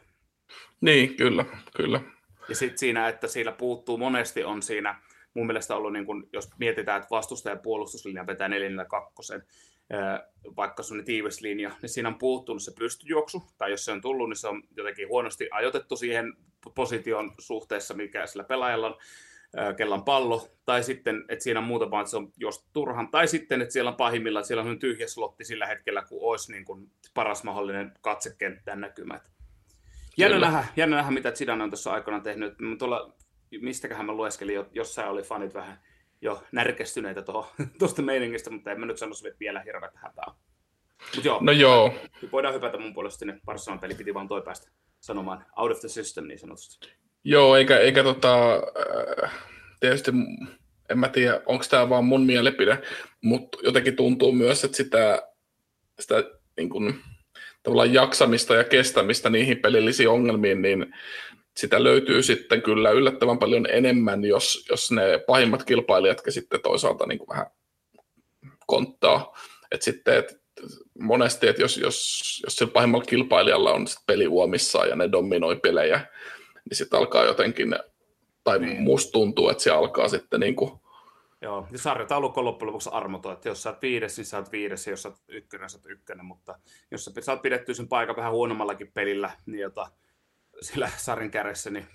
Niin, 0.81 1.17
kyllä, 1.17 1.45
kyllä. 1.77 2.01
Ja 2.49 2.55
sitten 2.55 2.79
siinä, 2.79 3.09
että 3.09 3.29
siellä 3.29 3.53
puuttuu 3.53 3.99
monesti 3.99 4.45
on 4.45 4.63
siinä, 4.63 5.01
mun 5.35 5.47
mielestä 5.47 5.77
ollut, 5.77 5.93
niin 5.93 6.07
kun, 6.07 6.29
jos 6.33 6.51
mietitään, 6.59 6.97
että 6.97 7.11
vastustajan 7.11 7.59
puolustuslinja 7.59 8.27
vetää 8.27 8.49
4-2, 8.49 8.53
vaikka 10.57 10.83
se 10.83 10.95
on 10.95 11.05
tiivis 11.05 11.41
linja, 11.41 11.71
niin 11.83 11.91
siinä 11.91 12.09
on 12.09 12.19
puuttunut 12.19 12.63
se 12.63 12.73
pystyjuoksu, 12.79 13.43
tai 13.59 13.71
jos 13.71 13.85
se 13.85 13.93
on 13.93 14.01
tullut, 14.01 14.29
niin 14.29 14.37
se 14.37 14.49
on 14.49 14.63
jotenkin 14.77 15.09
huonosti 15.09 15.49
ajoitettu 15.51 15.97
siihen 15.97 16.33
position 16.75 17.35
suhteessa, 17.39 17.95
mikä 17.95 18.27
sillä 18.27 18.45
pelaajalla 18.45 18.87
on, 18.87 18.97
kellan 19.77 20.05
pallo, 20.05 20.49
tai 20.65 20.83
sitten, 20.83 21.25
että 21.29 21.43
siinä 21.43 21.61
on 21.61 21.67
muuta 21.67 21.91
vaan, 21.91 22.01
että 22.01 22.11
se 22.11 22.17
on 22.17 22.33
jos 22.37 22.69
turhan, 22.73 23.09
tai 23.09 23.29
sitten, 23.29 23.63
että 23.63 23.73
siellä 23.73 23.91
on 23.91 23.97
pahimmillaan, 23.97 24.41
että 24.41 24.49
siellä 24.49 24.63
on 24.63 24.79
tyhjä 24.79 25.09
slotti 25.09 25.45
sillä 25.45 25.67
hetkellä, 25.67 26.03
kun 26.03 26.19
olisi 26.23 26.53
niin 26.53 26.65
kuin 26.65 26.91
paras 27.15 27.45
mahdollinen 27.45 27.93
katsekenttään 28.01 28.81
näkymät. 28.81 29.31
Jännä 30.17 30.39
nähdä, 30.39 30.65
jännä 30.77 30.97
nähdä, 30.97 31.11
mitä 31.11 31.33
Zidane 31.33 31.65
on 31.65 31.71
tuossa 31.71 31.93
aikana 31.93 32.21
tehnyt. 32.21 32.55
Tuolla, 32.79 33.13
mistäköhän 33.61 34.07
mä 34.07 34.13
lueskelin, 34.13 34.65
jossain 34.73 35.09
oli 35.09 35.23
fanit 35.23 35.55
vähän 35.55 35.81
jo 36.21 36.43
närkestyneitä 36.53 37.23
tuosta 37.79 38.03
meiningistä, 38.03 38.51
mutta 38.51 38.71
en 38.71 38.81
mä 38.81 38.87
nyt 38.87 38.97
että 39.27 39.41
vielä 39.41 39.61
hirveätä 39.61 39.99
hätää. 40.03 40.35
Mut 41.17 41.25
joo, 41.25 41.39
no 41.41 41.53
joo. 41.53 41.95
Voidaan 42.33 42.55
hypätä 42.55 42.79
mun 42.79 42.95
puolesta 42.95 43.19
sinne 43.19 43.41
Barcelonan 43.45 43.81
peli, 43.81 43.95
piti 43.95 44.15
vaan 44.15 44.29
toi 44.29 44.43
päästä 44.43 44.71
sanomaan 45.01 45.47
out 45.57 45.73
of 45.73 45.81
the 45.81 45.89
system 45.89 46.27
niin 46.27 46.39
sanotusti. 46.39 46.89
Joo, 47.25 47.57
eikä, 47.57 47.79
eikä 47.79 48.03
tota, 48.03 48.55
äh, 49.25 49.33
tietysti 49.81 50.11
en 50.91 50.99
mä 50.99 51.09
tiedä, 51.09 51.41
onko 51.47 51.65
tämä 51.71 51.89
vaan 51.89 52.05
mun 52.05 52.27
mielipide, 52.27 52.79
mutta 53.21 53.59
jotenkin 53.63 53.97
tuntuu 53.97 54.33
myös, 54.33 54.65
että 54.65 54.77
sitä, 54.77 55.23
sitä 56.01 56.25
niin 56.57 56.69
kun, 56.69 56.95
tavallaan 57.63 57.95
jaksamista 57.95 58.55
ja 58.55 58.65
kestämistä 58.65 59.31
niihin 59.31 59.59
pelillisiin 59.59 60.09
ongelmiin, 60.09 60.63
niin 60.63 60.95
sitä 61.57 61.85
löytyy 61.85 62.23
sitten 62.23 62.63
kyllä 62.63 62.91
yllättävän 62.91 63.39
paljon 63.39 63.67
enemmän, 63.71 64.25
jos, 64.25 64.67
jos 64.71 64.91
ne 64.91 65.19
pahimmat 65.27 65.65
kilpailijat 65.65 66.23
sitten 66.29 66.61
toisaalta 66.63 67.07
niin 67.07 67.19
kuin 67.19 67.29
vähän 67.29 67.47
konttaa. 68.67 69.39
Et 69.71 69.83
sitten, 69.83 70.19
et 70.19 70.41
monesti, 70.99 71.49
että 71.49 71.63
jos, 71.63 71.77
jos, 71.77 72.41
jos 72.45 72.57
sillä 72.57 72.73
pahimmalla 72.73 73.05
kilpailijalla 73.05 73.73
on 73.73 73.87
sit 73.87 73.99
peli 74.07 74.29
uomissaan 74.29 74.89
ja 74.89 74.97
ne 74.97 75.13
dominoi 75.13 75.57
pelejä, 75.57 76.07
niin 76.71 76.77
sitten 76.77 76.99
alkaa 76.99 77.25
jotenkin, 77.25 77.77
tai 78.45 78.59
niin. 78.59 78.83
musta 78.83 79.13
tuntuu, 79.13 79.49
että 79.49 79.63
se 79.63 79.71
alkaa 79.71 80.09
sitten 80.09 80.41
niin 80.41 80.57
kuin 80.57 80.71
Joo, 81.45 81.69
ja 81.73 81.79
sarjataulukko 81.79 82.41
on 82.41 82.45
loppujen 82.45 82.67
lopuksi 82.67 82.91
armoton, 82.93 83.33
että 83.33 83.49
jos 83.49 83.63
sä 83.63 83.71
oot 83.71 83.83
viides, 83.83 84.17
niin 84.17 84.25
sä 84.25 84.39
oot 84.39 84.53
viides, 84.53 84.87
ja 84.87 84.93
jos 84.93 85.03
sä 85.03 85.09
oot 85.09 85.19
ykkönen, 85.29 85.71
sä 85.71 85.79
oot 85.79 85.87
ykkönen, 85.87 86.25
mutta 86.25 86.59
jos 86.91 87.05
sä 87.05 87.11
saat 87.21 87.43
pidettyä 87.43 87.75
sen 87.75 87.89
paikan 87.89 88.17
vähän 88.17 88.33
huonommallakin 88.33 88.93
pelillä, 88.93 89.31
niin 89.47 89.61
jota, 89.61 89.87
sillä 90.61 90.91
sarjan 90.97 91.31
kärjessä, 91.31 91.71
niin 91.71 91.87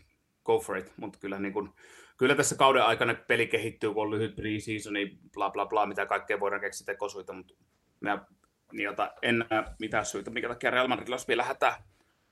go 0.46 0.60
for 0.60 0.78
it. 0.78 0.94
Mutta 0.98 1.20
kyllä, 1.20 1.40
niin 1.40 1.54
kun, 1.54 1.74
kyllä 2.18 2.36
tässä 2.36 2.56
kauden 2.56 2.84
aikana 2.84 3.16
peli 3.28 3.48
kehittyy, 3.48 3.94
kun 3.94 4.04
on 4.04 4.12
lyhyt 4.12 4.36
pre-season, 4.36 4.94
niin 4.94 5.20
bla 5.34 5.50
bla 5.50 5.66
bla, 5.66 5.86
mitä 5.86 6.06
kaikkea 6.06 6.40
voidaan 6.40 6.62
keksiä 6.62 6.86
tekosuita, 6.86 7.34
mutta 7.34 7.54
mä 8.00 8.26
niin 8.72 8.90
en 9.22 9.46
näe 9.50 9.64
mitään 9.80 10.06
syytä, 10.06 10.32
mikä 10.32 10.48
takia 10.48 10.72
Real 10.72 10.88
Madrid 10.88 11.10
olisi 11.10 11.28
vielä 11.28 11.44
hätää 11.44 11.84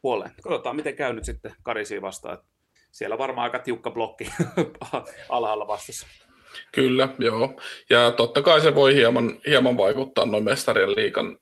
huoleen. 0.03 0.31
Katsotaan, 0.43 0.75
miten 0.75 0.95
käy 0.95 1.13
nyt 1.13 1.25
sitten 1.25 1.55
Karisiin 1.63 2.01
vastaan. 2.01 2.37
Siellä 2.91 3.17
varmaan 3.17 3.43
aika 3.43 3.59
tiukka 3.59 3.91
blokki 3.91 4.31
alhaalla 5.29 5.67
vastassa. 5.67 6.07
Kyllä, 6.71 7.09
joo. 7.19 7.61
Ja 7.89 8.11
totta 8.11 8.41
kai 8.41 8.61
se 8.61 8.75
voi 8.75 8.95
hieman, 8.95 9.39
hieman 9.47 9.77
vaikuttaa 9.77 10.25
noin 10.25 10.43
mestarien 10.43 10.95
liikan 10.95 11.37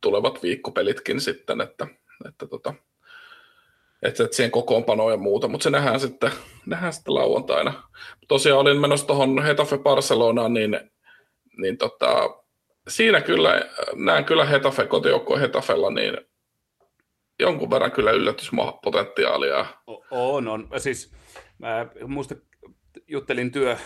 tulevat 0.00 0.42
viikkopelitkin 0.42 1.20
sitten, 1.20 1.60
että, 1.60 1.86
että 2.28 2.46
tota, 2.46 2.74
että, 4.02 4.24
että 4.24 4.36
siihen 4.36 4.50
kokoonpanoon 4.50 5.12
ja 5.12 5.18
muuta, 5.18 5.48
mutta 5.48 5.64
se 5.64 5.70
nähdään 5.70 6.00
sitten, 6.00 6.30
nähdään 6.66 6.92
sitten 6.92 7.14
lauantaina. 7.14 7.82
Tosiaan 8.28 8.60
olin 8.60 8.80
menossa 8.80 9.06
tuohon 9.06 9.42
Hetafe 9.42 9.78
Barcelonaan, 9.78 10.54
niin, 10.54 10.80
niin 11.56 11.78
tota, 11.78 12.40
siinä 12.88 13.20
kyllä, 13.20 13.62
näen 13.94 14.24
kyllä 14.24 14.44
Hetafe, 14.44 14.86
kotijoukkoon 14.86 15.40
Hetafella, 15.40 15.90
niin 15.90 16.18
jonkun 17.38 17.70
verran 17.70 17.92
kyllä 17.92 18.10
yllätyspotentiaalia. 18.10 19.66
On, 20.10 20.48
on. 20.48 20.68
Siis 20.78 21.12
mä 21.58 21.86
muista 22.06 22.34
juttelin 23.08 23.52
työ, 23.52 23.76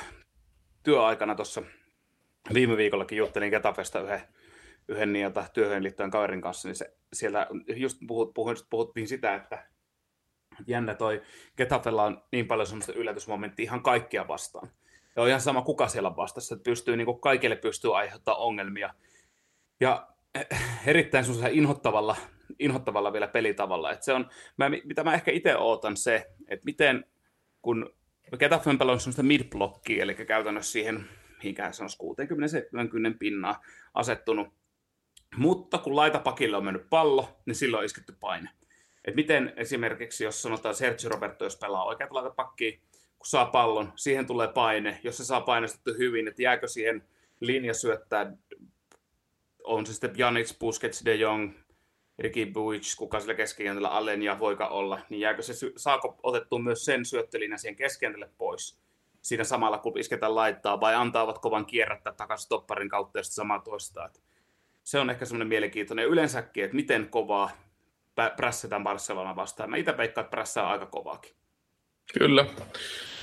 työaikana 0.83 1.35
tuossa 1.35 1.63
viime 2.55 2.77
viikollakin 2.77 3.19
juttelin 3.19 3.51
Getafesta 3.51 4.01
yhden, 4.01 4.21
yhden 4.89 5.13
niin, 5.13 5.33
työhön 5.53 5.83
liittyen 5.83 6.11
kaverin 6.11 6.41
kanssa, 6.41 6.69
niin 6.69 6.77
se, 6.77 6.95
siellä 7.13 7.47
just 7.77 7.99
puhut, 8.07 8.35
puhut, 8.35 8.67
puhuttiin 8.71 9.09
sitä, 9.09 9.35
että 9.35 9.74
jännä 10.67 10.95
toi 10.95 11.23
Getafella 11.57 12.05
on 12.05 12.23
niin 12.33 12.47
paljon 12.47 12.67
semmoista 12.67 12.93
yllätysmomenttia 12.93 13.63
ihan 13.63 13.83
kaikkia 13.83 14.29
vastaan. 14.29 14.71
Ja 15.17 15.23
on 15.23 15.29
ihan 15.29 15.41
sama 15.41 15.63
kuka 15.63 15.89
siellä 15.89 16.17
vastassa, 16.17 16.55
että 16.55 16.65
pystyy, 16.65 16.97
niin 16.97 17.07
kuin 17.07 17.21
kaikille 17.21 17.57
pystyy 17.57 17.99
aiheuttamaan 17.99 18.43
ongelmia. 18.43 18.95
Ja 19.81 20.09
eh, 20.35 20.47
erittäin 20.87 21.25
semmoisella 21.25 21.57
inhottavalla, 21.57 22.17
inhottavalla 22.59 23.13
vielä 23.13 23.29
pelitavalla. 23.29 23.93
Että 23.93 24.05
se 24.05 24.13
on, 24.13 24.31
mä, 24.57 24.71
mitä 24.85 25.05
mä 25.05 25.15
ehkä 25.15 25.31
itse 25.31 25.57
ootan 25.57 25.97
se, 25.97 26.31
että 26.49 26.65
miten 26.65 27.05
kun 27.63 27.95
Getafe 28.39 28.71
on 28.71 28.79
sellaista 28.79 29.23
mid-blockia, 29.23 30.03
eli 30.03 30.15
käytännössä 30.15 30.73
siihen, 30.73 31.05
mikä 31.43 31.73
se 31.73 31.83
on 31.83 32.17
60-70 33.15 33.17
pinnaa 33.19 33.61
asettunut. 33.95 34.49
Mutta 35.37 35.79
kun 35.79 35.97
laitapakille 35.97 36.57
on 36.57 36.65
mennyt 36.65 36.91
pallo, 36.91 37.41
niin 37.47 37.55
silloin 37.55 37.79
on 37.79 37.85
isketty 37.85 38.17
paine. 38.21 38.51
Et 39.05 39.15
miten 39.15 39.53
esimerkiksi, 39.57 40.25
jos 40.25 40.43
sanotaan 40.43 40.75
Sergio 40.75 41.11
Roberto, 41.11 41.45
jos 41.45 41.57
pelaa 41.57 41.85
oikeat 41.85 42.11
laitapakkia, 42.11 42.79
kun 43.19 43.27
saa 43.27 43.47
pallon, 43.47 43.93
siihen 43.97 44.27
tulee 44.27 44.49
paine. 44.49 45.01
Jos 45.03 45.17
se 45.17 45.25
saa 45.25 45.41
painestettu 45.41 45.91
hyvin, 45.99 46.29
että 46.29 46.43
jääkö 46.43 46.69
siihen 46.69 47.05
linja 47.41 47.75
syöttää, 47.75 48.33
on 49.65 49.87
se 49.87 49.93
sitten 49.93 50.15
Janic, 50.17 50.59
Busquets, 50.59 51.05
De 51.05 51.15
Jong, 51.15 51.53
Ricky 52.19 52.47
Buic, 52.47 52.97
kuka 52.97 53.21
sillä 53.21 53.35
keskikentällä 53.35 54.13
ja 54.25 54.39
voika 54.39 54.69
olla, 54.69 55.01
niin 55.09 55.21
jääkö 55.21 55.43
se, 55.43 55.55
saako 55.77 56.19
otettua 56.23 56.59
myös 56.59 56.85
sen 56.85 57.05
syöttölinjan 57.05 57.59
siihen 57.59 57.77
keskikentälle 57.77 58.31
pois 58.39 58.85
siinä 59.25 59.45
samalla, 59.45 59.79
kun 59.79 59.99
isketään 59.99 60.35
laittaa, 60.35 60.81
vai 60.81 60.95
antaavatko 60.95 61.51
vaan 61.51 61.67
kierrättää 61.67 62.13
takaisin 62.13 62.49
topparin 62.49 62.89
kautta 62.89 63.19
ja 63.19 63.23
sitten 63.23 63.35
samaa 63.35 63.59
toistaa. 63.59 64.11
Se 64.83 64.99
on 64.99 65.11
ehkä 65.11 65.25
semmoinen 65.25 65.49
mielenkiintoinen. 65.49 66.07
Yleensäkin, 66.07 66.65
että 66.65 66.77
miten 66.77 67.09
kovaa 67.09 67.51
prässetään 68.37 68.85
Barcelona 68.85 69.37
vastaan. 69.37 69.71
Mä 69.71 69.77
itse 69.77 69.97
veikkaan, 69.97 70.25
että 70.25 70.31
prässää 70.31 70.69
aika 70.69 70.87
kovaakin. 70.87 71.33
Kyllä. 72.19 72.47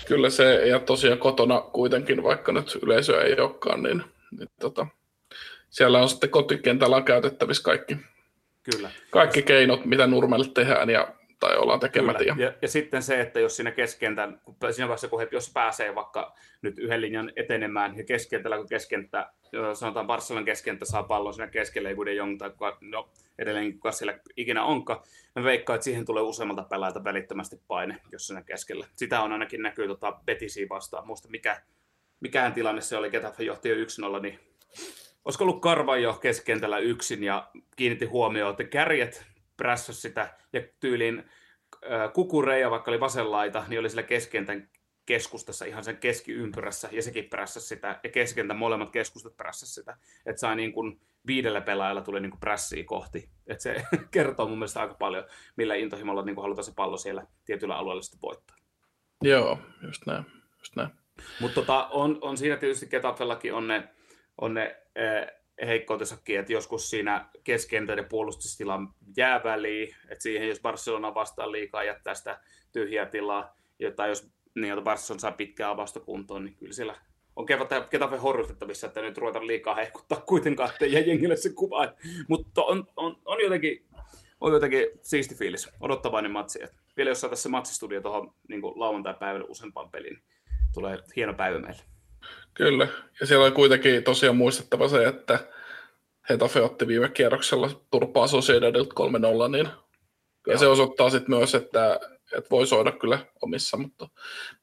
Kyllä 0.08 0.30
se, 0.30 0.68
ja 0.68 0.80
tosiaan 0.80 1.20
kotona 1.20 1.62
kuitenkin, 1.62 2.24
vaikka 2.24 2.52
nyt 2.52 2.80
yleisö 2.84 3.22
ei 3.22 3.40
olekaan, 3.40 3.84
niin, 3.84 4.04
niin 4.40 4.50
tota, 4.60 4.88
siellä 5.70 6.02
on 6.02 6.10
sitten 6.10 6.30
kotikentällä 6.30 7.02
käytettävissä 7.02 7.64
kaikki, 7.64 7.98
Kyllä. 8.64 8.92
kaikki 9.10 9.42
keinot, 9.42 9.86
mitä 9.86 10.08
Nurmelle 10.08 10.48
tehdään 10.54 10.90
ja 10.90 11.14
tai 11.42 11.58
ollaan 11.58 11.80
tekemättä. 11.80 12.24
Ja, 12.24 12.36
ja, 12.38 12.54
ja, 12.62 12.68
sitten 12.68 13.04
se, 13.04 13.22
että 13.22 13.40
jos 13.40 13.56
siinä 13.56 13.72
keskentän, 13.72 14.42
siinä 14.72 14.88
vaiheessa 14.88 15.08
kun 15.08 15.20
he, 15.20 15.28
jos 15.32 15.52
pääsee 15.54 15.96
vaikka 15.96 16.36
nyt 16.62 16.80
yhden 16.80 17.02
linjan 17.02 17.32
etenemään 17.36 17.98
ja 17.98 18.04
keskentällä, 18.04 18.58
kun 18.58 18.70
keskenttä, 18.70 19.32
sanotaan 19.74 20.08
Barcelonan 20.08 20.46
keskenttä 20.46 20.86
saa 20.86 21.04
pallon 21.04 21.34
siinä 21.34 21.48
keskelle, 21.48 21.90
ei 21.90 21.96
De 22.06 22.14
Jong 22.14 22.38
tai 22.38 22.52
no, 22.82 23.10
edelleen 23.40 23.74
kuka 23.74 23.92
siellä 23.92 24.20
ikinä 24.38 24.64
onkaan, 24.64 25.02
mä 25.36 25.44
veikkaan, 25.44 25.76
että 25.76 25.86
siihen 25.86 26.06
tulee 26.06 26.24
useammalta 26.24 26.64
pelaajalta 26.64 27.04
välittömästi 27.04 27.62
paine, 27.68 27.98
jos 28.12 28.28
siinä 28.28 28.44
keskellä. 28.44 28.88
Sitä 28.96 29.22
on 29.22 29.32
ainakin 29.32 29.62
näkyy 29.62 29.88
tota 29.88 30.12
Betisiä 30.26 30.70
vastaan. 30.70 31.08
Muista 31.08 31.30
mikä, 31.30 31.62
mikään 32.20 32.54
tilanne 32.54 32.82
se 32.82 32.98
oli, 32.98 33.10
Getafe 33.10 33.44
johti 33.44 33.70
jo 33.70 33.76
1-0, 33.76 34.22
niin 34.22 34.40
olisiko 35.26 35.44
ollut 35.44 35.62
Karvajo 35.62 36.14
keskentällä 36.14 36.78
yksin 36.78 37.24
ja 37.24 37.48
kiinnitti 37.76 38.06
huomioon, 38.06 38.52
että 38.52 38.64
kärjet 38.64 39.31
prässäs 39.62 40.02
sitä 40.02 40.34
ja 40.54 40.62
tyyliin 40.80 41.24
kukureja, 42.14 42.72
vaikka 42.72 42.92
oli 42.92 43.00
vasenlaita, 43.00 43.66
niin 43.68 43.80
oli 43.80 43.90
sillä 43.90 44.04
keskentän 44.04 44.70
keskustassa 45.06 45.66
ihan 45.66 45.84
sen 45.84 45.98
keskiympyrässä 45.98 46.90
ja 46.92 47.02
sekin 47.02 47.30
prässäsi 47.30 47.68
sitä 47.68 48.00
ja 48.04 48.10
keskentän 48.10 48.58
molemmat 48.58 48.92
keskustat 48.92 49.38
prässäsi 49.38 49.74
sitä. 49.74 49.98
Että 50.26 50.40
sai 50.40 50.56
niin 50.56 50.72
kuin 50.72 51.02
viidellä 51.28 51.62
pelaajalla 51.62 52.02
tuli 52.02 52.20
niin 52.20 52.30
kuin 52.30 52.40
prässiä 52.40 52.84
kohti. 52.84 53.30
Että 53.48 53.64
se 53.64 53.84
kertoo 54.12 54.48
mun 54.48 54.58
mielestä 54.58 54.82
aika 54.82 54.94
paljon, 54.94 55.24
millä 55.56 55.76
intohimolla 55.76 56.26
niin 56.26 56.36
kuin 56.36 56.44
halutaan 56.44 56.66
se 56.66 56.74
pallo 56.76 56.98
siellä 56.98 57.28
tietyllä 57.46 57.76
alueella 57.76 58.02
sitten 58.02 58.22
voittaa. 58.22 58.58
Joo, 59.22 59.60
just 59.84 60.06
näin. 60.06 60.26
Just 60.60 60.76
näin. 60.76 60.90
Mutta 61.40 61.62
tota, 61.62 61.88
on, 61.88 62.18
on 62.22 62.38
siinä 62.38 62.58
tietysti 62.58 62.88
Ketafellakin 62.88 63.54
on 63.54 63.68
ne, 63.68 63.90
on 64.42 64.54
ne 64.54 64.84
heikkoutensakin, 65.68 66.40
että 66.40 66.54
joskus 66.54 66.90
siinä 66.90 67.30
keskentäinen 67.44 68.06
puolustustila 68.06 68.80
jää 69.18 69.44
väliin, 69.44 69.96
että 70.10 70.24
siihen 70.24 70.50
jos 70.50 70.60
Barcelona 70.60 71.14
vastaan 71.14 71.52
liikaa 71.52 71.84
jättää 71.84 72.14
sitä 72.14 72.40
tyhjää 72.72 73.06
tilaa, 73.06 73.58
tai 73.96 74.10
jos 74.10 74.32
niin, 74.56 74.84
Barcelona 74.84 75.20
saa 75.20 75.32
pitkää 75.32 75.70
avausta 75.70 76.00
kuntoon, 76.00 76.46
niin 76.46 76.56
kyllä 76.56 76.74
siellä 76.74 76.96
on 77.36 77.46
Ketafe 77.90 78.18
horjutettavissa, 78.18 78.88
että 78.88 79.02
nyt 79.02 79.18
ruveta 79.18 79.48
liikaa 79.48 79.76
hehkuttaa 79.76 80.22
kuitenkaan, 80.22 80.70
että 80.70 80.86
jää 80.86 81.02
jengille 81.02 81.36
se 81.36 81.50
kuva. 81.54 81.94
Mutta 82.28 82.64
on, 82.64 82.88
on, 82.96 83.18
on, 83.26 83.42
jotenkin, 83.42 83.86
on 84.42 84.54
jotenkin 84.54 84.88
siisti 85.02 85.36
fiilis, 85.36 85.70
odottavainen 85.80 86.32
matsi. 86.32 86.64
Et 86.64 86.74
vielä 86.98 87.10
jos 87.10 87.22
saataisiin 87.22 87.44
se 87.44 87.50
matsistudio 87.50 88.02
tuohon 88.02 88.34
niin 88.48 88.62
lauantai-päivälle 88.62 89.46
useampaan 89.50 89.92
peliin, 89.92 90.14
niin 90.14 90.24
tulee 90.74 91.00
hieno 91.16 91.34
päivä 91.34 91.60
meille. 91.60 91.84
Kyllä, 92.54 92.88
ja 93.20 93.28
siellä 93.28 93.46
on 93.46 93.54
kuitenkin 93.54 94.04
tosiaan 94.04 94.36
muistettava 94.36 94.88
se, 94.88 95.06
että 95.06 95.40
Hetafe 96.30 96.62
otti 96.62 96.88
viime 96.88 97.10
kierroksella 97.10 97.70
turpaa 97.92 98.28
Sociedadilta 98.28 98.96
3-0, 99.48 99.52
niin 99.52 99.68
ja 100.48 100.58
se 100.58 100.68
osoittaa 100.68 101.10
sitten 101.10 101.36
myös, 101.38 101.56
että, 101.56 102.00
että 102.38 102.50
voi 102.52 102.68
soida 102.68 102.92
kyllä 102.92 103.20
omissa, 103.42 103.78
mutta, 103.78 104.10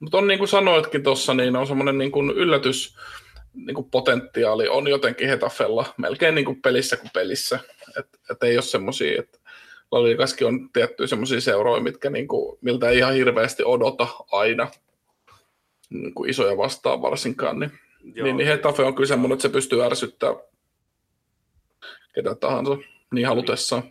mutta 0.00 0.18
on 0.18 0.26
niin 0.26 0.38
kuin 0.38 0.48
sanoitkin 0.48 1.02
tuossa, 1.02 1.34
niin 1.34 1.56
on 1.56 1.66
semmoinen 1.66 1.98
niin 1.98 2.12
kuin 2.12 2.30
yllätys, 2.30 2.96
niin 3.54 3.74
kuin 3.74 3.90
potentiaali 3.90 4.68
on 4.68 4.88
jotenkin 4.88 5.28
Hetafella 5.28 5.94
melkein 5.96 6.34
niin 6.34 6.44
kuin 6.44 6.62
pelissä 6.62 6.96
kuin 6.96 7.10
pelissä, 7.14 7.58
että 7.98 8.18
et 8.30 8.42
ei 8.42 8.56
ole 8.56 8.62
semmoisia, 8.62 9.20
että 9.20 9.38
Laliikaskin 9.90 10.46
on 10.46 10.72
tiettyjä 10.72 11.06
semmoisia 11.06 11.40
seuroja, 11.40 11.82
mitkä 11.82 12.10
niin 12.10 12.28
kuin, 12.28 12.58
miltä 12.60 12.88
ei 12.88 12.98
ihan 12.98 13.14
hirveästi 13.14 13.62
odota 13.64 14.06
aina, 14.32 14.70
niin 15.90 16.14
kuin 16.14 16.30
isoja 16.30 16.56
vastaan 16.56 17.02
varsinkaan, 17.02 17.58
niin, 17.58 17.72
niin, 18.02 18.36
niin 18.36 18.46
Hetafe 18.46 18.82
on 18.82 18.94
kyllä 18.94 19.08
semmoinen, 19.08 19.34
että 19.34 19.42
se 19.42 19.48
pystyy 19.48 19.84
ärsyttämään 19.84 20.36
ketä 22.14 22.34
tahansa 22.34 22.76
niin 23.14 23.26
halutessaan. 23.26 23.82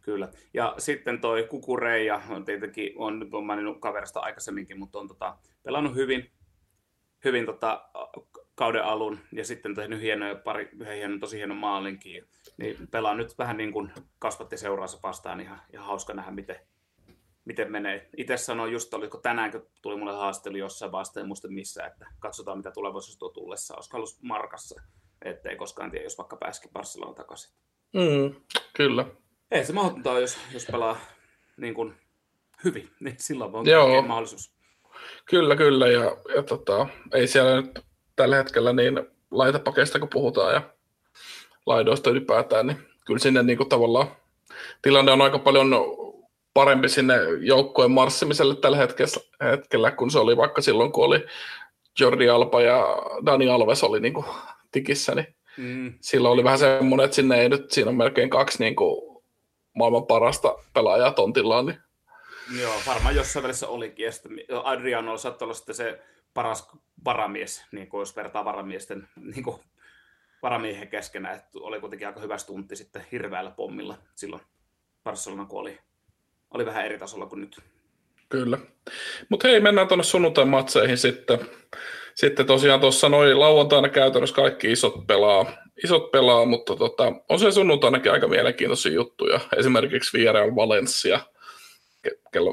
Kyllä. 0.00 0.28
Ja 0.54 0.74
sitten 0.78 1.20
toi 1.20 1.46
Kukureija 1.50 2.22
on 2.28 2.44
tietenkin, 2.44 2.92
on 2.96 3.18
nyt 3.18 3.34
on 3.34 3.46
maininnut 3.46 3.80
kaverista 3.80 4.20
aikaisemminkin, 4.20 4.78
mutta 4.78 4.98
on 4.98 5.08
tota, 5.08 5.36
pelannut 5.62 5.94
hyvin, 5.94 6.30
hyvin 7.24 7.46
tota, 7.46 7.88
kauden 8.54 8.84
alun 8.84 9.18
ja 9.32 9.44
sitten 9.44 9.74
tehnyt 9.74 10.00
hienoja, 10.00 10.34
pari, 10.34 10.68
yhden 10.80 10.96
hienon, 10.96 11.20
tosi 11.20 11.36
hienon 11.36 11.56
maalinkin. 11.56 12.24
Niin 12.56 12.88
pelaa 12.90 13.14
nyt 13.14 13.38
vähän 13.38 13.56
niin 13.56 13.72
kuin 13.72 13.92
kasvatti 14.18 14.56
seuraansa 14.56 14.98
vastaan, 15.02 15.40
ihan, 15.40 15.60
ihan 15.72 15.86
hauska 15.86 16.14
nähdä, 16.14 16.30
miten, 16.30 16.56
miten 17.44 17.72
menee. 17.72 18.08
Itse 18.16 18.36
sanoin 18.36 18.72
just, 18.72 18.94
oliko 18.94 19.18
tänään, 19.18 19.50
kun 19.50 19.66
tuli 19.82 19.96
mulle 19.96 20.12
haastattelu 20.12 20.56
jossain 20.56 20.92
vasta, 20.92 21.20
en 21.20 21.26
muista 21.26 21.48
missä, 21.48 21.84
että 21.86 22.06
katsotaan 22.18 22.58
mitä 22.58 22.70
tulevaisuus 22.70 23.18
tuo 23.18 23.28
tullessa. 23.28 23.74
Olisiko 23.74 23.96
ollut 23.96 24.16
Markassa, 24.22 24.82
ettei 25.24 25.56
koskaan 25.56 25.90
tiedä, 25.90 26.04
jos 26.04 26.18
vaikka 26.18 26.36
pääsikin 26.36 26.70
Barcelona 26.72 27.14
takaisin. 27.14 27.52
Mm, 27.92 28.34
kyllä. 28.72 29.06
Ei 29.50 29.64
se 29.64 29.72
mahdotonta 29.72 30.20
jos, 30.20 30.38
jos 30.52 30.66
pelaa 30.72 30.96
niin 31.56 31.74
kuin 31.74 31.94
hyvin, 32.64 32.90
niin 33.00 33.16
silloin 33.18 33.54
on 33.54 33.66
Joo. 33.66 34.02
mahdollisuus. 34.02 34.52
Kyllä, 35.24 35.56
kyllä, 35.56 35.88
ja, 35.88 36.16
ja 36.36 36.42
tota, 36.42 36.86
ei 37.12 37.26
siellä 37.26 37.60
nyt 37.60 37.84
tällä 38.16 38.36
hetkellä 38.36 38.72
niin 38.72 39.00
laitapakeista 39.30 39.98
kun 39.98 40.08
puhutaan 40.08 40.54
ja 40.54 40.62
laidoista 41.66 42.10
ylipäätään, 42.10 42.66
niin 42.66 42.78
kyllä 43.06 43.18
sinne 43.18 43.42
niin 43.42 43.56
kuin 43.56 43.68
tavallaan 43.68 44.08
tilanne 44.82 45.12
on 45.12 45.22
aika 45.22 45.38
paljon 45.38 45.70
parempi 46.54 46.88
sinne 46.88 47.14
joukkojen 47.40 47.90
marssimiselle 47.90 48.56
tällä 48.56 48.76
hetkellä, 48.76 49.50
hetkellä, 49.50 49.90
kun 49.90 50.10
se 50.10 50.18
oli 50.18 50.36
vaikka 50.36 50.62
silloin, 50.62 50.92
kun 50.92 51.04
oli 51.04 51.26
Jordi 52.00 52.28
Alba 52.28 52.62
ja 52.62 52.86
Dani 53.26 53.48
Alves 53.48 53.84
oli 53.84 54.00
niin 54.00 54.14
kuin 54.14 54.26
tikissä, 54.72 55.14
niin 55.14 55.34
mm. 55.56 55.94
silloin 56.00 56.32
oli 56.32 56.44
vähän 56.44 56.58
semmoinen, 56.58 57.04
että 57.04 57.14
sinne 57.14 57.40
ei 57.40 57.48
nyt, 57.48 57.70
siinä 57.70 57.90
on 57.90 57.96
melkein 57.96 58.30
kaksi 58.30 58.64
niin 58.64 58.76
kuin 58.76 59.22
maailman 59.72 60.06
parasta 60.06 60.54
pelaajaa 60.74 61.12
tontillaan. 61.12 61.66
Niin. 61.66 61.78
Joo, 62.60 62.74
varmaan 62.86 63.16
jossain 63.16 63.42
välissä 63.42 63.68
olikin. 63.68 64.04
Ja 64.04 64.12
sitten 64.12 64.38
Adriano 64.64 65.16
saattoi 65.18 65.46
olla 65.46 65.54
sitten 65.54 65.74
se 65.74 66.02
paras 66.34 66.68
varamies, 67.04 67.64
niin 67.72 67.88
kuin 67.88 67.98
jos 67.98 68.16
vertaa 68.16 68.44
varamiesten 68.44 69.08
niin 69.34 69.44
kuin 69.44 69.56
varamiehen 70.42 70.88
keskenään, 70.88 71.36
että 71.36 71.48
oli 71.60 71.80
kuitenkin 71.80 72.08
aika 72.08 72.20
hyvä 72.20 72.38
stunti 72.38 72.76
sitten 72.76 73.06
hirveällä 73.12 73.50
pommilla 73.50 73.98
silloin 74.14 74.42
Barcelona, 75.04 75.44
kun 75.44 75.60
oli 75.60 75.78
oli 76.54 76.66
vähän 76.66 76.84
eri 76.84 76.98
tasolla 76.98 77.26
kuin 77.26 77.40
nyt. 77.40 77.60
Kyllä. 78.28 78.58
Mutta 79.28 79.48
hei, 79.48 79.60
mennään 79.60 79.88
tuonne 79.88 80.04
sunnuntai-matseihin 80.04 80.98
sitten. 80.98 81.38
Sitten 82.14 82.46
tosiaan 82.46 82.80
tuossa 82.80 83.08
noin 83.08 83.40
lauantaina 83.40 83.88
käytännössä 83.88 84.36
kaikki 84.36 84.72
isot 84.72 85.06
pelaa, 85.06 85.46
isot 85.84 86.10
pelaa 86.10 86.44
mutta 86.44 86.76
tota, 86.76 87.12
on 87.28 87.38
se 87.38 87.50
sunnuntainakin 87.50 88.12
aika 88.12 88.28
mielenkiintoisia 88.28 88.92
juttuja. 88.92 89.40
Esimerkiksi 89.56 90.18
Villarreal 90.18 90.56
Valencia 90.56 91.20
kello 92.32 92.52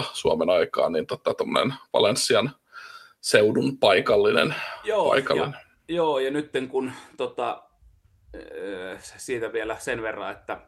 17.00 0.00 0.04
Suomen 0.12 0.50
aikaan, 0.50 0.92
niin 0.92 1.06
tota, 1.06 1.34
Valensian 1.92 2.50
seudun 3.20 3.78
paikallinen. 3.78 4.54
Joo, 4.84 5.08
paikallinen. 5.08 5.60
Ja, 5.88 5.94
joo, 5.94 6.18
ja 6.18 6.30
nyt 6.30 6.50
kun 6.68 6.92
tota, 7.16 7.62
siitä 9.16 9.52
vielä 9.52 9.76
sen 9.78 10.02
verran, 10.02 10.32
että 10.32 10.58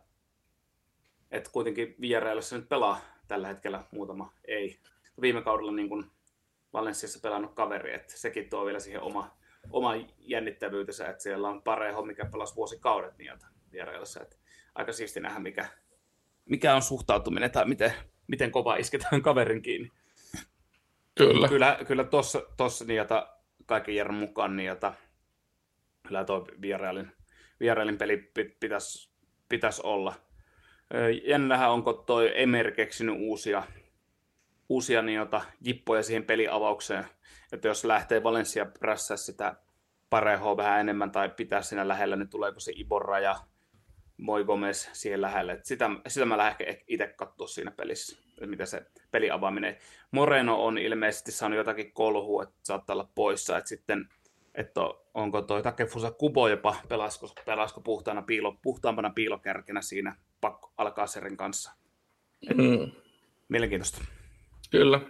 että 1.30 1.50
kuitenkin 1.50 1.96
se 2.40 2.56
nyt 2.56 2.68
pelaa 2.68 3.00
tällä 3.28 3.48
hetkellä 3.48 3.84
muutama 3.90 4.32
ei. 4.44 4.80
Viime 5.20 5.42
kaudella 5.42 5.72
niin 5.72 5.88
kuin 5.88 6.10
Valenssiassa 6.72 7.20
pelannut 7.22 7.54
kaveri, 7.54 7.94
että 7.94 8.18
sekin 8.18 8.50
tuo 8.50 8.66
vielä 8.66 8.80
siihen 8.80 9.02
oma, 9.02 9.36
oma 9.70 9.94
jännittävyytensä, 10.18 11.08
että 11.08 11.22
siellä 11.22 11.48
on 11.48 11.62
pareho, 11.62 12.02
mikä 12.02 12.24
pelasi 12.24 12.56
vuosikaudet 12.56 13.18
niiltä 13.18 13.46
vierailussa. 13.72 14.22
Että 14.22 14.36
aika 14.74 14.92
siisti 14.92 15.20
nähdä, 15.20 15.38
mikä, 15.38 15.68
mikä 16.44 16.74
on 16.74 16.82
suhtautuminen 16.82 17.50
tai 17.50 17.68
miten, 17.68 17.92
miten 18.26 18.50
kova 18.50 18.76
isketään 18.76 19.22
kaverin 19.22 19.62
kiinni. 19.62 19.92
Kyllä. 21.14 21.48
Kyllä, 21.48 21.78
kyllä 21.86 22.04
tuossa, 22.04 22.84
niin, 22.86 22.96
jota, 22.96 23.34
kaiken 23.66 23.94
järjen 23.94 24.14
mukaan, 24.14 24.60
jota, 24.60 24.94
kyllä 26.08 26.24
tuo 26.24 26.46
vierailin, 26.60 27.12
vierailin 27.60 27.98
peli 27.98 28.32
pitäisi 28.60 29.10
pitäisi 29.48 29.82
olla. 29.84 30.14
Jännähän 31.24 31.70
onko 31.70 31.92
toi 31.92 32.32
Emer 32.34 32.70
keksinyt 32.70 33.14
uusia, 33.18 33.62
uusia 34.68 35.02
niin, 35.02 35.16
jota, 35.16 35.40
jippoja 35.60 36.02
siihen 36.02 36.24
peliavaukseen, 36.24 37.04
että 37.52 37.68
jos 37.68 37.84
lähtee 37.84 38.22
Valencia 38.22 38.66
prässää 38.66 39.16
sitä 39.16 39.56
parehoa 40.10 40.56
vähän 40.56 40.80
enemmän 40.80 41.10
tai 41.10 41.28
pitää 41.28 41.62
siinä 41.62 41.88
lähellä, 41.88 42.16
niin 42.16 42.28
tuleeko 42.28 42.60
se 42.60 42.72
Iborra 42.74 43.20
ja 43.20 43.36
Moi 44.16 44.44
Gomez 44.44 44.88
siihen 44.92 45.20
lähelle. 45.20 45.60
Sitä, 45.62 45.90
sitä 46.08 46.26
mä 46.26 46.36
lähden 46.36 46.76
itse 46.86 47.06
katsoa 47.06 47.46
siinä 47.46 47.70
pelissä, 47.70 48.18
että 48.30 48.46
miten 48.46 48.66
se 48.66 48.86
peli 49.10 49.30
avaaminen. 49.30 49.76
Moreno 50.10 50.64
on 50.64 50.78
ilmeisesti 50.78 51.32
saanut 51.32 51.56
jotakin 51.56 51.92
kolhua, 51.92 52.42
että 52.42 52.54
saattaa 52.62 52.94
olla 52.94 53.08
poissa, 53.14 53.58
että 53.58 53.68
sitten 53.68 54.08
että 54.54 54.80
onko 55.14 55.42
toi 55.42 55.62
Takefusa 55.62 56.10
Kubo 56.10 56.48
jopa 56.48 56.76
pelasko, 56.88 57.32
pelasko 57.46 57.80
puhtaana 57.80 58.22
piilo, 58.22 58.58
puhtaampana 58.62 59.10
piilokärkenä 59.10 59.82
siinä 59.82 60.16
pakko 60.40 60.72
alkaa 60.76 61.06
Serin 61.06 61.36
kanssa. 61.36 61.72
Et, 62.50 62.56
mm. 62.56 62.90
Mielenkiintoista. 63.48 63.98
Kyllä. 64.70 65.00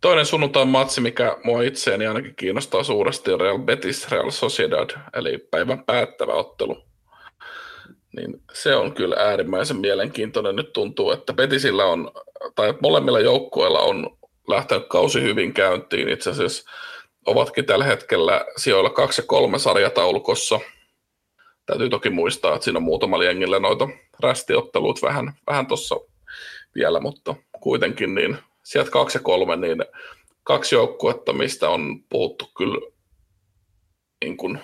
Toinen 0.00 0.26
sunnuntain 0.26 0.68
matsi, 0.68 1.00
mikä 1.00 1.36
mua 1.44 1.62
itseäni 1.62 2.06
ainakin 2.06 2.34
kiinnostaa 2.36 2.82
suuresti, 2.84 3.32
on 3.32 3.40
Real 3.40 3.58
Betis 3.58 4.10
Real 4.10 4.30
Sociedad, 4.30 4.90
eli 5.12 5.38
päivän 5.38 5.84
päättävä 5.84 6.32
ottelu. 6.32 6.84
Niin 8.16 8.42
se 8.52 8.76
on 8.76 8.94
kyllä 8.94 9.16
äärimmäisen 9.18 9.76
mielenkiintoinen. 9.76 10.56
Nyt 10.56 10.72
tuntuu, 10.72 11.10
että 11.10 11.32
Betisillä 11.32 11.84
on, 11.84 12.10
tai 12.54 12.74
molemmilla 12.82 13.20
joukkueilla 13.20 13.80
on 13.80 14.18
lähtenyt 14.48 14.88
kausi 14.88 15.22
hyvin 15.22 15.54
käyntiin. 15.54 16.08
Itse 16.08 16.30
asiassa 16.30 16.70
ovatkin 17.26 17.66
tällä 17.66 17.84
hetkellä 17.84 18.44
sijoilla 18.56 18.90
kaksi 18.90 19.22
ja 19.22 19.26
kolme 19.26 19.58
sarjataulukossa. 19.58 20.60
Täytyy 21.66 21.88
toki 21.88 22.10
muistaa, 22.10 22.54
että 22.54 22.64
siinä 22.64 22.76
on 22.76 22.82
muutamalla 22.82 23.24
jengillä 23.24 23.58
noita 23.58 23.88
rästiottelut 24.20 25.02
vähän, 25.02 25.32
vähän 25.46 25.66
tuossa 25.66 25.96
vielä, 26.74 27.00
mutta 27.00 27.34
kuitenkin 27.60 28.14
niin 28.14 28.38
sieltä 28.62 28.90
kaksi 28.90 29.18
ja 29.18 29.22
kolme, 29.22 29.56
niin 29.56 29.84
kaksi 30.42 30.74
joukkuetta, 30.74 31.32
mistä 31.32 31.70
on 31.70 32.04
puhuttu 32.08 32.50
kyllä 32.56 32.90
niin 34.24 34.36
kuin, 34.36 34.60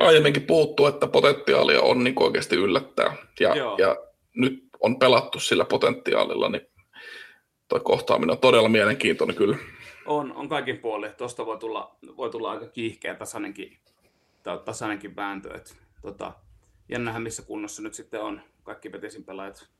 aiemminkin 0.00 0.42
puhuttu, 0.42 0.86
että 0.86 1.06
potentiaalia 1.06 1.82
on 1.82 2.04
niin 2.04 2.22
oikeasti 2.22 2.56
yllättää. 2.56 3.16
Ja, 3.40 3.54
ja 3.78 3.96
nyt 4.34 4.64
on 4.80 4.98
pelattu 4.98 5.40
sillä 5.40 5.64
potentiaalilla, 5.64 6.48
niin 6.48 6.66
tuo 7.68 7.80
kohtaaminen 7.80 8.32
on 8.32 8.38
todella 8.38 8.68
mielenkiintoinen 8.68 9.36
kyllä. 9.36 9.56
On, 10.06 10.32
on 10.32 10.48
kaikin 10.48 10.78
puolin. 10.78 11.14
Tuosta 11.18 11.46
voi 11.46 11.58
tulla, 11.58 11.96
voi 12.16 12.30
tulla 12.30 12.50
aika 12.50 12.66
kiihkeä 12.66 13.14
tasainenkin, 13.14 13.78
tasainenkin 14.64 15.16
vääntö. 15.16 15.54
Et, 15.54 15.76
tota, 16.02 16.32
jännähän 16.88 17.22
missä 17.22 17.42
kunnossa 17.42 17.82
nyt 17.82 17.94
sitten 17.94 18.22
on 18.22 18.40
kaikki 18.62 18.90
Petisin 18.90 19.24
pelaajat. 19.24 19.70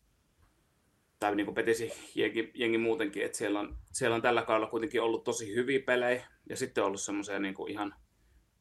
Tai 1.18 1.36
niin 1.36 1.46
kuin 1.46 1.54
Petisin 1.54 1.92
jengi, 2.14 2.50
jengi 2.54 2.78
muutenkin, 2.78 3.24
että 3.24 3.38
siellä 3.38 3.60
on, 3.60 3.78
siellä 3.92 4.16
on 4.16 4.22
tällä 4.22 4.42
kaudella 4.42 4.70
kuitenkin 4.70 5.02
ollut 5.02 5.24
tosi 5.24 5.54
hyviä 5.54 5.80
pelejä 5.80 6.26
ja 6.48 6.56
sitten 6.56 6.84
on 6.84 6.86
ollut 6.86 7.00
semmoisia 7.00 7.38
niin 7.38 7.54
ihan 7.68 7.94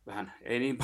vähän, 0.06 0.34
ei 0.42 0.60
niin, 0.60 0.78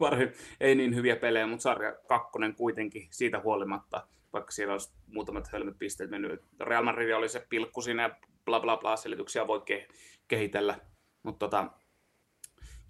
ei 0.60 0.74
niin 0.74 0.94
hyviä 0.94 1.16
pelejä, 1.16 1.46
mutta 1.46 1.62
sarja 1.62 1.96
kakkonen 2.08 2.54
kuitenkin 2.54 3.08
siitä 3.10 3.40
huolimatta, 3.40 4.06
vaikka 4.32 4.50
siellä 4.50 4.72
olisi 4.72 4.92
muutamat 5.06 5.48
hölmöt 5.52 5.78
pisteet 5.78 6.10
mennyt. 6.10 6.44
Real 6.60 6.84
Madrid 6.84 7.10
oli 7.10 7.28
se 7.28 7.46
pilkku 7.48 7.82
siinä 7.82 8.02
ja 8.02 8.16
bla 8.44 8.60
bla 8.60 8.76
bla 8.76 8.96
selityksiä 8.96 9.46
voi 9.46 9.58
ke- 9.58 9.94
kehitellä. 10.28 10.78
Mutta 11.22 11.46
tota, 11.46 11.70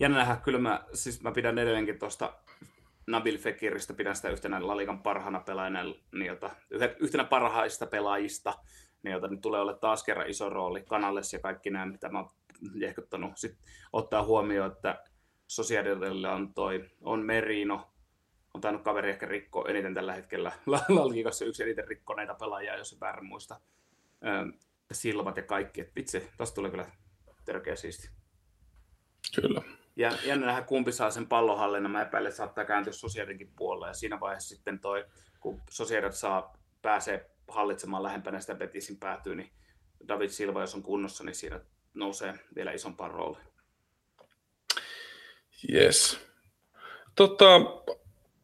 jännä 0.01 0.19
nähdä, 0.19 0.37
kyllä 0.37 0.59
mä, 0.59 0.85
siis 0.93 1.23
mä 1.23 1.33
pidän 1.33 1.59
edelleenkin 1.59 1.99
tuosta 1.99 2.35
Nabil 3.07 3.39
Fekiristä, 3.39 3.95
pidän 3.95 4.17
sitä 4.17 4.29
yhtenä 4.29 4.67
Lalikan 4.67 5.03
parhaana 5.03 5.41
pelaajana, 5.41 5.83
niin 6.13 6.27
jota, 6.27 6.51
yhtenä 7.01 7.25
parhaista 7.25 7.87
pelaajista, 7.87 8.55
niin 9.03 9.13
jota 9.13 9.29
nyt 9.29 9.41
tulee 9.41 9.61
olla 9.61 9.75
taas 9.75 10.05
kerran 10.05 10.31
iso 10.31 10.51
rooli 10.51 10.83
Kanalles 10.83 11.33
ja 11.33 11.39
kaikki 11.39 11.71
nämä, 11.71 11.87
mitä 11.87 12.09
mä 12.09 12.19
oon 12.19 12.31
ehkottanut. 12.83 13.33
Sitten 13.37 13.65
ottaa 13.93 14.25
huomioon, 14.25 14.73
että 14.73 15.05
Sociedadilla 15.47 16.33
on 16.33 16.55
toi, 16.55 16.85
on 17.01 17.27
Merino, 17.27 17.91
on 18.55 18.61
tainnut 18.61 18.85
kaveri 18.85 19.11
ehkä 19.11 19.27
rikko 19.27 19.69
eniten 19.69 19.95
tällä 19.95 20.15
hetkellä 20.15 20.53
Lalkikassa 20.89 21.45
yksi 21.45 21.63
eniten 21.63 21.89
rikkoneita 21.89 22.35
pelaajia, 22.35 22.77
jos 22.77 22.91
se 22.91 23.01
väärin 23.01 23.27
muista 23.27 23.61
silmat 24.93 25.37
ja 25.37 25.43
kaikki. 25.43 25.81
Että 25.81 25.93
vitsi, 25.97 26.31
tosta 26.37 26.55
tulee 26.55 26.71
kyllä 26.71 26.87
törkeä 27.45 27.77
siisti. 27.77 28.11
Kyllä. 29.35 29.78
Ja 29.99 30.13
jännä 30.25 30.47
nähdä, 30.47 30.63
kumpi 30.63 30.93
saa 30.93 31.11
sen 31.11 31.27
pallonhallinnan. 31.27 31.93
Mä 31.93 32.03
epäilen, 32.03 32.29
että 32.29 32.37
saattaa 32.37 32.65
kääntyä 32.65 32.93
Sosiaalidinkin 32.93 33.53
puolelle. 33.57 33.87
Ja 33.87 33.93
siinä 33.95 34.21
vaiheessa 34.21 34.49
sitten 34.49 34.81
toi, 34.81 35.05
kun 35.41 35.61
Sosiaalidin 35.71 36.13
saa, 36.13 36.57
pääsee 36.83 37.31
hallitsemaan 37.49 38.03
lähempänä 38.03 38.41
sitä 38.41 38.55
Betisin 38.55 38.97
päätyy, 38.97 39.35
niin 39.35 39.51
David 40.09 40.29
Silva, 40.29 40.61
jos 40.61 40.75
on 40.75 40.83
kunnossa, 40.83 41.25
niin 41.25 41.35
siinä 41.35 41.61
nousee 41.95 42.35
vielä 42.55 42.73
isompaan 42.73 43.11
rooliin. 43.11 43.45
Yes. 45.73 46.21
Tota, 47.15 47.57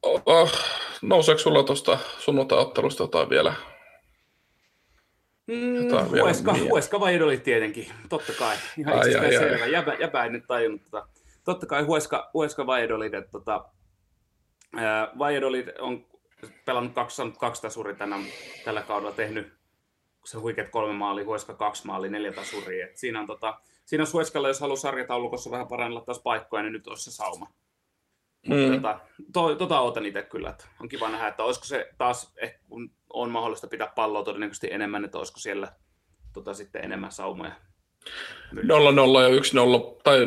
oh, 0.02 0.52
nouseeko 1.02 1.38
sulla 1.38 1.62
tuosta 1.62 1.98
sunnuntai-ottelusta 2.18 3.02
jotain 3.02 3.30
vielä 3.30 3.54
Mm, 5.46 6.08
Hueska, 6.20 6.52
niin. 6.52 6.70
Hueska 6.70 7.00
Valladolid 7.00 7.40
tietenkin, 7.40 7.88
totta 8.08 8.32
kai. 8.32 8.56
Ihan 8.78 8.94
ai, 8.94 9.14
ai, 9.14 9.32
selvä. 9.32 9.64
Ai. 9.64 9.72
Jäbä, 9.72 9.94
jäbä 9.94 10.24
en 10.24 10.32
nyt 10.32 10.46
tajunnut. 10.46 10.82
Tota. 10.90 11.08
Totta 11.44 11.66
kai 11.66 11.82
Hueska, 11.82 12.30
Hueska 12.34 12.66
Valladolid, 12.66 13.14
että 13.14 13.30
tota, 13.30 13.64
ää, 14.76 15.12
Valladolid 15.18 15.68
on 15.78 16.06
pelannut 16.64 16.92
kaksi, 16.92 17.22
kaksi 17.38 17.62
tasuria 17.62 17.94
tänä, 17.94 18.16
tällä 18.64 18.82
kaudella 18.82 19.12
tehnyt 19.12 19.52
se 20.24 20.38
huikeat 20.38 20.68
kolme 20.68 20.92
maali, 20.92 21.24
Hueska 21.24 21.54
kaksi 21.54 21.86
maali, 21.86 22.10
neljä 22.10 22.32
tasuria. 22.32 22.86
Et 22.86 22.96
siinä 22.96 23.20
on, 23.20 23.26
tota, 23.26 23.60
siinä 23.84 24.02
on 24.02 24.12
Hueskalla, 24.12 24.48
jos 24.48 24.60
haluaa 24.60 24.76
sarjataulukossa 24.76 25.50
vähän 25.50 25.68
parannella 25.68 26.00
taas 26.00 26.18
paikkoja, 26.22 26.62
niin 26.62 26.72
nyt 26.72 26.86
olisi 26.86 27.04
se 27.04 27.16
sauma. 27.16 27.52
Mm. 28.48 28.74
Tota, 28.74 29.00
to, 29.32 29.54
tota 29.54 29.80
otan 29.80 30.06
itse 30.06 30.22
kyllä, 30.22 30.50
että 30.50 30.64
on 30.80 30.88
kiva 30.88 31.08
nähdä, 31.08 31.28
että 31.28 31.42
olisiko 31.42 31.66
se 31.66 31.90
taas, 31.98 32.32
ehkä 32.36 32.58
kun 32.68 32.90
on 33.12 33.30
mahdollista 33.30 33.66
pitää 33.66 33.92
palloa 33.96 34.24
todennäköisesti 34.24 34.72
enemmän, 34.72 35.04
että 35.04 35.18
olisiko 35.18 35.38
siellä 35.38 35.72
tota, 36.32 36.54
sitten 36.54 36.84
enemmän 36.84 37.12
saumoja. 37.12 37.52
0-0 38.54 38.60
ja 39.22 39.28
1-0, 39.28 40.00
tai 40.04 40.18
0-0 40.18 40.24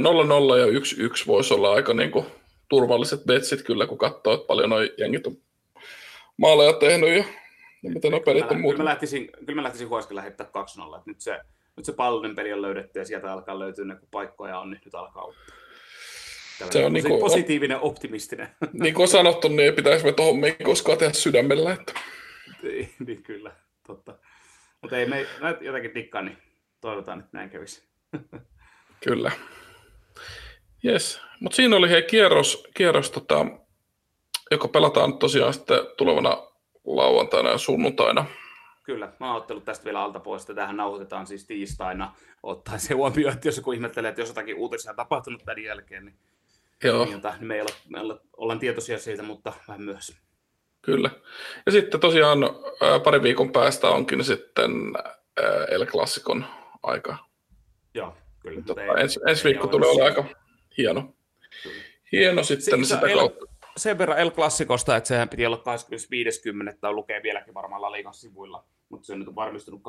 ja 0.58 0.66
1-1 0.66 1.28
voisi 1.28 1.54
olla 1.54 1.74
aika 1.74 1.94
niin 1.94 2.12
kuin, 2.12 2.26
turvalliset 2.70 3.24
betsit 3.26 3.64
kyllä, 3.64 3.88
kun 3.88 3.98
katsoo, 3.98 4.34
että 4.34 4.48
paljon 4.48 4.70
noin 4.70 4.90
jengit 4.98 5.28
on 5.28 5.38
maaleja 6.38 6.74
tehnyt 6.74 7.10
ja, 7.10 7.24
ja 7.84 7.90
miten 7.90 8.14
on 8.14 8.22
pelit 8.26 8.52
on 8.52 8.62
Kyllä 8.62 8.78
mä 8.78 8.86
lähtisin, 8.86 9.30
kyllä 9.46 9.56
mä 9.56 9.64
lähtisin 9.64 9.90
huoskin 9.90 10.16
lähettää 10.16 10.48
2-0, 10.48 10.98
että 10.98 11.12
nyt 11.12 11.22
se, 11.22 11.40
nyt 11.76 11.86
se 11.86 11.94
pallonen 11.94 12.36
peli 12.36 12.54
on 12.54 12.62
löydetty 12.62 13.00
ja 13.00 13.06
sieltä 13.06 13.34
alkaa 13.34 13.60
löytyä 13.60 13.86
ne, 13.86 13.98
paikkoja 14.12 14.60
on, 14.60 14.70
niin 14.70 14.82
nyt 14.86 14.96
alkaa 14.96 15.24
ottaa. 15.24 15.46
se 16.72 16.86
on 16.86 16.94
niin 16.94 17.08
kuin, 17.08 17.20
positiivinen, 17.20 17.80
optimistinen. 17.80 18.48
Niin 18.74 18.94
kuin 18.94 19.08
sanottu, 19.08 19.48
niin 19.48 19.60
ei 19.60 19.72
pitäisi 19.72 20.06
me 20.06 20.12
tuohon 20.12 20.42
koskaan 20.64 20.98
tehdä 20.98 21.14
sydämellä. 21.14 21.74
Että 21.74 21.94
niin, 22.64 22.90
niin 23.08 23.24
kyllä, 23.24 23.52
totta. 23.88 24.16
Mutta 24.82 24.98
ei 24.98 25.06
me 25.06 25.28
jotenkin 25.62 25.92
tikkaa, 25.92 26.22
niin 26.22 26.38
toivotaan, 26.82 27.20
että 27.20 27.38
näin 27.38 27.50
kävisi. 27.50 27.88
kyllä. 29.06 29.32
Yes. 30.86 31.22
Mutta 31.40 31.56
siinä 31.56 31.76
oli 31.76 31.90
hei 31.90 32.04
kierros, 32.04 32.68
kierros 32.74 33.12
tota, 33.12 33.46
joka 34.52 34.68
pelataan 34.68 35.18
tosiaan 35.18 35.54
sitten 35.54 35.80
tulevana 35.98 36.48
lauantaina 36.86 37.50
ja 37.50 37.58
sunnuntaina. 37.58 38.26
Kyllä, 38.84 39.14
mä 39.20 39.28
oon 39.28 39.36
ottanut 39.36 39.66
tästä 39.66 39.86
vielä 39.86 40.02
alta 40.02 40.20
pois, 40.20 40.42
että 40.42 40.54
tähän 40.54 40.78
nauhoitetaan 40.78 41.28
siis 41.28 41.46
tiistaina, 41.46 42.14
ottaa 42.44 42.78
se 42.78 42.94
huomioon, 42.94 43.34
että 43.34 43.48
jos 43.48 43.58
joku 43.58 43.72
ihmettelee, 43.72 44.10
että 44.10 44.22
jos 44.22 44.30
jotakin 44.30 44.56
uutisia 44.56 44.92
on 44.92 44.96
tapahtunut 44.96 45.46
tämän 45.46 45.64
jälkeen, 45.64 46.06
niin, 46.06 46.18
Joo. 46.84 47.06
niin, 47.06 47.14
jota, 47.14 47.34
niin 47.38 47.48
me, 47.48 47.56
ei 47.56 47.62
ole, 47.62 47.70
me 47.90 48.00
olla, 48.00 48.20
ollaan 48.38 48.60
tietoisia 48.60 49.00
siitä, 49.00 49.24
mutta 49.24 49.54
vähän 49.68 49.82
myös. 49.82 50.18
Kyllä. 50.82 51.10
Ja 51.66 51.72
sitten 51.72 52.00
tosiaan 52.00 52.44
ää, 52.82 53.00
pari 53.00 53.24
viikon 53.24 53.52
päästä 53.52 53.90
onkin 53.90 54.24
sitten 54.24 54.72
ää, 54.96 55.66
El 55.66 55.86
Clasicon 55.86 56.46
aika. 56.88 57.18
Joo, 57.94 58.18
kyllä. 58.40 58.62
Tota, 58.62 58.82
ei, 58.82 58.90
ensi, 59.02 59.20
ensi 59.28 59.44
viikko 59.44 59.68
tulee 59.68 59.90
olla 59.90 60.06
aika 60.06 60.26
hieno. 60.78 61.14
Hieno 62.12 62.44
sitten 62.44 62.86
se, 62.86 62.96
sitä 62.96 63.08
El, 63.08 63.18
kautta. 63.18 63.46
Sen 63.78 63.98
verran 63.98 64.20
El 64.20 64.32
Clasicosta, 64.32 64.96
että 64.96 65.08
sehän 65.08 65.30
piti 65.30 65.46
olla 65.46 65.64
25.10. 66.86 66.94
lukee 66.94 67.24
vieläkin 67.24 67.54
varmaan 67.54 67.82
Laliikan 67.82 68.14
sivuilla, 68.14 68.66
mutta 68.90 69.06
se 69.06 69.14
on 69.14 69.20
nyt 69.20 69.36
varmistunut 69.36 69.82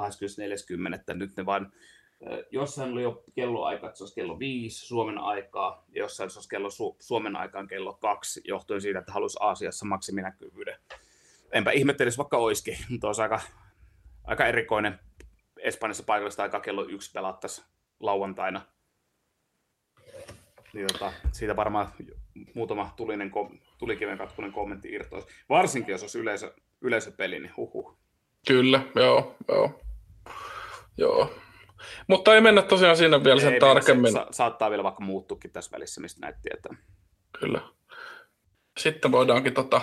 24.10. 1.11 1.14
Nyt 1.14 1.36
ne 1.36 1.46
vain 1.46 1.66
jossain 2.51 2.92
oli 2.92 3.03
jo 3.03 3.24
kelloaika, 3.34 3.86
että 3.86 3.99
se 3.99 4.05
olisi 4.05 4.14
kello 4.14 4.38
viisi 4.38 4.86
Suomen 4.86 5.18
aikaa, 5.18 5.84
ja 5.88 5.99
jossain 5.99 6.30
se 6.30 6.38
olisi 6.38 6.49
kello 6.49 6.68
Su- 6.68 6.96
Suomen 7.01 7.36
aikaan 7.36 7.68
kello 7.68 7.94
kaksi, 7.94 8.40
johtuen 8.44 8.80
siitä, 8.80 8.99
että 8.99 9.12
halusi 9.12 9.38
Aasiassa 9.40 9.86
maksiminäkyvyyden. 9.86 10.78
Enpä 11.53 11.70
ihmettelisi, 11.70 12.18
vaikka 12.18 12.36
olisikin, 12.36 12.78
mutta 12.90 13.07
olisi 13.07 13.22
aika, 13.22 13.40
aika 14.24 14.46
erikoinen, 14.46 14.99
Espanjassa 15.62 16.02
paikallista 16.02 16.42
aikaa 16.42 16.61
kello 16.61 16.86
yksi 16.88 17.12
pelattaisiin 17.12 17.66
lauantaina. 18.00 18.61
Niin 20.72 20.86
tota, 20.92 21.12
siitä 21.32 21.56
varmaan 21.56 21.88
muutama 22.54 22.92
tulinen, 22.96 23.32
tulikiven 23.78 24.18
katkunen 24.18 24.52
kommentti 24.52 24.88
irtoisi. 24.88 25.28
Varsinkin, 25.48 25.92
jos 25.92 26.02
olisi 26.02 26.18
yleisö, 26.18 26.54
yleisöpeli, 26.80 27.40
niin 27.40 27.56
huhu. 27.56 27.98
Kyllä, 28.48 28.82
joo, 28.94 29.36
joo. 29.48 29.80
Joo. 30.96 31.32
Mutta 32.06 32.34
ei 32.34 32.40
mennä 32.40 32.62
tosiaan 32.62 32.96
siinä 32.96 33.24
vielä 33.24 33.40
sen 33.40 33.52
ei 33.52 33.61
tarkemmin. 33.61 34.12
Se, 34.12 34.18
sa- 34.18 34.26
saattaa 34.30 34.70
vielä 34.70 34.82
vaikka 34.82 35.04
muuttukin 35.04 35.50
tässä 35.50 35.70
välissä, 35.70 36.00
mistä 36.00 36.20
näitä 36.20 36.38
tietää. 36.42 36.72
Kyllä. 37.40 37.61
Sitten 38.78 39.12
voidaankin, 39.12 39.54
tota, 39.54 39.80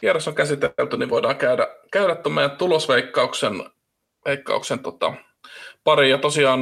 kierros 0.00 0.28
on 0.28 0.34
käsitelty, 0.34 0.96
niin 0.96 1.10
voidaan 1.10 1.36
käydä, 1.36 1.68
käydä 1.92 2.14
tuon 2.14 2.34
meidän 2.34 2.56
tulosveikkauksen 2.56 3.52
veikkauksen, 4.24 4.78
tota, 4.78 5.14
pari. 5.84 6.10
Ja 6.10 6.18
tosiaan 6.18 6.60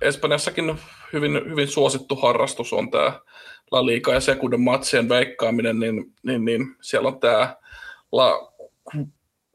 Espanjassakin 0.00 0.78
hyvin, 1.12 1.32
hyvin 1.50 1.68
suosittu 1.68 2.16
harrastus 2.16 2.72
on 2.72 2.90
tämä 2.90 3.20
La 3.70 3.86
Liga 3.86 4.14
ja 4.14 4.20
Sekunden 4.20 4.60
matsien 4.60 5.08
veikkaaminen, 5.08 5.80
niin, 5.80 6.14
niin, 6.22 6.44
niin 6.44 6.76
siellä 6.80 7.08
on 7.08 7.20
tämä 7.20 7.56
La, 8.12 8.52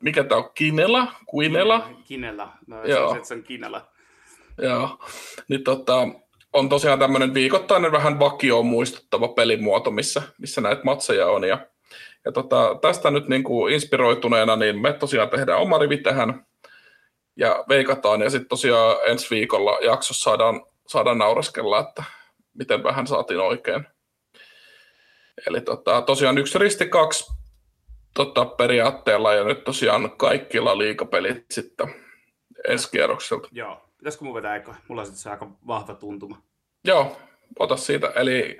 mikä 0.02 0.24
tämä 0.24 0.42
on, 0.42 0.50
Kinela? 0.54 1.08
Kuinela? 1.26 1.90
Kinela, 2.06 2.54
no, 2.68 2.84
Joo. 2.84 3.14
Se, 3.14 3.20
se 3.24 3.34
on 3.34 3.44
Kinela. 3.44 3.88
Joo, 4.62 5.00
niin 5.48 5.64
tota, 5.64 6.08
on 6.54 6.70
tosiaan 6.70 7.00
tämmöinen 7.00 7.34
viikoittainen 7.34 7.92
vähän 7.92 8.20
vakioon 8.20 8.66
muistuttava 8.66 9.28
pelimuoto, 9.28 9.92
missä, 9.92 10.22
missä 10.38 10.62
näitä 10.62 10.82
matseja 10.84 11.28
on. 11.28 11.44
Ja, 11.44 11.68
ja 12.26 12.32
tota, 12.32 12.78
tästä 12.82 13.12
nyt 13.12 13.28
niin 13.28 13.44
kuin 13.44 13.74
inspiroituneena, 13.74 14.56
niin 14.56 14.82
me 14.82 14.94
tosiaan 14.94 15.30
tehdään 15.30 15.60
oma 15.60 15.78
rivi 15.78 15.98
tähän 15.98 16.46
ja 17.36 17.64
veikataan. 17.70 18.22
Ja 18.22 18.30
sitten 18.30 18.50
tosiaan 18.50 18.98
ensi 19.06 19.36
viikolla 19.36 19.80
jaksossa 19.80 20.24
saadaan, 20.24 20.66
saadaan 20.88 21.18
naureskella, 21.18 21.80
että 21.80 22.04
miten 22.54 22.84
vähän 22.84 23.08
saatiin 23.08 23.40
oikein. 23.40 23.88
Eli 25.48 25.62
tota, 25.62 26.02
tosiaan 26.02 26.38
yksi 26.38 26.60
risti 26.60 26.90
kaksi 26.90 27.34
tota, 28.14 28.46
periaatteella 28.46 29.34
ja 29.34 29.44
nyt 29.44 29.64
tosiaan 29.64 30.18
kaikilla 30.18 30.78
liikapelit 30.78 31.46
sitten 31.52 31.96
ensi 32.68 32.92
kierrokselta. 32.92 33.48
Joo. 33.52 33.82
Pitäisikö 33.98 34.26
mun 34.26 34.34
vetää 34.34 34.52
aika? 34.52 34.76
Mulla 34.88 35.02
on 35.02 35.08
se 35.08 35.30
aika 35.30 35.52
vahva 35.68 35.94
tuntuma. 35.94 36.42
Joo, 36.84 37.18
ota 37.60 37.78
siitä. 37.78 38.12
Eli... 38.16 38.60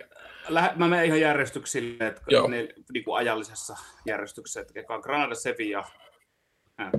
Lähe, 0.50 0.72
mä 0.76 0.88
menen 0.88 1.06
ihan 1.06 1.22
järjestyksille, 1.22 2.08
että 2.08 2.22
Joo. 2.28 2.48
ne, 2.48 2.68
niin 2.94 3.04
kuin 3.04 3.18
ajallisessa 3.18 3.76
järjestyksessä, 4.06 4.62
että 4.62 4.74
Granada 5.02 5.36
Sevilla 5.36 5.86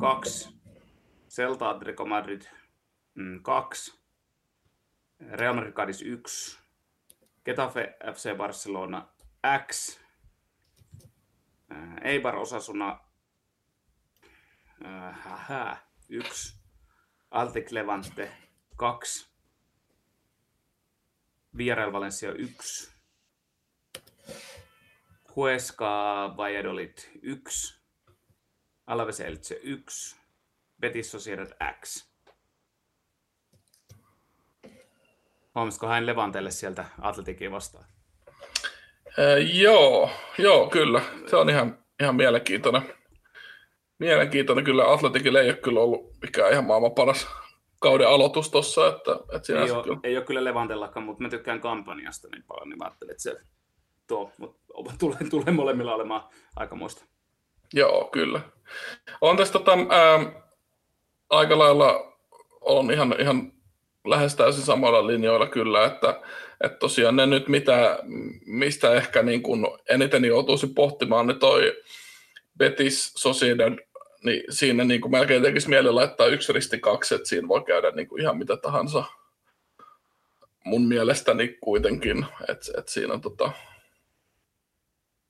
kaksi, 0.01 0.49
Celta 1.37 1.71
Atletico 1.71 2.07
Madrid 2.07 2.43
mm, 3.15 3.43
kaksi, 3.43 3.99
Real 5.31 5.55
Madrid 5.55 5.73
Cadiz 5.73 6.03
yksi, 6.03 6.59
Getafe 7.45 7.97
FC 8.13 8.37
Barcelona 8.37 9.09
X, 9.65 10.01
Eibar 12.03 12.37
Osasuna 12.37 13.01
äh, 14.85 15.79
yksi, 16.09 16.57
Altic 17.31 17.71
Levante 17.71 18.33
2, 18.77 19.29
Villarreal 21.57 21.93
Valencia 21.93 22.33
1, 22.33 22.93
Huesca 25.37 25.87
Valladolid 26.37 26.99
1, 27.23 27.81
Alaves 28.87 29.21
Elche 29.21 29.61
1, 29.63 30.26
Betis 30.81 31.11
Sociedad 31.11 31.51
X. 31.83 32.09
Huomasitko 35.55 35.87
hän 35.87 36.07
Levantelle 36.07 36.51
sieltä 36.51 36.85
Atletikin 37.01 37.53
vastaan? 37.53 37.85
Äh, 39.19 39.57
joo, 39.61 40.11
joo, 40.39 40.71
kyllä. 40.71 41.03
Se 41.27 41.37
on 41.37 41.51
ihan, 41.51 41.79
ihan 42.01 42.17
mielenkiintoinen 42.17 42.83
mielenkiintoinen 43.99 44.65
kyllä. 44.65 44.93
Atletikilla 44.93 45.41
ei 45.41 45.49
ole 45.49 45.57
kyllä 45.57 45.81
ollut 45.81 46.13
mikään 46.23 46.53
ihan 46.53 46.65
maailman 46.65 46.93
paras 46.93 47.29
kauden 47.81 48.09
aloitus 48.09 48.51
tuossa. 48.51 48.89
Että, 48.89 49.13
että 49.37 49.65
ei, 49.65 49.71
ole, 49.71 49.83
kyllä... 49.83 50.01
ei 50.03 50.17
ole 50.17 50.25
kyllä 50.25 50.45
Levantellakaan, 50.45 51.07
mutta 51.07 51.23
mä 51.23 51.29
tykkään 51.29 51.61
kampanjasta 51.61 52.29
niin 52.29 52.45
paljon, 52.49 52.69
niin 52.69 52.79
mä 52.79 52.85
ajattelin, 52.85 53.11
että 53.11 53.23
se 53.23 53.37
tuo, 54.07 54.33
mutta 54.39 54.59
tulee, 54.99 55.19
tulee 55.31 55.51
molemmilla 55.51 55.95
olemaan 55.95 56.23
aikamoista. 56.57 57.05
Joo, 57.75 58.09
kyllä. 58.13 58.41
On 59.21 59.37
tässä 59.37 59.53
tota, 59.53 59.73
ää, 59.73 60.46
aika 61.31 61.59
lailla 61.59 62.13
on 62.61 62.91
ihan, 62.91 63.15
ihan 63.19 63.53
lähes 64.05 64.35
täysin 64.35 64.63
samalla 64.63 65.07
linjoilla 65.07 65.47
kyllä, 65.47 65.87
että, 65.87 66.21
että 66.61 66.79
tosiaan 66.79 67.17
ne 67.17 67.27
nyt 67.27 67.49
mitä, 67.49 67.99
mistä 68.47 68.95
ehkä 68.95 69.23
niin 69.23 69.43
kuin 69.43 69.67
eniten 69.89 70.25
joutuisi 70.25 70.67
pohtimaan, 70.67 71.27
niin 71.27 71.39
toi 71.39 71.83
Betis 72.59 73.13
Sociedad, 73.17 73.79
niin 74.25 74.43
siinä 74.51 74.85
niin 74.85 75.01
kuin 75.01 75.13
melkein 75.13 75.43
tekisi 75.43 75.69
mieli 75.69 75.93
laittaa 75.93 76.27
yksi 76.27 76.53
risti 76.53 76.79
kaksi, 76.79 77.15
että 77.15 77.29
siinä 77.29 77.49
voi 77.49 77.65
käydä 77.65 77.91
niin 77.91 78.09
kuin 78.09 78.23
ihan 78.23 78.39
mitä 78.39 78.57
tahansa. 78.57 79.05
Mun 80.65 80.89
mielestäni 80.89 81.57
kuitenkin, 81.61 82.27
että, 82.49 82.73
että 82.79 82.93
siinä 82.93 83.19
tota, 83.19 83.53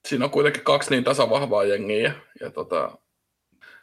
siinä 0.08 0.24
on 0.24 0.30
kuitenkin 0.30 0.64
kaksi 0.64 0.90
niin 0.90 1.04
tasavahvaa 1.04 1.64
jengiä. 1.64 2.02
Ja, 2.02 2.12
ja 2.40 2.50
tota, 2.50 2.98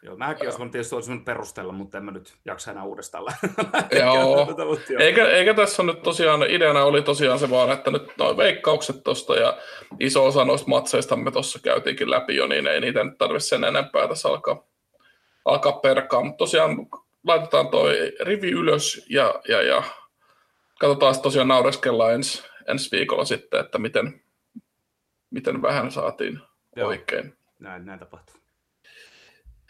Joo, 0.03 0.15
mäkin 0.15 0.47
olisin 0.47 0.71
tietysti 0.71 0.95
olisin 0.95 1.25
perustella, 1.25 1.73
mutta 1.73 1.97
en 1.97 2.05
mä 2.05 2.11
nyt 2.11 2.33
jaksa 2.45 2.71
enää 2.71 2.83
uudestaan 2.83 3.23
joo. 3.99 4.45
Tätä, 4.45 4.65
mutta 4.65 4.93
joo. 4.93 5.01
Eikä, 5.01 5.27
eikä 5.27 5.53
tässä 5.53 5.83
nyt 5.83 6.01
tosiaan, 6.01 6.43
ideana 6.49 6.83
oli 6.83 7.01
tosiaan 7.01 7.39
se 7.39 7.49
vaan, 7.49 7.71
että 7.71 7.91
nyt 7.91 8.17
noin 8.17 8.37
veikkaukset 8.37 9.03
tuosta 9.03 9.35
ja 9.35 9.57
iso 9.99 10.25
osa 10.25 10.45
noista 10.45 10.67
matseista 10.67 11.15
me 11.15 11.31
tuossa 11.31 11.59
käytiinkin 11.63 12.09
läpi 12.11 12.35
jo, 12.35 12.47
niin 12.47 12.67
ei 12.67 12.81
niitä 12.81 13.03
nyt 13.03 13.17
tarvitse 13.17 13.47
sen 13.47 13.63
enempää 13.63 14.07
tässä 14.07 14.29
alkaa, 14.29 14.63
alkaa 15.45 15.71
perkaa. 15.71 16.23
Mutta 16.23 16.37
tosiaan 16.37 16.87
laitetaan 17.27 17.67
toi 17.67 18.13
rivi 18.21 18.51
ylös 18.51 19.05
ja, 19.09 19.41
ja, 19.47 19.61
ja 19.61 19.83
katsotaan 20.79 21.21
tosiaan 21.21 21.47
naureskellaan 21.47 22.13
ensi, 22.13 22.43
ensi 22.67 22.91
viikolla 22.91 23.25
sitten, 23.25 23.59
että 23.59 23.77
miten, 23.77 24.21
miten 25.29 25.61
vähän 25.61 25.91
saatiin 25.91 26.39
Joo. 26.75 26.87
oikein. 26.87 27.37
Näin, 27.59 27.85
näin 27.85 27.99
tapahtuu. 27.99 28.42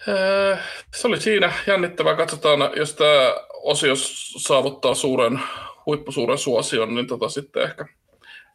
Öö, 0.07 0.57
se 0.95 1.07
oli 1.07 1.21
siinä 1.21 1.53
jännittävää. 1.67 2.15
Katsotaan, 2.15 2.59
jos 2.75 2.93
tämä 2.93 3.35
osio 3.53 3.93
saavuttaa 4.37 4.95
suuren, 4.95 5.39
huippusuuren 5.85 6.37
suosion, 6.37 6.95
niin 6.95 7.07
tota 7.07 7.29
sitten 7.29 7.63
ehkä, 7.63 7.85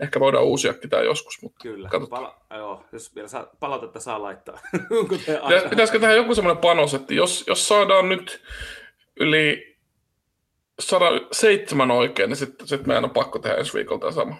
ehkä 0.01 0.20
voidaan 0.20 0.44
uusiakin 0.44 0.90
tämä 0.90 1.03
joskus. 1.03 1.42
Mutta 1.42 1.59
Kyllä, 1.62 1.88
Pala- 2.11 2.57
joo, 2.57 2.84
jos 2.92 3.14
vielä 3.14 3.28
saa, 3.28 3.51
palautetta 3.61 4.01
saa 4.01 4.22
laittaa. 4.22 4.61
Pitäis, 5.11 5.64
pitäisikö 5.70 5.99
tehdä 5.99 6.14
joku 6.14 6.34
semmoinen 6.34 6.61
panos, 6.61 6.94
että 6.94 7.14
jos, 7.14 7.44
jos 7.46 7.68
saadaan 7.68 8.09
nyt 8.09 8.42
yli 9.20 9.76
107 10.80 11.90
oikein, 11.90 12.28
niin 12.28 12.36
sitten 12.36 12.68
sit 12.68 12.86
meidän 12.86 13.05
on 13.05 13.11
pakko 13.11 13.38
tehdä 13.38 13.57
ensi 13.57 13.74
viikolla 13.74 14.01
tämä 14.01 14.12
sama. 14.12 14.36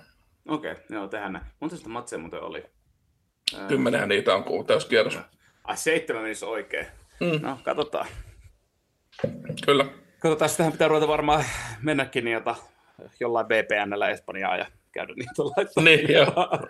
Okei, 0.49 0.73
okay, 0.73 0.85
joo, 0.91 1.09
tehdään 1.09 1.33
näin. 1.33 1.45
Monta 1.61 1.77
sitä 1.77 1.89
matseja 1.89 2.21
muuten 2.21 2.43
oli? 2.43 2.65
Kymmenenhän 3.69 4.09
niitä 4.09 4.35
on, 4.35 4.45
kun 4.45 4.67
täyskierros. 4.67 5.19
Ai 5.65 5.77
seitsemän 5.77 6.23
menisi 6.23 6.45
oikein. 6.45 6.87
Mm. 7.21 7.43
No, 7.43 7.59
katsotaan. 7.63 8.07
Kyllä. 9.67 9.85
Katsotaan, 10.19 10.49
sitähän 10.49 10.73
pitää 10.73 10.89
ruveta 10.89 11.09
varmaan 11.09 11.45
mennäkin 11.83 12.25
niin 12.25 12.35
jota, 12.35 12.57
jollain 13.21 13.49
VPNllä 13.49 14.09
Espanjaa 14.09 14.57
ja 14.57 14.67
käydä 14.93 15.15
niitä 15.17 15.43
laittaa 15.43 15.85
niin, 15.85 16.09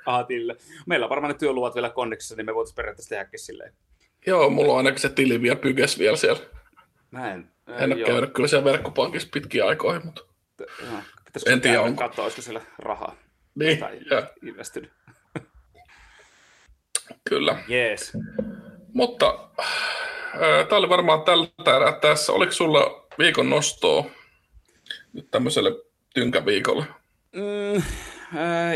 rahatille. 0.06 0.56
Meillä 0.86 1.06
on 1.06 1.10
varmaan 1.10 1.32
ne 1.32 1.38
työluvat 1.38 1.74
vielä 1.74 1.90
konneksissa, 1.90 2.36
niin 2.36 2.46
me 2.46 2.54
voitaisiin 2.54 2.76
periaatteessa 2.76 3.08
tehdäkin 3.08 3.40
silleen. 3.40 3.72
Joo, 4.26 4.50
mulla 4.50 4.72
on 4.72 4.78
ainakin 4.78 5.00
se 5.00 5.08
tili 5.08 5.42
vielä 5.42 5.56
pyges 5.56 5.98
vielä 5.98 6.16
siellä. 6.16 6.42
Mä 7.10 7.32
en. 7.32 7.50
En 7.68 7.92
ole 7.92 8.04
käynyt 8.04 8.32
kyllä 8.32 8.48
siellä 8.48 8.64
verkkopankissa 8.64 9.28
pitkiä 9.32 9.66
aikoihin, 9.66 10.06
mutta 10.06 10.22
no, 10.92 11.02
en 11.46 11.60
tiedä 11.60 11.80
onko. 11.80 12.02
Katsoa, 12.02 12.24
olisiko 12.24 12.42
siellä 12.42 12.60
rahaa. 12.78 13.16
Niin, 13.54 13.78
tai 13.78 14.00
investynyt. 14.42 14.90
kyllä. 17.28 17.58
Jees. 17.68 18.12
Mutta 18.98 19.38
tämä 20.68 20.78
oli 20.78 20.88
varmaan 20.88 21.22
tältä 21.22 21.76
erää 21.76 21.92
tässä. 21.92 22.32
Oliko 22.32 22.52
sulla 22.52 23.06
viikon 23.18 23.50
nostoa 23.50 24.04
nyt 25.12 25.30
tämmöiselle 25.30 25.70
tynkäviikolle? 26.14 26.84
Mm, 27.32 27.82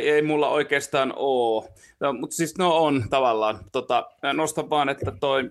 ei 0.03 0.23
mulla 0.23 0.49
oikeastaan 0.49 1.13
ole, 1.17 1.69
no, 2.01 2.13
mutta 2.13 2.37
siis 2.37 2.59
no 2.59 2.77
on 2.77 3.05
tavallaan. 3.11 3.59
Tota, 3.73 4.11
nostan 4.33 4.71
vaan, 4.71 4.89
että 4.89 5.13
toi, 5.21 5.51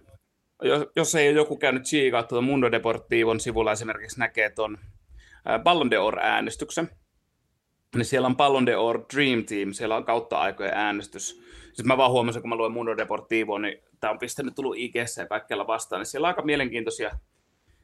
jos 0.95 1.15
ei 1.15 1.29
ole 1.29 1.37
joku 1.37 1.57
käynyt 1.57 1.83
chiikaa 1.83 2.23
tuota 2.23 2.41
Mundo 2.41 2.71
Deportivon 2.71 3.39
sivulla 3.39 3.71
esimerkiksi 3.71 4.19
näkee 4.19 4.49
tuon 4.49 4.77
Ballon 5.63 5.89
d'Or-äänestyksen, 5.91 6.89
niin 7.95 8.05
siellä 8.05 8.25
on 8.25 8.37
Ballon 8.37 8.67
d'Or 8.67 9.05
Dream 9.15 9.45
Team, 9.45 9.73
siellä 9.73 9.95
on 9.95 10.05
kautta 10.05 10.39
aikojen 10.39 10.73
äänestys. 10.73 11.41
Sitten 11.73 11.87
mä 11.87 11.97
vaan 11.97 12.11
huomasin, 12.11 12.41
kun 12.41 12.49
mä 12.49 12.55
luin 12.55 12.71
Mundo 12.71 12.97
Deportivo, 12.97 13.57
niin 13.57 13.83
tämä 13.99 14.11
on 14.11 14.19
pistänyt 14.19 14.55
tullut 14.55 14.77
ig 14.77 14.95
ja 14.95 15.27
kaikkialla 15.29 15.67
vastaan, 15.67 15.99
niin 15.99 16.05
siellä 16.05 16.25
on 16.25 16.29
aika 16.29 16.41
mielenkiintoisia 16.41 17.11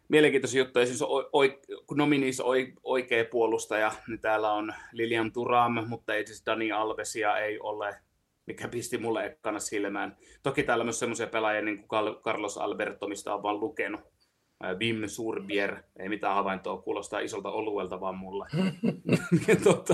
mielenkiintoisia 0.09 0.63
juttuja. 0.63 0.85
Siis 0.85 1.03
kun 1.87 1.97
nominis 1.97 2.41
o, 2.41 2.51
oikea 2.83 3.25
puolustaja, 3.25 3.91
niin 4.07 4.19
täällä 4.19 4.53
on 4.53 4.73
Lilian 4.91 5.31
Turam, 5.31 5.87
mutta 5.87 6.13
ei 6.13 6.27
siis 6.27 6.43
Dani 6.45 6.71
Alvesia 6.71 7.37
ei 7.37 7.59
ole, 7.59 7.95
mikä 8.45 8.67
pisti 8.67 8.97
mulle 8.97 9.25
ekkana 9.25 9.59
silmään. 9.59 10.17
Toki 10.43 10.63
täällä 10.63 10.81
on 10.81 10.85
myös 10.85 10.99
semmoisia 10.99 11.27
pelaajia, 11.27 11.61
niin 11.61 11.77
kuin 11.77 12.15
Carlos 12.21 12.57
Alberto, 12.57 13.07
mistä 13.07 13.33
on 13.33 13.43
vaan 13.43 13.59
lukenut. 13.59 14.01
Wim 14.79 15.07
Surbier, 15.07 15.75
ei 15.99 16.09
mitään 16.09 16.35
havaintoa, 16.35 16.81
kuulostaa 16.81 17.19
isolta 17.19 17.51
oluelta 17.51 18.01
vaan 18.01 18.17
mulle. 18.17 18.47
tota, 19.63 19.93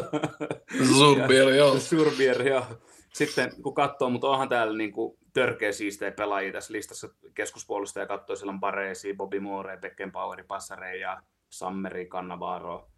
Surbier, 0.97 1.49
joo. 1.49 1.79
Surbier, 1.89 2.47
joo. 2.47 2.65
Sitten 3.13 3.51
kun 3.61 3.73
katsoo, 3.73 4.09
mutta 4.09 4.29
onhan 4.29 4.49
täällä 4.49 4.77
niin 4.77 4.91
kuin 4.91 5.17
törkeä 5.33 5.71
siistejä 5.71 6.11
pelaajia 6.11 6.51
tässä 6.51 6.73
listassa 6.73 7.09
keskuspuolustaja 7.33 8.05
katsoo, 8.05 8.35
siellä 8.35 8.51
on 8.51 8.59
Baresi, 8.59 9.13
Bobby 9.13 9.39
Moore, 9.39 9.77
Beckenbauer, 9.77 10.43
Passare 10.47 10.97
ja 10.97 11.21
Sammeri, 11.49 12.05
Cannavaro. 12.05 12.89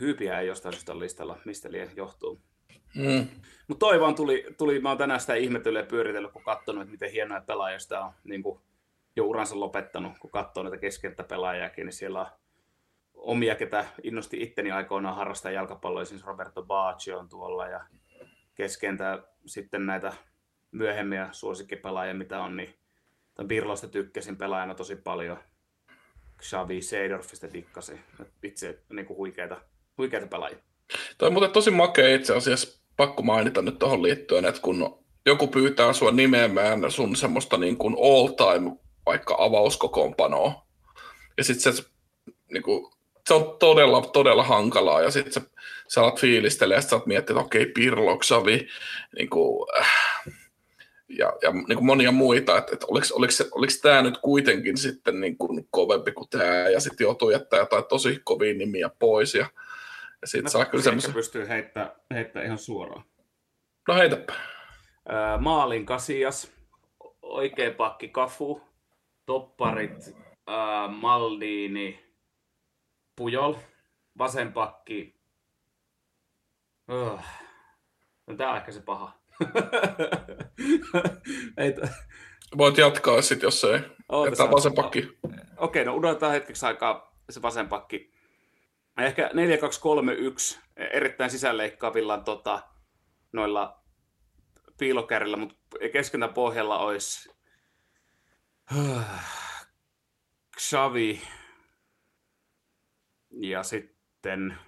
Hyypiä 0.00 0.40
ei 0.40 0.46
jostain 0.46 0.72
syystä 0.72 0.98
listalla, 0.98 1.38
mistä 1.44 1.72
liian 1.72 1.88
johtuu. 1.96 2.40
Mm. 2.94 3.26
Mutta 3.68 3.86
toi 3.86 4.00
vaan 4.00 4.14
tuli, 4.14 4.46
tuli, 4.58 4.80
mä 4.80 4.88
oon 4.88 4.98
tänään 4.98 5.20
sitä 5.20 5.34
ihmetellyt 5.34 5.82
ja 5.82 5.86
pyöritellyt, 5.86 6.32
kun 6.32 6.44
katsonut, 6.44 6.82
että 6.82 6.92
miten 6.92 7.12
hienoja 7.12 7.40
pelaajia 7.40 7.78
sitä 7.78 8.00
on 8.00 8.12
niin 8.24 8.42
kuin 8.42 8.60
jo 9.16 9.24
uransa 9.24 9.60
lopettanut, 9.60 10.18
kun 10.18 10.30
katsoo 10.30 10.62
näitä 10.62 10.78
keskenttäpelaajakin, 10.78 11.86
niin 11.86 11.92
siellä 11.92 12.20
on 12.20 12.26
omia, 13.14 13.54
ketä 13.54 13.84
innosti 14.02 14.42
itteni 14.42 14.70
aikoinaan 14.70 15.16
harrastaa 15.16 15.50
jalkapalloa, 15.50 16.04
siis 16.04 16.24
Roberto 16.24 16.62
Baggio 16.62 17.18
on 17.18 17.28
tuolla 17.28 17.66
ja 17.66 17.84
keskentä 18.54 19.22
sitten 19.46 19.86
näitä 19.86 20.12
myöhemmiä 20.72 21.28
suosikkipelaajia, 21.32 22.14
mitä 22.14 22.40
on, 22.40 22.56
niin 22.56 22.74
tämän 23.34 23.48
Birlosta 23.48 23.88
tykkäsin 23.88 24.36
pelaajana 24.36 24.74
tosi 24.74 24.96
paljon. 24.96 25.38
Xavi 26.40 26.82
Seedorfista 26.82 27.52
dikkasin. 27.52 28.00
Itse 28.42 28.78
niin 28.92 29.06
kuin 29.06 29.16
huikeita, 29.16 29.60
huikeita 29.98 30.26
pelaajia. 30.26 30.58
Toi 31.18 31.28
on 31.28 31.52
tosi 31.52 31.70
makea 31.70 32.14
itse 32.14 32.34
asiassa, 32.36 32.80
pakko 32.96 33.22
mainita 33.22 33.62
nyt 33.62 33.78
tuohon 33.78 34.02
liittyen, 34.02 34.44
että 34.44 34.60
kun 34.60 35.04
joku 35.26 35.46
pyytää 35.46 35.92
sua 35.92 36.10
nimeämään 36.10 36.90
sun 36.90 37.16
semmoista 37.16 37.56
niin 37.56 37.76
kuin 37.76 37.96
all 37.98 38.28
time 38.28 38.76
vaikka 39.06 39.36
avauskokoonpanoa, 39.38 40.66
ja 41.36 41.44
sitten 41.44 41.72
se, 41.72 41.84
niin 42.52 42.62
kuin, 42.62 42.92
se 43.28 43.34
on 43.34 43.56
todella, 43.58 44.00
todella 44.00 44.42
hankalaa, 44.42 45.02
ja 45.02 45.10
sitten 45.10 45.32
sä, 45.32 45.40
sä 45.88 46.00
alat 46.00 46.20
fiilistelemään, 46.20 46.76
ja 46.76 46.80
sitten 46.80 46.90
sä 46.90 47.00
oot 47.00 47.06
miettinyt, 47.06 47.40
että 47.40 47.46
okei, 47.46 47.62
okay, 47.62 47.72
Pirlo, 47.72 48.18
Xavi, 48.18 48.68
niin 49.18 49.30
kuin, 49.30 49.68
äh, 49.80 49.92
ja, 51.08 51.32
ja 51.42 51.50
niin 51.52 51.76
kuin 51.76 51.86
monia 51.86 52.12
muita, 52.12 52.58
että, 52.58 52.72
että 52.72 52.86
oliko, 52.88 53.06
oliko, 53.12 53.32
oliko 53.52 53.72
tämä 53.82 54.02
nyt 54.02 54.18
kuitenkin 54.18 54.76
sitten 54.76 55.20
niin 55.20 55.38
kuin 55.38 55.68
kovempi 55.70 56.12
kuin 56.12 56.28
tämä, 56.30 56.44
ja 56.44 56.80
sitten 56.80 57.04
joutuu 57.04 57.30
jättää 57.30 57.58
jotain 57.58 57.84
tosi 57.84 58.20
kovia 58.24 58.54
nimiä 58.54 58.90
pois, 58.98 59.34
ja, 59.34 59.46
ja 60.22 60.28
sitten 60.28 60.44
no, 60.44 60.50
saa 60.50 60.64
kyllä 60.64 60.84
semmoisen... 60.84 61.14
pystyy 61.14 61.48
heittämään 61.48 61.92
heittää 62.14 62.42
ihan 62.42 62.58
suoraan. 62.58 63.04
No 63.88 63.94
heitäpä. 63.94 64.32
Öö, 65.12 65.38
maalin 65.38 65.86
Kasias, 65.86 66.52
oikea 67.22 67.70
pakki 67.70 68.08
Kafu, 68.08 68.60
topparit 69.26 70.14
öö, 70.48 70.88
Maldini, 70.88 72.04
Pujol, 73.16 73.54
vasen 74.18 74.52
pakki, 74.52 75.20
öö. 76.90 77.16
no, 78.26 78.36
tämä 78.36 78.50
on 78.50 78.56
ehkä 78.56 78.72
se 78.72 78.80
paha. 78.80 79.18
ei 81.58 81.72
t- 81.72 81.78
Voit 82.58 82.78
jatkaa 82.78 83.22
sitten, 83.22 83.46
jos 83.46 83.64
ei. 83.64 83.80
Jättää 84.24 84.50
vasen 84.50 84.74
pakki. 84.74 85.18
Okei, 85.22 85.38
okay, 85.56 85.84
no 85.84 85.94
unohdetaan 85.94 86.32
hetkeksi 86.32 86.66
aikaa 86.66 87.16
se 87.30 87.42
vasen 87.42 87.68
pakki. 87.68 88.14
Ehkä 88.98 89.30
4-2-3-1 90.56 90.58
erittäin 90.76 91.30
sisäänleikkaavilla 91.30 92.18
tota, 92.18 92.62
noilla 93.32 93.80
piilokärillä, 94.78 95.36
mutta 95.36 95.56
keskentä 95.92 96.28
pohjalla 96.28 96.78
olisi 96.78 97.30
Xavi 100.58 101.22
ja 103.36 103.62
sitten 103.62 104.58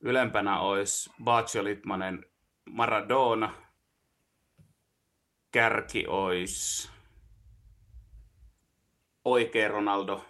ylempänä 0.00 0.60
olisi 0.60 1.10
Bacio 1.24 1.64
Litmanen 1.64 2.26
Maradona. 2.64 3.54
Kärki 5.50 6.06
olisi 6.06 6.90
oikea 9.24 9.68
Ronaldo. 9.68 10.24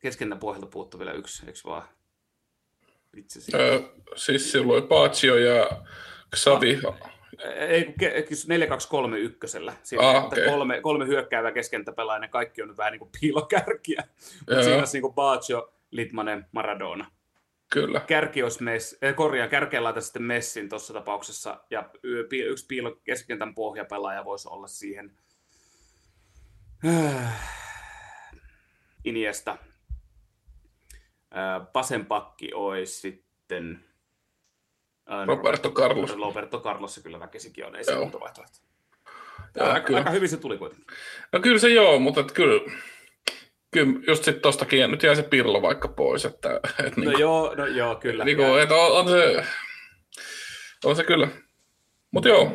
Keskentä 0.00 0.36
pohjalta 0.36 0.66
puuttuu 0.66 1.00
vielä 1.00 1.12
yksi, 1.12 1.46
eikö 1.46 1.58
vaan? 1.64 1.88
Itse 3.16 3.40
öö, 3.54 3.80
siis 4.16 4.52
silloin 4.52 4.88
Patsio 4.88 5.36
ja 5.36 5.82
Xavi. 6.36 6.80
Ah, 6.86 7.17
ei, 7.68 7.84
4-2-3-1. 7.84 7.90
ah, 9.98 10.24
okay. 10.24 10.44
kolme, 10.44 10.80
kolme 10.80 11.06
hyökkäävää 11.06 11.52
keskentäpelaajaa, 11.52 12.20
ne 12.20 12.28
kaikki 12.28 12.62
on 12.62 12.76
vähän 12.76 12.92
niin 12.92 12.98
kuin 12.98 13.10
piilokärkiä. 13.20 14.04
Mutta 14.38 14.62
siinä 14.62 14.78
on 14.78 14.86
niin 14.92 15.02
kuin 15.02 15.14
Bacio, 15.14 15.72
Litmanen, 15.90 16.46
Maradona. 16.52 17.10
Kyllä. 17.72 18.00
Kärki 18.00 18.42
olisi 18.42 18.62
mess, 18.62 18.98
eh, 19.02 19.14
korjaa, 19.14 19.48
kärkeen 19.48 19.84
laita 19.84 20.00
sitten 20.00 20.22
Messin 20.22 20.68
tuossa 20.68 20.94
tapauksessa, 20.94 21.64
ja 21.70 21.90
yksi 22.32 22.66
piilo 22.66 22.90
keskentän 23.04 23.54
pohjapelaaja 23.54 24.24
voisi 24.24 24.48
olla 24.48 24.66
siihen 24.66 25.12
äh, 26.86 27.58
Iniesta. 29.04 29.50
Äh, 31.36 31.72
Pasen 31.72 32.06
pakki 32.06 32.54
olisi 32.54 33.00
sitten 33.00 33.84
äh, 35.12 35.26
Roberto 35.26 35.70
Carlos. 35.70 36.16
Roberto 36.16 36.60
Carlos 36.60 36.94
se 36.94 37.02
kyllä 37.02 37.20
väkisikin 37.20 37.66
on, 37.66 37.76
ei 37.76 37.84
se 37.84 37.94
muuta 37.94 38.20
vaihtoehto. 38.20 38.58
Aika, 39.60 39.96
aika 39.96 40.10
hyvin 40.10 40.28
se 40.28 40.36
tuli 40.36 40.58
kuitenkin. 40.58 40.86
No 41.32 41.40
kyllä 41.40 41.58
se 41.58 41.68
joo, 41.68 41.98
mutta 41.98 42.22
kyllä 42.22 42.60
kyllä 43.70 44.00
just 44.06 44.24
sitten 44.24 44.42
tostakin, 44.42 44.90
nyt 44.90 45.02
jäi 45.02 45.16
se 45.16 45.22
Pirlo 45.22 45.62
vaikka 45.62 45.88
pois. 45.88 46.24
Että, 46.24 46.60
et 46.84 46.96
no 46.96 47.04
niin, 47.04 47.20
joo, 47.20 47.54
no 47.54 47.66
joo, 47.66 47.96
kyllä. 47.96 48.24
Niin 48.24 48.36
kuin, 48.36 48.62
että 48.62 48.74
on, 48.74 48.92
on, 48.92 49.08
se, 49.08 49.44
on 50.84 50.96
se 50.96 51.04
kyllä. 51.04 51.28
Mutta 52.10 52.28
joo. 52.28 52.52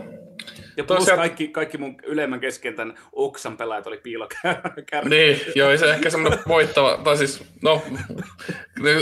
Ja 0.77 0.83
plus 0.83 0.99
Tosiaan... 0.99 1.19
kaikki, 1.19 1.47
kaikki 1.47 1.77
mun 1.77 1.95
ylemmän 2.03 2.39
keskentän 2.39 2.97
Oksan 3.11 3.57
pelaajat 3.57 3.87
oli 3.87 3.97
piilokärki. 3.97 4.81
Niin, 5.09 5.39
joo, 5.55 5.77
se 5.77 5.91
ehkä 5.91 6.09
semmoinen 6.09 6.39
voittava, 6.47 6.99
tai 7.03 7.17
siis, 7.17 7.43
no, 7.61 7.81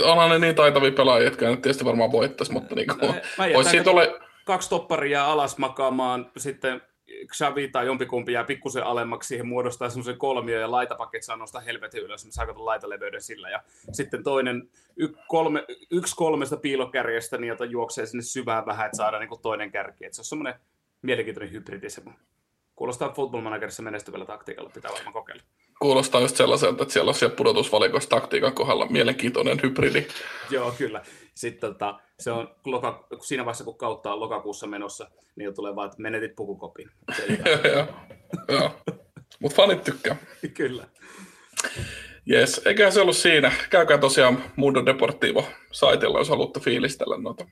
onhan 0.04 0.30
ne 0.30 0.40
niin 0.40 0.56
taitavia 0.56 0.92
pelaajia, 0.92 1.28
jotka 1.28 1.50
nyt 1.50 1.62
tietysti 1.62 1.86
varmaan 1.86 2.12
voittaisi, 2.12 2.54
mutta 2.54 2.76
niin 2.76 2.88
kuin, 2.88 3.14
voisi 3.54 3.70
siitä 3.70 3.92
ole... 3.92 4.20
Kaksi 4.46 4.70
topparia 4.70 5.26
alas 5.26 5.58
makaamaan, 5.58 6.32
sitten 6.38 6.82
Xavi 7.28 7.68
tai 7.68 7.86
jompikumpi 7.86 8.34
jää 8.34 8.44
pikkusen 8.44 8.84
alemmaksi, 8.84 9.28
siihen 9.28 9.48
muodostaa 9.48 9.90
semmoisen 9.90 10.18
kolmio 10.18 10.60
ja 10.60 10.72
laitapakket 10.72 11.24
saa 11.24 11.36
nostaa 11.36 11.62
helvetin 11.62 12.04
ylös, 12.04 12.26
mä 12.26 12.32
saako 12.32 12.66
laitaleveyden 12.66 13.22
sillä. 13.22 13.50
Ja 13.50 13.64
sitten 13.92 14.24
toinen, 14.24 14.70
y, 14.98 15.08
kolme, 15.28 15.66
yksi 15.92 16.16
kolmesta 16.16 16.58
piilokärjestä, 16.58 17.38
niin 17.38 17.48
jota 17.48 17.66
juoksee 17.66 18.06
sinne 18.06 18.24
syvään 18.24 18.66
vähän, 18.66 18.86
että 18.86 18.98
saadaan 18.98 19.28
niin 19.30 19.42
toinen 19.42 19.72
kärki. 19.72 20.06
Et 20.06 20.14
se 20.14 20.22
on 20.22 20.26
semmoinen 20.26 20.60
mielenkiintoinen 21.02 21.52
hybridi. 21.52 21.90
Se 21.90 22.02
kuulostaa 22.76 23.14
football 23.14 23.42
managerissa 23.42 23.84
menestyvällä 23.84 24.26
taktiikalla, 24.26 24.70
pitää 24.70 24.92
varmaan 24.92 25.14
kokeilla. 25.14 25.44
Kuulostaa 25.80 26.22
just 26.22 26.36
sellaiselta, 26.36 26.84
että 26.84 26.94
siellä 26.94 27.10
on 27.10 27.16
siellä 27.16 27.36
pudotusvalikossa 27.36 28.10
taktiikan 28.10 28.54
kohdalla 28.54 28.86
mielenkiintoinen 28.86 29.60
hybridi. 29.64 30.08
Joo, 30.50 30.72
kyllä. 30.72 31.04
Sitten 31.34 31.74
tota, 31.74 32.00
se 32.20 32.32
on 32.32 32.56
loka, 32.66 33.08
siinä 33.22 33.46
vaiheessa, 33.46 33.64
kun 33.64 33.78
kautta 33.78 34.14
on 34.14 34.20
lokakuussa 34.20 34.68
menossa, 34.68 35.12
niin 35.36 35.56
tulee 35.56 35.76
vaan, 35.76 35.86
että 35.86 36.02
menetit 36.02 36.36
pukukopin. 36.36 36.90
Joo, 38.48 38.72
mutta 39.40 39.56
fanit 39.56 39.84
tykkää. 39.84 40.16
Kyllä. 40.58 40.88
Jes, 42.26 42.62
eikä 42.66 42.92
se 42.92 43.02
ollut 43.02 43.18
siinä. 43.18 43.52
Käykää 43.70 43.98
tosiaan 43.98 44.44
Mundo 44.56 44.86
Deportivo 44.86 45.46
saitella, 45.72 46.20
jos 46.20 46.30
haluatte 46.30 46.60
fiilistellä 46.60 47.18
noita 47.18 47.46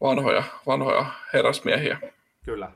vanhoja, 0.00 0.42
vanhoja 0.66 1.06
herrasmiehiä. 1.32 1.98
Kyllä. 2.46 2.70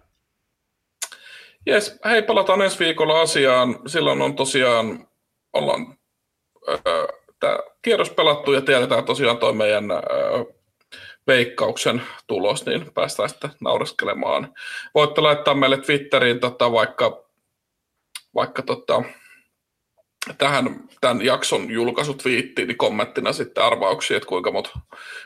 Jes, 1.66 2.00
hei, 2.04 2.22
palataan 2.22 2.62
ensi 2.62 2.78
viikolla 2.78 3.20
asiaan. 3.20 3.78
Silloin 3.86 4.22
on 4.22 4.36
tosiaan, 4.36 5.08
ollaan 5.52 5.98
öö, 6.68 7.06
tämä 7.40 7.58
kierros 7.82 8.10
pelattu 8.10 8.52
ja 8.52 8.60
tiedetään 8.60 9.04
tosiaan 9.04 9.38
toi 9.38 9.52
meidän 9.52 9.90
öö, 9.90 10.44
veikkauksen 11.26 12.02
tulos, 12.26 12.66
niin 12.66 12.92
päästään 12.94 13.28
sitten 13.28 13.50
naureskelemaan. 13.60 14.54
Voitte 14.94 15.20
laittaa 15.20 15.54
meille 15.54 15.76
Twitteriin 15.76 16.40
tota, 16.40 16.72
vaikka, 16.72 17.24
vaikka 18.34 18.62
tota, 18.62 19.02
tähän 20.38 20.80
tämän 21.00 21.24
jakson 21.24 21.70
julkaisut 21.70 22.24
viittiin, 22.24 22.68
niin 22.68 22.78
kommenttina 22.78 23.32
sitten 23.32 23.64
arvauksia, 23.64 24.16
että 24.16 24.26
kuinka 24.26 24.52
mut, 24.52 24.72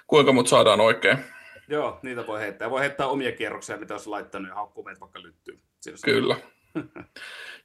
kuinka 0.06 0.32
mut 0.32 0.48
saadaan 0.48 0.80
oikein. 0.80 1.18
Joo, 1.68 1.98
niitä 2.02 2.26
voi 2.26 2.40
heittää. 2.40 2.70
Voi 2.70 2.80
heittää 2.80 3.06
omia 3.06 3.32
kierroksia, 3.32 3.76
mitä 3.76 3.94
olisi 3.94 4.08
laittanut 4.08 4.48
ja 4.48 4.54
haukkuu 4.54 4.84
meitä 4.84 5.00
vaikka 5.00 5.22
lyttyyn. 5.22 5.60
Siinä 5.80 5.98
Kyllä. 6.04 6.36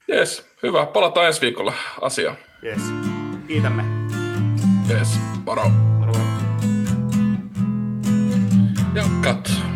Jes, 0.08 0.50
hyvä. 0.64 0.86
Palataan 0.86 1.28
ensi 1.28 1.42
viikolla 1.42 1.74
asiaan. 2.02 2.38
Jes, 2.62 2.82
kiitämme. 3.48 3.84
Jes, 4.90 5.20
varo. 5.46 5.64
Varo. 6.00 6.14
Ja 8.96 9.04
katso. 9.24 9.69